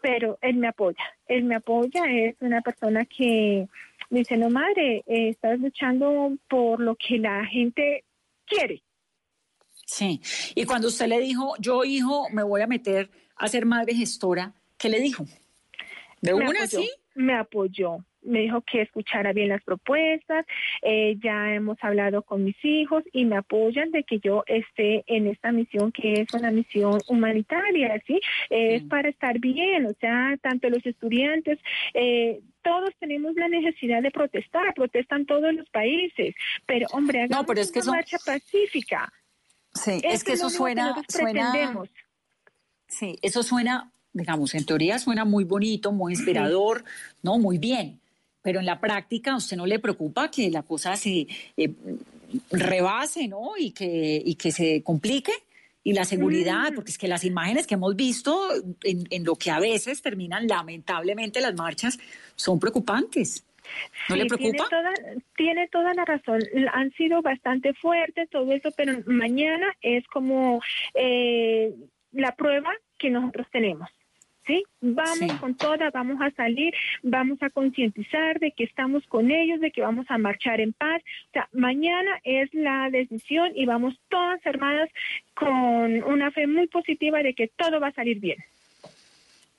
pero 0.02 0.38
él 0.42 0.58
me 0.58 0.68
apoya, 0.68 1.04
él 1.28 1.44
me 1.44 1.56
apoya, 1.56 2.04
es 2.06 2.36
una 2.42 2.62
persona 2.62 3.06
que 3.06 3.68
dice, 4.10 4.38
no 4.38 4.50
madre, 4.50 5.04
eh, 5.08 5.30
estás 5.30 5.60
luchando 5.60 6.38
por 6.50 6.80
lo 6.80 6.96
que 6.96 7.18
la 7.18 7.46
gente 7.46 8.04
quiere. 8.46 8.84
Sí, 9.86 10.22
y 10.56 10.66
cuando 10.66 10.88
usted 10.88 11.08
le 11.08 11.20
dijo, 11.20 11.56
yo 11.60 11.84
hijo, 11.84 12.28
me 12.32 12.44
voy 12.44 12.62
a 12.62 12.68
meter 12.68 13.10
a 13.36 13.48
ser 13.48 13.66
madre 13.66 13.94
gestora, 13.94 14.54
¿qué 14.78 14.90
le 14.90 15.00
dijo? 15.00 15.26
¿De 16.22 16.34
me 16.34 16.50
una 16.50 16.64
apoyó, 16.64 16.82
sí? 16.82 16.92
Me 17.16 17.36
apoyó, 17.36 18.06
me 18.24 18.42
dijo 18.42 18.62
que 18.62 18.82
escuchara 18.82 19.34
bien 19.34 19.50
las 19.50 19.64
propuestas, 19.64 20.46
eh, 20.82 21.18
ya 21.24 21.54
hemos 21.54 21.78
hablado 21.84 22.22
con 22.24 22.44
mis 22.44 22.56
hijos 22.64 23.04
y 23.14 23.26
me 23.26 23.38
apoyan 23.38 23.92
de 23.92 24.04
que 24.04 24.20
yo 24.20 24.44
esté 24.48 25.04
en 25.08 25.28
esta 25.28 25.52
misión 25.52 25.92
que 25.92 26.22
es 26.22 26.34
una 26.34 26.52
misión 26.52 27.00
humanitaria, 27.08 28.02
¿sí? 28.06 28.20
Es 28.50 28.84
para 28.84 29.10
estar 29.10 29.40
bien, 29.40 29.86
o 29.86 29.94
sea, 30.00 30.38
tanto 30.42 30.70
los 30.70 30.86
estudiantes, 30.86 31.60
eh, 31.94 32.42
todos 32.62 32.92
tenemos 33.00 33.34
la 33.36 33.48
necesidad 33.48 34.02
de 34.04 34.12
protestar, 34.12 34.74
protestan 34.74 35.26
todos 35.26 35.54
los 35.54 35.70
países, 35.70 36.36
pero 36.66 36.88
hombre, 36.92 37.22
hagamos 37.24 37.42
No, 37.44 37.46
pero 37.48 37.62
es 37.62 37.72
que 37.72 37.80
una 37.80 37.84
eso- 37.84 37.92
marcha 37.92 38.18
pacífica. 38.26 39.12
Sí, 39.74 40.02
es 40.04 40.24
que 40.26 40.34
eso 40.34 40.50
suena, 40.50 40.88
nosotros 40.90 41.06
suena, 41.08 41.74
sí, 42.88 43.16
eso 43.22 43.42
suena, 43.42 43.92
digamos, 44.12 44.54
en 44.54 44.66
teoría 44.66 45.00
suena 45.00 45.24
muy 45.24 45.46
bonito, 45.46 45.94
muy 45.94 46.12
inspirador, 46.14 46.84
no, 47.24 47.40
muy 47.40 47.58
bien. 47.58 48.01
Pero 48.42 48.60
en 48.60 48.66
la 48.66 48.80
práctica, 48.80 49.34
¿a 49.34 49.38
usted 49.38 49.58
no 49.58 49.66
le 49.66 49.80
preocupa 49.80 50.32
que 50.32 50.50
la 50.50 50.64
cosa 50.64 50.96
se 50.96 51.28
eh, 51.58 51.72
rebase, 52.52 53.28
¿no? 53.28 53.52
Y 53.58 53.72
que, 53.72 54.22
y 54.24 54.36
que 54.36 54.52
se 54.52 54.82
complique. 54.84 55.32
Y 55.84 55.94
la 55.94 56.06
seguridad, 56.06 56.72
porque 56.76 56.92
es 56.92 56.98
que 56.98 57.08
las 57.08 57.24
imágenes 57.24 57.66
que 57.66 57.74
hemos 57.74 57.96
visto 57.96 58.50
en, 58.84 59.08
en 59.10 59.24
lo 59.24 59.36
que 59.36 59.50
a 59.50 59.60
veces 59.60 60.02
terminan 60.04 60.48
lamentablemente 60.48 61.42
las 61.42 61.56
marchas 61.56 61.98
son 62.36 62.60
preocupantes. 62.60 63.44
¿No 64.10 64.16
le 64.16 64.24
Sí, 64.24 64.30
tiene 64.38 64.60
preocupa? 64.60 64.70
toda, 64.70 64.92
tiene 65.36 65.68
toda 65.70 65.94
la 65.94 66.06
razón. 66.06 66.40
Han 66.74 66.92
sido 66.94 67.22
bastante 67.22 67.74
fuertes 67.74 68.30
todo 68.30 68.52
eso, 68.52 68.70
pero 68.76 69.00
mañana 69.06 69.76
es 69.82 70.06
como 70.08 70.62
eh, 70.94 71.74
la 72.12 72.36
prueba 72.36 72.72
que 72.98 73.10
nosotros 73.10 73.48
tenemos. 73.52 73.90
¿Sí? 74.48 74.64
Vamos 74.82 75.32
Sí. 75.32 75.38
con 75.40 75.56
toda, 75.56 75.92
vamos 75.92 76.18
a 76.20 76.32
salir, 76.32 76.74
vamos 77.04 77.38
a 77.44 77.50
concientizar 77.52 78.40
de 78.40 78.52
que 78.52 78.64
estamos 78.64 79.06
con 79.08 79.30
ellos, 79.30 79.60
de 79.62 79.72
que 79.72 79.82
vamos 79.82 80.08
a 80.10 80.18
marchar 80.18 80.60
en 80.62 80.74
paz. 80.74 81.02
O 81.28 81.32
sea, 81.34 81.48
mañana 81.52 82.20
es 82.24 82.52
la 82.54 82.90
decisión 82.90 83.52
y 83.56 83.66
vamos 83.66 84.00
todas 84.10 84.44
armadas 84.46 84.90
con 85.36 86.04
una 86.04 86.32
fe 86.32 86.48
muy 86.48 86.68
positiva 86.68 87.22
de 87.22 87.34
que 87.36 87.50
todo 87.50 87.80
va 87.80 87.88
a 87.90 87.94
salir 87.94 88.20
bien. 88.20 88.38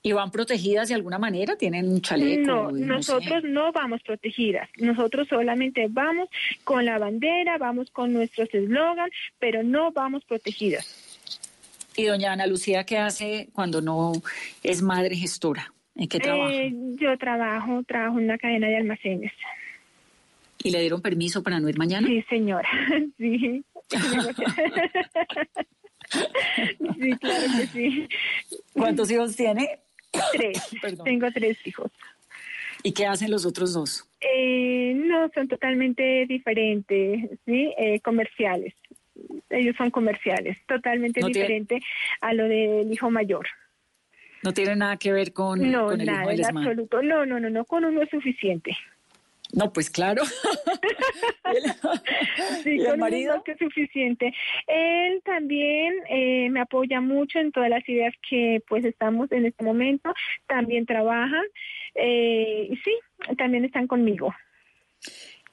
¿Y 0.05 0.11
van 0.11 0.31
protegidas 0.31 0.89
de 0.89 0.95
alguna 0.95 1.17
manera? 1.17 1.55
¿Tienen 1.55 1.87
un 1.87 2.01
chaleco? 2.01 2.41
No, 2.45 2.71
sé? 2.73 2.79
nosotros 2.85 3.43
no 3.45 3.71
vamos 3.71 4.01
protegidas. 4.03 4.69
Nosotros 4.77 5.29
solamente 5.29 5.87
vamos 5.89 6.27
con 6.65 6.83
la 6.83 6.97
bandera, 6.99 7.57
vamos 7.57 7.89
con 7.89 8.11
nuestros 8.11 8.53
eslogan, 8.53 9.09
pero 9.39 9.63
no 9.63 9.93
vamos 9.93 10.25
protegidas. 10.25 11.02
¿Y 11.95 12.05
doña 12.05 12.33
Ana 12.33 12.47
Lucía 12.47 12.85
qué 12.85 12.97
hace 12.97 13.49
cuando 13.53 13.81
no 13.81 14.13
es 14.63 14.81
madre 14.81 15.15
gestora? 15.15 15.73
¿En 15.95 16.07
qué 16.07 16.19
trabaja? 16.19 16.51
Eh, 16.51 16.73
yo 16.99 17.17
trabajo, 17.17 17.83
trabajo 17.83 18.17
en 18.17 18.25
una 18.25 18.37
cadena 18.37 18.67
de 18.67 18.77
almacenes. 18.77 19.31
¿Y 20.63 20.71
le 20.71 20.79
dieron 20.79 21.01
permiso 21.01 21.43
para 21.43 21.59
no 21.59 21.69
ir 21.69 21.77
mañana? 21.77 22.07
Sí, 22.07 22.23
señora. 22.29 22.69
Sí. 23.17 23.63
sí, 26.99 27.11
claro 27.19 27.45
que 27.57 27.67
sí. 27.67 28.07
¿Cuántos 28.73 29.11
hijos 29.11 29.35
tiene? 29.35 29.79
Tres. 30.31 30.69
Perdón. 30.81 31.05
Tengo 31.05 31.31
tres 31.31 31.57
hijos. 31.65 31.91
¿Y 32.83 32.93
qué 32.93 33.05
hacen 33.05 33.31
los 33.31 33.45
otros 33.45 33.73
dos? 33.73 34.05
Eh, 34.19 34.93
no, 34.95 35.29
son 35.33 35.47
totalmente 35.47 36.25
diferentes, 36.27 37.39
¿sí? 37.45 37.73
Eh, 37.77 37.99
comerciales. 38.01 38.73
Ellos 39.49 39.75
son 39.77 39.89
comerciales, 39.91 40.57
totalmente 40.67 41.19
No 41.21 41.27
tiene- 41.27 41.41
diferente 41.47 41.79
a 42.21 42.33
lo 42.33 42.45
del 42.45 42.91
hijo 42.91 43.09
mayor. 43.11 43.47
No 44.43 44.53
tiene 44.53 44.75
nada 44.75 44.97
que 44.97 45.13
ver 45.13 45.31
con, 45.31 45.71
no, 45.71 45.85
con 45.87 46.01
el 46.01 46.07
hijo 46.07 46.11
nada, 46.11 46.27
del 46.29 46.39
en 46.39 46.45
ESMAD. 46.45 46.63
absoluto. 46.63 47.01
No, 47.01 47.25
no, 47.25 47.39
no, 47.39 47.49
no, 47.49 47.63
con 47.65 47.85
uno 47.85 48.01
es 48.01 48.09
suficiente. 48.09 48.75
No, 49.53 49.71
pues 49.71 49.89
claro. 49.89 50.23
Sí, 52.63 52.77
¿Y 52.77 52.85
el 52.85 52.97
marido? 52.97 53.43
que 53.43 53.55
suficiente. 53.57 54.33
Él 54.67 55.21
también 55.23 55.93
eh, 56.09 56.49
me 56.49 56.61
apoya 56.61 57.01
mucho 57.01 57.39
en 57.39 57.51
todas 57.51 57.69
las 57.69 57.87
ideas 57.87 58.13
que 58.27 58.61
pues 58.67 58.83
estamos 58.85 59.31
en 59.31 59.45
este 59.45 59.63
momento. 59.63 60.13
También 60.47 60.85
trabajan 60.85 61.43
eh, 61.95 62.67
y 62.71 62.75
sí, 62.77 62.93
también 63.37 63.65
están 63.65 63.87
conmigo. 63.87 64.33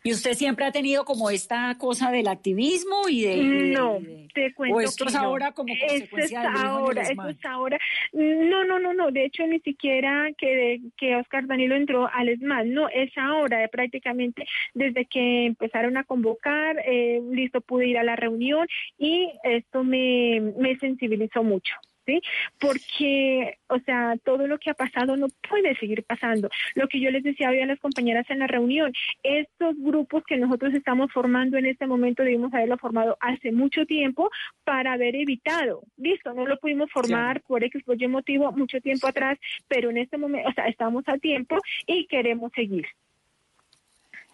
¿Y 0.03 0.13
usted 0.13 0.33
siempre 0.33 0.65
ha 0.65 0.73
tenido 0.73 1.05
como 1.05 1.29
esta 1.31 1.77
cosa 1.79 2.11
del 2.11 2.29
activismo 2.29 3.09
y 3.09 3.23
de... 3.23 3.37
No, 3.37 3.99
y 3.99 4.05
de- 4.05 4.29
te 4.33 4.55
cuento 4.55 4.77
¿O 4.77 4.81
esto 4.81 5.05
que 5.05 5.09
es 5.11 5.15
no. 5.15 5.21
ahora 5.23 5.53
como 5.53 5.75
consecuencia 5.79 6.41
es 6.43 6.47
en 6.49 6.57
el 6.57 6.67
ahora, 6.67 7.03
ESMAD? 7.03 7.31
es 7.31 7.45
ahora. 7.45 7.79
No, 8.13 8.65
no, 8.65 8.79
no, 8.79 8.95
no. 8.95 9.11
De 9.11 9.25
hecho, 9.25 9.47
ni 9.47 9.59
siquiera 9.61 10.29
que, 10.39 10.81
que 10.97 11.17
Oscar 11.17 11.47
Danilo 11.47 11.75
entró 11.75 12.09
al 12.13 12.29
ESMAD. 12.29 12.65
No, 12.67 12.89
es 12.89 13.11
ahora, 13.19 13.63
eh, 13.65 13.69
prácticamente 13.69 14.47
desde 14.73 15.05
que 15.05 15.47
empezaron 15.47 15.97
a 15.97 16.05
convocar, 16.05 16.77
eh, 16.87 17.21
listo, 17.33 17.61
pude 17.61 17.89
ir 17.89 17.99
a 17.99 18.05
la 18.05 18.17
reunión 18.17 18.67
y 18.99 19.31
esto 19.45 19.85
me, 19.85 20.41
me 20.59 20.77
sensibilizó 20.79 21.43
mucho. 21.43 21.75
¿Sí? 22.11 22.21
Porque, 22.59 23.59
o 23.69 23.79
sea, 23.79 24.17
todo 24.25 24.49
lo 24.49 24.59
que 24.59 24.71
ha 24.71 24.75
pasado 24.75 25.17
no 25.17 25.29
puede 25.49 25.77
seguir 25.77 26.03
pasando. 26.03 26.51
Lo 26.75 26.89
que 26.89 26.99
yo 26.99 27.09
les 27.13 27.23
decía 27.23 27.51
hoy 27.51 27.61
a 27.61 27.67
las 27.67 27.79
compañeras 27.79 28.29
en 28.31 28.41
la 28.41 28.49
reunión, 28.49 28.93
estos 29.23 29.77
grupos 29.79 30.25
que 30.25 30.37
nosotros 30.37 30.75
estamos 30.75 31.13
formando 31.13 31.57
en 31.57 31.67
este 31.67 31.87
momento 31.87 32.25
debimos 32.25 32.53
haberlo 32.53 32.79
formado 32.79 33.17
hace 33.21 33.53
mucho 33.53 33.87
tiempo 33.87 34.29
para 34.65 34.95
haber 34.95 35.15
evitado. 35.15 35.85
Listo, 35.97 36.35
no 36.35 36.47
lo 36.47 36.57
pudimos 36.57 36.91
formar 36.91 37.43
por 37.43 37.63
X 37.63 37.85
por 37.85 38.03
Y 38.03 38.09
motivo 38.09 38.51
mucho 38.51 38.81
tiempo 38.81 39.07
atrás, 39.07 39.39
pero 39.69 39.91
en 39.91 39.99
este 39.99 40.19
momento, 40.19 40.49
o 40.49 40.53
sea, 40.53 40.67
estamos 40.67 41.05
a 41.07 41.17
tiempo 41.17 41.59
y 41.87 42.07
queremos 42.07 42.51
seguir. 42.57 42.87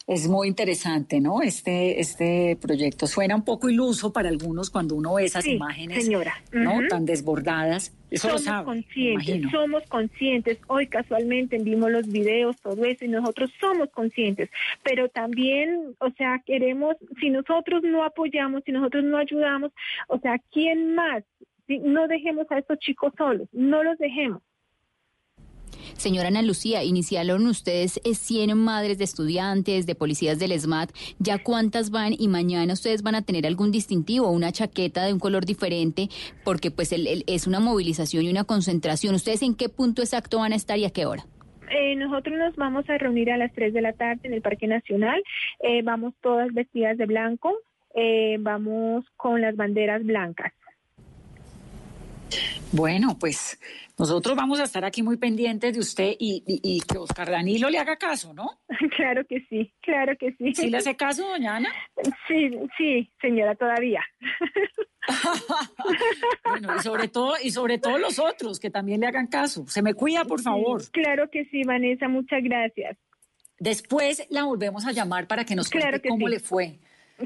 Es 0.07 0.29
muy 0.29 0.47
interesante, 0.47 1.21
¿no? 1.21 1.43
Este, 1.43 1.99
este 2.01 2.57
proyecto 2.61 3.09
suena 3.09 3.35
un 3.35 3.45
poco 3.45 3.69
iluso 3.69 4.13
para 4.13 4.29
algunos 4.29 4.71
cuando 4.71 4.95
uno 4.95 5.15
ve 5.15 5.25
esas 5.25 5.43
Sí, 5.43 5.55
imágenes, 5.55 6.05
señora. 6.05 6.35
¿no? 6.53 6.87
Tan 6.89 7.05
desbordadas. 7.07 7.93
Eso 8.09 8.29
lo 8.29 8.39
somos 8.39 8.45
sabe, 8.45 8.59
me 8.59 8.65
conscientes, 8.65 9.51
somos 9.51 9.83
conscientes. 9.89 10.59
Hoy 10.69 10.87
casualmente 10.87 11.59
vimos 11.59 11.91
los 11.91 12.07
videos, 12.07 12.57
todo 12.59 12.85
eso, 12.85 13.05
y 13.05 13.09
nosotros 13.09 13.51
somos 13.59 13.91
conscientes. 13.91 14.49
Pero 14.85 15.09
también, 15.09 15.97
o 15.99 16.11
sea, 16.11 16.41
queremos, 16.47 16.95
si 17.21 17.31
nosotros 17.31 17.83
no 17.83 18.05
apoyamos, 18.05 18.63
si 18.65 18.71
nosotros 18.71 19.03
no 19.03 19.19
ayudamos, 19.19 19.73
o 20.07 20.21
sea, 20.21 20.39
¿quién 20.53 20.95
más? 20.95 21.25
No 21.67 22.07
dejemos 22.07 22.47
a 22.51 22.59
estos 22.59 22.79
chicos 22.79 23.13
solos, 23.19 23.49
no 23.53 23.83
los 23.83 23.99
dejemos. 23.99 24.41
Señora 25.97 26.29
Ana 26.29 26.43
Lucía, 26.43 26.83
iniciaron 26.85 27.47
ustedes 27.47 28.01
eh, 28.05 28.15
100 28.15 28.57
madres 28.57 28.99
de 28.99 29.05
estudiantes, 29.05 29.87
de 29.87 29.95
policías 29.95 30.39
del 30.39 30.53
ESMAD. 30.53 30.91
¿Ya 31.19 31.39
cuántas 31.43 31.91
van? 31.91 32.15
Y 32.19 32.29
mañana 32.29 32.73
ustedes 32.73 33.03
van 33.03 33.15
a 33.15 33.23
tener 33.23 33.47
algún 33.47 33.71
distintivo, 33.73 34.31
una 34.31 34.53
chaqueta 34.53 35.05
de 35.05 35.13
un 35.13 35.19
color 35.21 35.45
diferente, 35.47 36.09
porque 36.45 36.71
pues 36.71 36.93
el- 36.93 37.25
es 37.27 37.47
una 37.47 37.61
movilización 37.61 38.25
y 38.25 38.31
una 38.31 38.45
concentración. 38.45 39.15
¿Ustedes 39.15 39.43
en 39.43 39.55
qué 39.55 39.69
punto 39.69 40.03
exacto 40.03 40.39
van 40.39 40.53
a 40.53 40.57
estar 40.57 40.79
y 40.79 40.85
a 40.85 40.91
qué 40.91 41.07
hora? 41.07 41.25
Eh, 41.71 41.97
nosotros 41.97 42.37
nos 42.39 42.55
vamos 42.57 42.89
a 42.89 42.97
reunir 42.97 43.31
a 43.33 43.37
las 43.37 43.53
3 43.53 43.75
de 43.75 43.81
la 43.83 43.93
tarde 43.93 44.21
en 44.25 44.35
el 44.35 44.41
Parque 44.43 44.67
Nacional. 44.69 45.21
Eh, 45.61 45.83
vamos 45.83 46.15
todas 46.23 46.53
vestidas 46.55 46.97
de 46.97 47.07
blanco. 47.07 47.53
Eh, 47.95 48.37
vamos 48.41 49.05
con 49.17 49.41
las 49.41 49.57
banderas 49.57 50.05
blancas. 50.05 50.53
Bueno, 52.73 53.17
pues 53.19 53.59
nosotros 53.99 54.37
vamos 54.37 54.61
a 54.61 54.65
estar 54.65 54.85
aquí 54.85 55.03
muy 55.03 55.17
pendientes 55.17 55.73
de 55.75 55.81
usted 55.81 56.17
y, 56.19 56.43
y- 56.47 56.61
y 56.77 56.81
que 56.83 56.99
Oscar 56.99 57.31
Danilo 57.31 57.71
le 57.71 57.79
haga 57.79 57.97
caso, 57.97 58.35
¿no? 58.35 58.61
Claro 58.97 59.25
que 59.27 59.41
sí, 59.49 59.73
claro 59.81 60.15
que 60.19 60.33
sí. 60.37 60.55
¿Sí 60.55 60.71
le 60.71 60.79
hace 60.79 60.97
caso, 60.97 61.27
doña 61.29 61.57
Ana? 61.57 61.71
Sí, 62.29 62.51
sí, 62.77 63.11
señora, 63.21 63.55
todavía. 63.55 64.03
Bueno, 66.45 66.75
y 66.77 66.83
sobre 66.83 67.09
todo, 67.09 67.35
y 67.43 67.51
sobre 67.51 67.79
todo 67.79 67.99
los 67.99 68.19
otros, 68.19 68.59
que 68.59 68.71
también 68.71 69.01
le 69.01 69.07
hagan 69.07 69.27
caso. 69.29 69.65
Se 69.69 69.83
me 69.83 69.95
cuida, 69.95 70.25
por 70.25 70.41
favor. 70.41 70.83
Sí, 70.83 70.91
claro 70.93 71.31
que 71.31 71.45
sí, 71.47 71.63
Vanessa, 71.65 72.09
muchas 72.09 72.43
gracias. 72.43 72.97
Después 73.59 74.27
la 74.31 74.45
volvemos 74.45 74.85
a 74.87 74.93
llamar 74.93 75.27
para 75.29 75.45
que 75.45 75.55
nos 75.55 75.69
Claro 75.69 75.87
cuente 75.91 76.01
que 76.03 76.09
cómo 76.09 76.27
sí. 76.27 76.33
le 76.33 76.41
fue. 76.41 76.79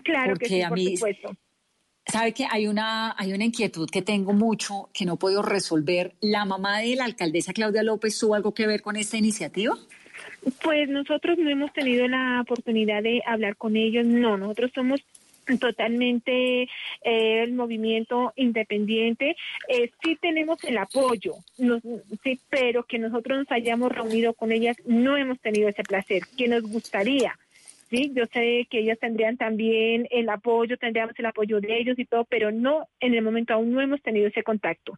Claro 0.05 0.30
Porque 0.30 0.44
que 0.46 0.48
sí, 0.48 0.62
a 0.62 0.68
por 0.68 0.78
mí- 0.78 0.96
supuesto. 0.96 1.30
Sabe 2.11 2.32
que 2.32 2.46
hay 2.50 2.66
una, 2.66 3.14
hay 3.16 3.32
una 3.32 3.44
inquietud 3.44 3.88
que 3.90 4.02
tengo 4.02 4.32
mucho 4.32 4.88
que 4.92 5.04
no 5.04 5.16
puedo 5.16 5.42
resolver. 5.42 6.12
¿La 6.20 6.44
mamá 6.44 6.80
de 6.80 6.96
la 6.96 7.04
alcaldesa 7.04 7.52
Claudia 7.52 7.82
López 7.82 8.18
tuvo 8.18 8.34
algo 8.34 8.52
que 8.52 8.66
ver 8.66 8.82
con 8.82 8.96
esta 8.96 9.16
iniciativa? 9.16 9.76
Pues 10.62 10.88
nosotros 10.88 11.38
no 11.38 11.48
hemos 11.50 11.72
tenido 11.72 12.08
la 12.08 12.40
oportunidad 12.42 13.02
de 13.02 13.22
hablar 13.26 13.56
con 13.56 13.76
ellos, 13.76 14.04
no, 14.06 14.36
nosotros 14.36 14.70
somos 14.74 15.00
totalmente 15.58 16.62
eh, 16.62 17.42
el 17.42 17.52
movimiento 17.52 18.32
independiente. 18.36 19.36
Eh, 19.68 19.90
sí 20.02 20.16
tenemos 20.20 20.62
el 20.64 20.78
apoyo, 20.78 21.34
nos- 21.58 21.82
sí, 22.22 22.40
pero 22.48 22.84
que 22.84 22.98
nosotros 22.98 23.38
nos 23.38 23.50
hayamos 23.50 23.90
reunido 23.92 24.34
con 24.34 24.52
ellas, 24.52 24.76
no 24.84 25.16
hemos 25.16 25.38
tenido 25.40 25.68
ese 25.68 25.82
placer, 25.82 26.22
que 26.36 26.48
nos 26.48 26.62
gustaría. 26.62 27.38
Sí, 27.91 28.12
yo 28.14 28.24
sé 28.32 28.68
que 28.70 28.78
ellas 28.78 28.99
tendrían 29.01 29.36
también 29.36 30.07
el 30.11 30.28
apoyo, 30.28 30.76
tendríamos 30.78 31.18
el 31.18 31.26
apoyo 31.26 31.61
de 31.61 31.76
ellos 31.78 31.99
y 31.99 32.05
todo, 32.05 32.24
pero 32.24 32.53
no, 32.53 32.86
en 33.01 33.14
el 33.14 33.22
momento 33.22 33.53
aún 33.53 33.72
no 33.72 33.80
hemos 33.80 34.01
tenido 34.01 34.28
ese 34.28 34.45
contacto. 34.45 34.97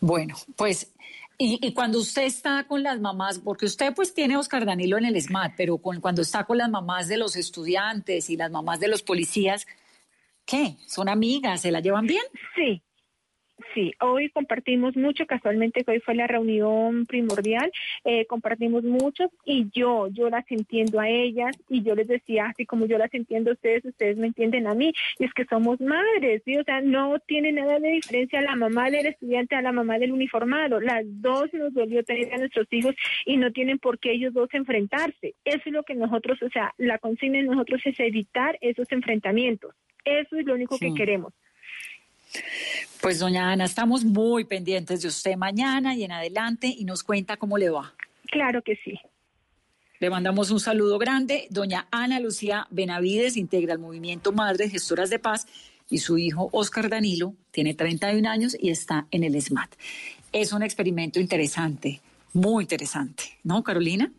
Bueno, 0.00 0.34
pues 0.56 0.94
Y, 1.36 1.72
cuando 1.74 1.98
usted 1.98 2.22
está 2.22 2.64
con 2.68 2.84
las 2.84 3.00
mamás, 3.00 3.40
porque 3.40 3.66
usted 3.66 3.92
pues 3.92 4.14
tiene 4.14 4.34
a 4.34 4.38
Oscar 4.38 4.64
Danilo 4.64 4.96
en 4.98 5.06
el 5.06 5.20
SMAT, 5.20 5.54
pero 5.56 5.78
con, 5.78 6.00
cuando 6.00 6.22
está 6.22 6.44
con 6.44 6.58
las 6.58 6.70
mamás 6.70 7.08
de 7.08 7.16
los 7.16 7.34
estudiantes 7.34 8.30
y 8.30 8.36
las 8.36 8.52
mamás 8.52 8.78
de 8.78 8.86
los 8.86 9.02
policías, 9.02 9.66
¿qué? 10.46 10.76
¿Son 10.86 11.08
amigas? 11.08 11.62
¿Se 11.62 11.72
la 11.72 11.80
llevan 11.80 12.06
bien? 12.06 12.22
Sí, 12.54 12.80
Sí, 13.72 13.92
hoy 14.00 14.30
compartimos 14.30 14.96
mucho, 14.96 15.26
casualmente 15.26 15.84
que 15.84 15.92
hoy 15.92 16.00
fue 16.00 16.16
la 16.16 16.26
reunión 16.26 17.06
primordial, 17.06 17.70
eh, 18.04 18.26
compartimos 18.26 18.82
mucho 18.82 19.30
y 19.44 19.68
yo, 19.72 20.08
yo 20.08 20.28
las 20.28 20.44
entiendo 20.50 20.98
a 20.98 21.08
ellas 21.08 21.56
y 21.68 21.82
yo 21.82 21.94
les 21.94 22.08
decía, 22.08 22.46
así 22.46 22.66
como 22.66 22.86
yo 22.86 22.98
las 22.98 23.14
entiendo 23.14 23.50
a 23.50 23.54
ustedes, 23.54 23.84
ustedes 23.84 24.16
me 24.16 24.26
entienden 24.26 24.66
a 24.66 24.74
mí, 24.74 24.92
y 25.18 25.24
es 25.24 25.32
que 25.34 25.44
somos 25.44 25.80
madres, 25.80 26.42
¿sí? 26.44 26.56
o 26.56 26.64
sea, 26.64 26.80
no 26.80 27.18
tiene 27.20 27.52
nada 27.52 27.78
de 27.78 27.90
diferencia 27.90 28.40
la 28.40 28.56
mamá 28.56 28.90
del 28.90 29.06
estudiante 29.06 29.54
a 29.54 29.62
la 29.62 29.72
mamá 29.72 30.00
del 30.00 30.12
uniformado, 30.12 30.80
las 30.80 31.04
dos 31.04 31.52
nos 31.54 31.72
dolió 31.74 32.02
tener 32.02 32.34
a 32.34 32.38
nuestros 32.38 32.66
hijos 32.72 32.94
y 33.24 33.36
no 33.36 33.52
tienen 33.52 33.78
por 33.78 34.00
qué 34.00 34.12
ellos 34.12 34.34
dos 34.34 34.48
enfrentarse, 34.52 35.34
eso 35.44 35.62
es 35.64 35.72
lo 35.72 35.84
que 35.84 35.94
nosotros, 35.94 36.42
o 36.42 36.50
sea, 36.50 36.74
la 36.76 36.98
consigna 36.98 37.38
de 37.38 37.44
nosotros 37.44 37.80
es 37.84 38.00
evitar 38.00 38.58
esos 38.60 38.90
enfrentamientos, 38.90 39.76
eso 40.04 40.36
es 40.36 40.44
lo 40.44 40.54
único 40.54 40.76
que 40.76 40.92
queremos. 40.92 41.32
Pues 43.00 43.18
doña 43.18 43.50
Ana, 43.50 43.64
estamos 43.64 44.04
muy 44.04 44.44
pendientes 44.44 45.02
de 45.02 45.08
usted 45.08 45.36
mañana 45.36 45.94
y 45.94 46.04
en 46.04 46.12
adelante 46.12 46.66
y 46.66 46.84
nos 46.84 47.02
cuenta 47.02 47.36
cómo 47.36 47.58
le 47.58 47.70
va. 47.70 47.92
Claro 48.30 48.62
que 48.62 48.76
sí. 48.76 48.98
Le 50.00 50.10
mandamos 50.10 50.50
un 50.50 50.60
saludo 50.60 50.98
grande. 50.98 51.46
Doña 51.50 51.86
Ana 51.90 52.20
Lucía 52.20 52.66
Benavides 52.70 53.36
integra 53.36 53.72
el 53.72 53.78
movimiento 53.78 54.32
Madres 54.32 54.72
Gestoras 54.72 55.10
de 55.10 55.18
Paz 55.18 55.46
y 55.88 55.98
su 55.98 56.18
hijo 56.18 56.48
Oscar 56.52 56.88
Danilo 56.88 57.34
tiene 57.50 57.74
31 57.74 58.28
años 58.28 58.56
y 58.58 58.70
está 58.70 59.06
en 59.10 59.24
el 59.24 59.40
SMAT. 59.40 59.74
Es 60.32 60.52
un 60.52 60.62
experimento 60.62 61.20
interesante, 61.20 62.00
muy 62.32 62.64
interesante, 62.64 63.24
¿no, 63.44 63.62
Carolina? 63.62 64.10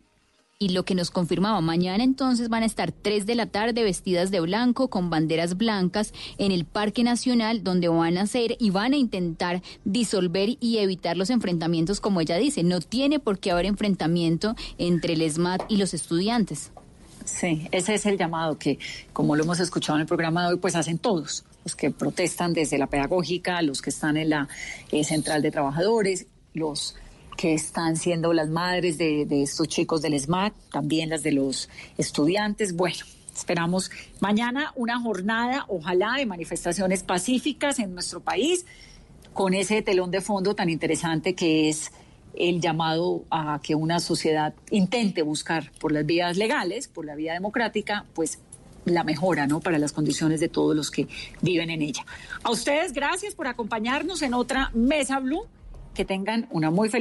Y 0.58 0.70
lo 0.70 0.86
que 0.86 0.94
nos 0.94 1.10
confirmaba, 1.10 1.60
mañana 1.60 2.02
entonces 2.02 2.48
van 2.48 2.62
a 2.62 2.66
estar 2.66 2.90
tres 2.90 3.26
de 3.26 3.34
la 3.34 3.44
tarde 3.44 3.82
vestidas 3.82 4.30
de 4.30 4.40
blanco 4.40 4.88
con 4.88 5.10
banderas 5.10 5.58
blancas 5.58 6.14
en 6.38 6.50
el 6.50 6.64
Parque 6.64 7.04
Nacional 7.04 7.62
donde 7.62 7.88
van 7.88 8.16
a 8.16 8.22
hacer 8.22 8.56
y 8.58 8.70
van 8.70 8.94
a 8.94 8.96
intentar 8.96 9.60
disolver 9.84 10.56
y 10.58 10.78
evitar 10.78 11.18
los 11.18 11.28
enfrentamientos 11.28 12.00
como 12.00 12.22
ella 12.22 12.38
dice. 12.38 12.62
No 12.62 12.80
tiene 12.80 13.18
por 13.18 13.38
qué 13.38 13.50
haber 13.50 13.66
enfrentamiento 13.66 14.56
entre 14.78 15.12
el 15.12 15.30
SMAT 15.30 15.60
y 15.68 15.76
los 15.76 15.92
estudiantes. 15.92 16.70
Sí, 17.26 17.68
ese 17.70 17.92
es 17.92 18.06
el 18.06 18.16
llamado 18.16 18.56
que, 18.56 18.78
como 19.12 19.36
lo 19.36 19.44
hemos 19.44 19.60
escuchado 19.60 19.98
en 19.98 20.02
el 20.02 20.06
programa 20.06 20.46
de 20.46 20.54
hoy, 20.54 20.58
pues 20.58 20.74
hacen 20.74 20.96
todos, 20.96 21.44
los 21.64 21.76
que 21.76 21.90
protestan 21.90 22.54
desde 22.54 22.78
la 22.78 22.86
pedagógica, 22.86 23.60
los 23.60 23.82
que 23.82 23.90
están 23.90 24.16
en 24.16 24.30
la 24.30 24.48
eh, 24.90 25.04
central 25.04 25.42
de 25.42 25.50
trabajadores, 25.50 26.24
los 26.54 26.94
que 27.36 27.54
están 27.54 27.96
siendo 27.96 28.32
las 28.32 28.48
madres 28.48 28.98
de, 28.98 29.26
estos 29.42 29.68
chicos 29.68 30.02
del 30.02 30.18
SMAT, 30.18 30.54
también 30.70 31.10
las 31.10 31.22
de 31.22 31.32
los 31.32 31.68
estudiantes. 31.98 32.74
Bueno, 32.74 33.04
esperamos 33.34 33.90
mañana 34.20 34.72
una 34.76 35.00
jornada, 35.00 35.64
ojalá, 35.68 36.14
de 36.16 36.26
manifestaciones 36.26 37.02
pacíficas 37.02 37.78
en 37.78 37.94
nuestro 37.94 38.20
país, 38.20 38.66
con 39.32 39.54
ese 39.54 39.82
telón 39.82 40.10
de 40.10 40.20
fondo 40.20 40.54
tan 40.54 40.70
interesante 40.70 41.34
que 41.34 41.68
es 41.68 41.92
el 42.36 42.60
llamado 42.60 43.24
a 43.30 43.60
que 43.62 43.74
una 43.74 44.00
sociedad 44.00 44.54
intente 44.70 45.22
buscar 45.22 45.70
por 45.80 45.92
las 45.92 46.04
vías 46.04 46.36
legales, 46.36 46.88
por 46.88 47.04
la 47.04 47.14
vía 47.14 47.32
democrática, 47.32 48.04
pues 48.14 48.38
la 48.86 49.04
mejora, 49.04 49.46
¿no? 49.46 49.60
Para 49.60 49.78
las 49.78 49.92
condiciones 49.92 50.40
de 50.40 50.48
todos 50.48 50.74
los 50.74 50.90
que 50.90 51.08
viven 51.42 51.70
en 51.70 51.82
ella. 51.82 52.06
A 52.42 52.50
ustedes, 52.50 52.92
gracias 52.92 53.34
por 53.34 53.48
acompañarnos 53.48 54.22
en 54.22 54.34
otra 54.34 54.70
Mesa 54.74 55.18
Blue. 55.18 55.46
Que 55.94 56.04
tengan 56.04 56.46
una 56.50 56.70
muy 56.70 56.88
feliz 56.90 56.94